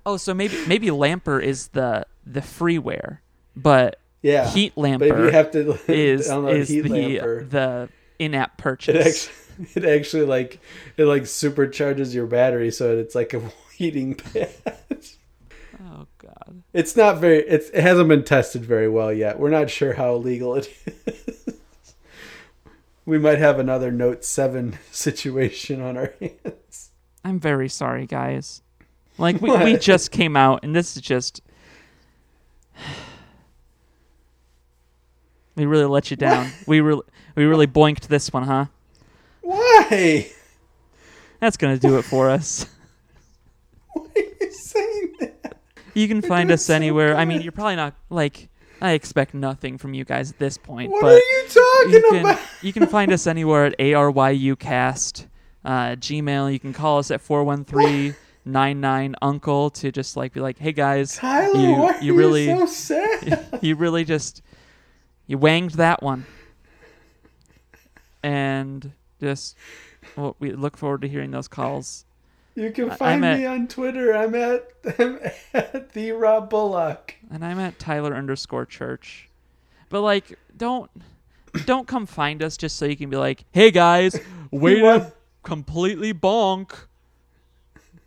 oh, 0.07 0.17
so 0.17 0.33
maybe 0.35 0.57
maybe 0.67 0.89
Lamper 0.89 1.43
is 1.43 1.69
the 1.69 2.07
the 2.27 2.41
freeware, 2.41 3.19
but 3.55 4.01
Yeah. 4.23 4.49
Heat 4.49 4.75
Lamper 4.77 5.07
you 5.27 5.31
have 5.31 5.51
to 5.53 5.79
is 5.93 6.29
is 6.31 6.69
Heat 6.69 6.81
the 6.83 6.89
Lamper, 6.89 7.49
the 7.51 7.89
in-app 8.19 8.53
it 8.59 8.63
purchase. 8.63 9.29
actually 9.29 9.37
it 9.75 9.85
actually 9.85 10.25
like 10.25 10.59
it 10.97 11.05
like 11.05 11.23
supercharges 11.25 12.15
your 12.15 12.27
battery, 12.27 12.71
so 12.71 12.97
it's 12.97 13.15
like 13.15 13.35
a 13.35 13.43
heating 13.81 14.15
pad. 14.15 14.51
Oh 15.83 16.07
God. 16.19 16.63
It's 16.75 16.95
not 16.95 17.19
very. 17.19 17.39
It's, 17.39 17.71
it 17.71 17.81
hasn't 17.81 18.11
been 18.11 18.25
tested 18.25 18.63
very 18.63 18.91
well 18.91 19.11
yet. 19.11 19.39
We're 19.39 19.49
not 19.49 19.71
sure 19.71 19.95
how 19.95 20.17
legal 20.17 20.55
it 20.57 20.71
is. 21.07 21.55
We 23.07 23.19
might 23.19 23.39
have 23.39 23.59
another 23.59 23.91
Note 23.91 24.23
Seven 24.23 24.79
situation 24.91 25.81
on 25.81 25.97
our 25.97 26.13
hands. 26.21 26.91
I'm 27.25 27.41
very 27.41 27.71
sorry, 27.71 28.07
guys. 28.07 28.61
Like 29.17 29.41
we, 29.41 29.51
we 29.57 29.77
just 29.79 30.11
came 30.11 30.37
out, 30.37 30.61
and 30.63 30.77
this 30.77 30.97
is 30.97 31.03
just. 31.03 31.41
We 35.57 35.67
really 35.67 35.87
let 35.87 36.11
you 36.11 36.17
down. 36.17 36.51
We 36.67 36.81
really 36.81 37.03
we 37.35 37.45
really 37.45 37.67
boinked 37.67 38.07
this 38.07 38.33
one, 38.33 38.45
huh? 38.45 38.67
Why? 39.43 40.31
That's 41.39 41.59
gonna 41.59 41.77
do 41.77 41.99
it 41.99 42.03
for 42.03 42.31
us. 42.31 42.65
Why 43.93 44.07
are 44.17 44.23
you 44.41 44.53
saying 44.53 45.15
that? 45.21 45.57
You 45.95 46.09
can 46.09 46.23
find 46.23 46.51
us 46.51 46.65
so 46.67 46.75
anywhere. 46.75 47.17
I 47.17 47.25
mean, 47.25 47.41
you're 47.43 47.53
probably 47.53 47.77
not 47.77 47.95
like 48.09 48.49
I 48.81 48.93
expect 48.93 49.35
nothing 49.35 49.77
from 49.79 49.93
you 49.95 50.05
guys 50.05 50.31
at 50.31 50.39
this 50.39 50.57
point, 50.57 50.91
What 50.91 51.03
but 51.03 51.13
are 51.13 51.17
you 51.17 51.45
talking 51.49 51.93
you 51.93 52.03
can 52.11 52.21
about? 52.21 52.41
you 52.63 52.73
can 52.73 52.87
find 52.87 53.13
us 53.13 53.27
anywhere 53.27 53.67
at 53.67 53.79
aryucast 53.79 55.27
uh, 55.65 55.71
Gmail. 55.97 56.53
You 56.53 56.59
can 56.59 56.73
call 56.73 56.99
us 56.99 57.11
at 57.11 57.21
413-99 57.23 59.15
uncle 59.21 59.71
to 59.71 59.93
just 59.93 60.17
like 60.17 60.33
be 60.33 60.41
like, 60.41 60.59
hey 60.59 60.73
guys, 60.73 61.17
Tyler, 61.17 61.59
you 61.61 61.73
why 61.75 61.99
you 62.01 62.15
really 62.15 62.47
so 62.47 62.65
sad? 62.67 63.59
you 63.63 63.77
really 63.77 64.05
just 64.05 64.43
you 65.27 65.37
wanged 65.37 65.73
that 65.73 66.03
one, 66.03 66.25
and 68.23 68.93
just 69.21 69.57
well, 70.17 70.37
we 70.39 70.53
look 70.53 70.77
forward 70.77 71.03
to 71.03 71.09
hearing 71.09 71.31
those 71.31 71.49
calls. 71.49 72.05
You 72.55 72.71
can 72.73 72.91
find 72.91 73.25
I'm 73.25 73.39
me 73.39 73.47
on 73.47 73.69
Twitter. 73.69 74.15
I'm 74.15 74.35
at 74.35 74.69
I'm 74.99 75.21
at 75.55 75.93
the 75.93 76.13
Rob 76.13 76.51
Bullock. 76.51 77.15
and 77.31 77.45
I'm 77.45 77.59
at 77.59 77.79
Tyler 77.79 78.15
underscore 78.15 78.67
church. 78.67 79.29
But 79.89 80.03
like, 80.03 80.39
don't 80.57 80.91
don't 81.65 81.87
come 81.87 82.07
find 82.07 82.43
us 82.43 82.57
just 82.57 82.77
so 82.77 82.87
you 82.87 82.97
can 82.97 83.11
be 83.11 83.17
like, 83.17 83.45
hey 83.53 83.71
guys, 83.71 84.19
way 84.51 84.81
to 84.81 85.13
completely 85.43 86.13
bonk. 86.13 86.73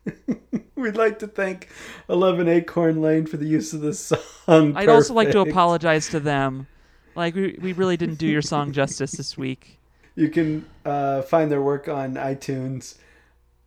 We'd 0.75 0.97
like 0.97 1.19
to 1.19 1.27
thank 1.27 1.69
Eleven 2.09 2.47
Acorn 2.49 3.01
Lane 3.01 3.25
for 3.25 3.37
the 3.37 3.47
use 3.47 3.73
of 3.73 3.81
this 3.81 3.99
song. 3.99 4.75
I'd 4.75 4.89
also 4.89 5.13
like 5.13 5.31
to 5.31 5.39
apologize 5.39 6.09
to 6.09 6.19
them. 6.19 6.67
Like 7.15 7.35
we 7.35 7.57
we 7.61 7.73
really 7.73 7.95
didn't 7.95 8.15
do 8.15 8.27
your 8.27 8.41
song 8.41 8.73
justice 8.73 9.13
this 9.13 9.37
week. 9.37 9.79
You 10.15 10.29
can 10.29 10.65
uh, 10.85 11.21
find 11.23 11.49
their 11.49 11.61
work 11.61 11.87
on 11.87 12.15
iTunes 12.15 12.97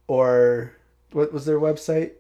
or 0.09 0.73
what 1.13 1.33
was 1.33 1.47
their 1.47 1.59
website? 1.59 2.13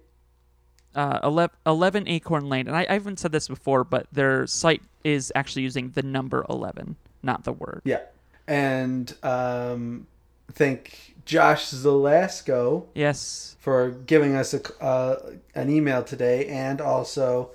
Uh, 0.94 1.20
11, 1.22 1.54
11 1.66 2.08
Acorn 2.08 2.48
Lane, 2.48 2.66
and 2.66 2.76
I, 2.76 2.86
I 2.88 2.94
haven't 2.94 3.18
said 3.18 3.32
this 3.32 3.48
before, 3.48 3.84
but 3.84 4.06
their 4.10 4.46
site 4.46 4.82
is 5.04 5.30
actually 5.34 5.62
using 5.62 5.90
the 5.90 6.02
number 6.02 6.44
eleven, 6.48 6.96
not 7.22 7.44
the 7.44 7.52
word. 7.52 7.82
Yeah, 7.84 8.00
and 8.48 9.14
um, 9.22 10.06
thank 10.52 11.14
Josh 11.26 11.66
Zelasco 11.66 12.86
Yes, 12.94 13.56
for 13.60 13.90
giving 13.90 14.34
us 14.34 14.54
a, 14.54 14.82
uh, 14.82 15.32
an 15.54 15.68
email 15.68 16.02
today 16.02 16.46
and 16.46 16.80
also 16.80 17.50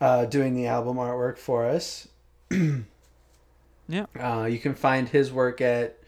uh, 0.00 0.24
doing 0.24 0.54
the 0.54 0.66
album 0.66 0.96
artwork 0.96 1.36
for 1.36 1.66
us. 1.66 2.08
yeah. 3.88 4.06
Uh, 4.18 4.48
you 4.50 4.58
can 4.58 4.74
find 4.74 5.10
his 5.10 5.30
work 5.30 5.60
at 5.60 5.98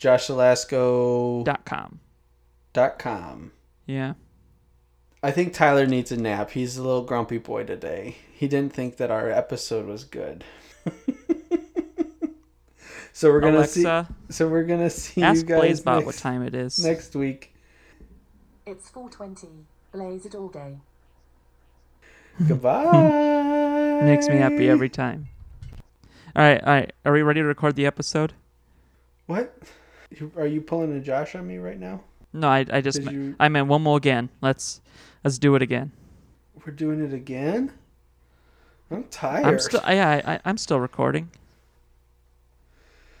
joshzelasco.com. 0.00 2.00
Dot 2.72 2.98
com. 2.98 3.52
Yeah. 3.86 4.14
I 5.22 5.30
think 5.32 5.52
Tyler 5.52 5.86
needs 5.86 6.10
a 6.12 6.16
nap. 6.16 6.50
He's 6.50 6.76
a 6.76 6.82
little 6.82 7.02
grumpy 7.02 7.38
boy 7.38 7.64
today. 7.64 8.16
He 8.32 8.48
didn't 8.48 8.72
think 8.72 8.96
that 8.96 9.10
our 9.10 9.28
episode 9.30 9.86
was 9.86 10.04
good. 10.04 10.44
so 13.12 13.30
we're 13.30 13.40
gonna 13.40 13.58
Alexa, 13.58 14.08
see. 14.08 14.32
So 14.32 14.48
we're 14.48 14.64
gonna 14.64 14.88
see 14.88 15.22
ask 15.22 15.42
you 15.42 15.48
guys 15.48 15.60
Blaze 15.60 15.80
about 15.80 15.94
next, 15.96 16.06
what 16.06 16.14
time 16.16 16.42
it 16.42 16.54
is. 16.54 16.82
next 16.82 17.14
week. 17.14 17.54
It's 18.64 18.88
420. 18.88 19.66
Blaze 19.92 20.24
it 20.24 20.34
all 20.34 20.48
day. 20.48 20.76
Goodbye. 22.48 24.00
Makes 24.02 24.28
me 24.28 24.36
happy 24.36 24.70
every 24.70 24.88
time. 24.88 25.28
All 26.34 26.42
right, 26.42 26.62
all 26.62 26.72
right. 26.72 26.92
Are 27.04 27.12
we 27.12 27.22
ready 27.22 27.40
to 27.40 27.46
record 27.46 27.76
the 27.76 27.84
episode? 27.84 28.32
What? 29.26 29.54
Are 30.36 30.46
you 30.46 30.60
pulling 30.60 30.96
a 30.96 31.00
Josh 31.00 31.34
on 31.34 31.46
me 31.46 31.58
right 31.58 31.78
now? 31.78 32.02
No, 32.32 32.48
I, 32.48 32.64
I 32.70 32.80
just, 32.80 32.98
Did 32.98 33.06
meant, 33.06 33.16
you- 33.16 33.36
I 33.40 33.48
meant 33.48 33.66
one 33.68 33.82
more 33.82 33.96
again. 33.96 34.28
Let's, 34.40 34.80
let's 35.24 35.38
do 35.38 35.54
it 35.56 35.62
again. 35.62 35.92
We're 36.64 36.72
doing 36.72 37.00
it 37.04 37.12
again. 37.12 37.72
I'm 38.90 39.04
tired. 39.04 39.46
I'm 39.46 39.58
still, 39.58 39.80
yeah, 39.86 40.22
I, 40.24 40.34
I, 40.34 40.40
I'm 40.44 40.56
still 40.58 40.80
recording. 40.80 41.30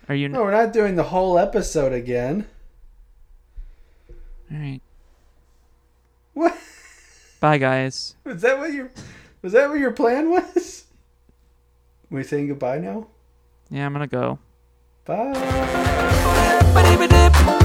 Are 0.08 0.14
you? 0.14 0.28
No, 0.28 0.42
we're 0.42 0.50
not 0.50 0.72
doing 0.72 0.96
the 0.96 1.04
whole 1.04 1.38
episode 1.38 1.92
again. 1.92 2.46
All 4.52 4.58
right. 4.58 4.80
What? 6.34 6.58
Bye, 7.40 7.58
guys. 7.58 8.16
Was 8.24 8.42
that 8.42 8.58
what 8.58 8.72
your 8.72 8.90
was 9.42 9.52
that 9.52 9.70
what 9.70 9.78
your 9.78 9.92
plan 9.92 10.30
was? 10.30 10.84
We 12.10 12.24
saying 12.24 12.48
goodbye 12.48 12.78
now? 12.78 13.06
Yeah, 13.70 13.86
I'm 13.86 13.92
gonna 13.92 14.08
go. 14.08 14.40
Bye. 15.04 15.32
Ba-dee-ba-dip. 16.74 17.59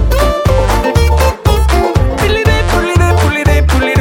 pull 3.35 3.41
it, 3.41 3.45
they 3.45 3.61
pull 3.67 3.83
it. 3.83 3.94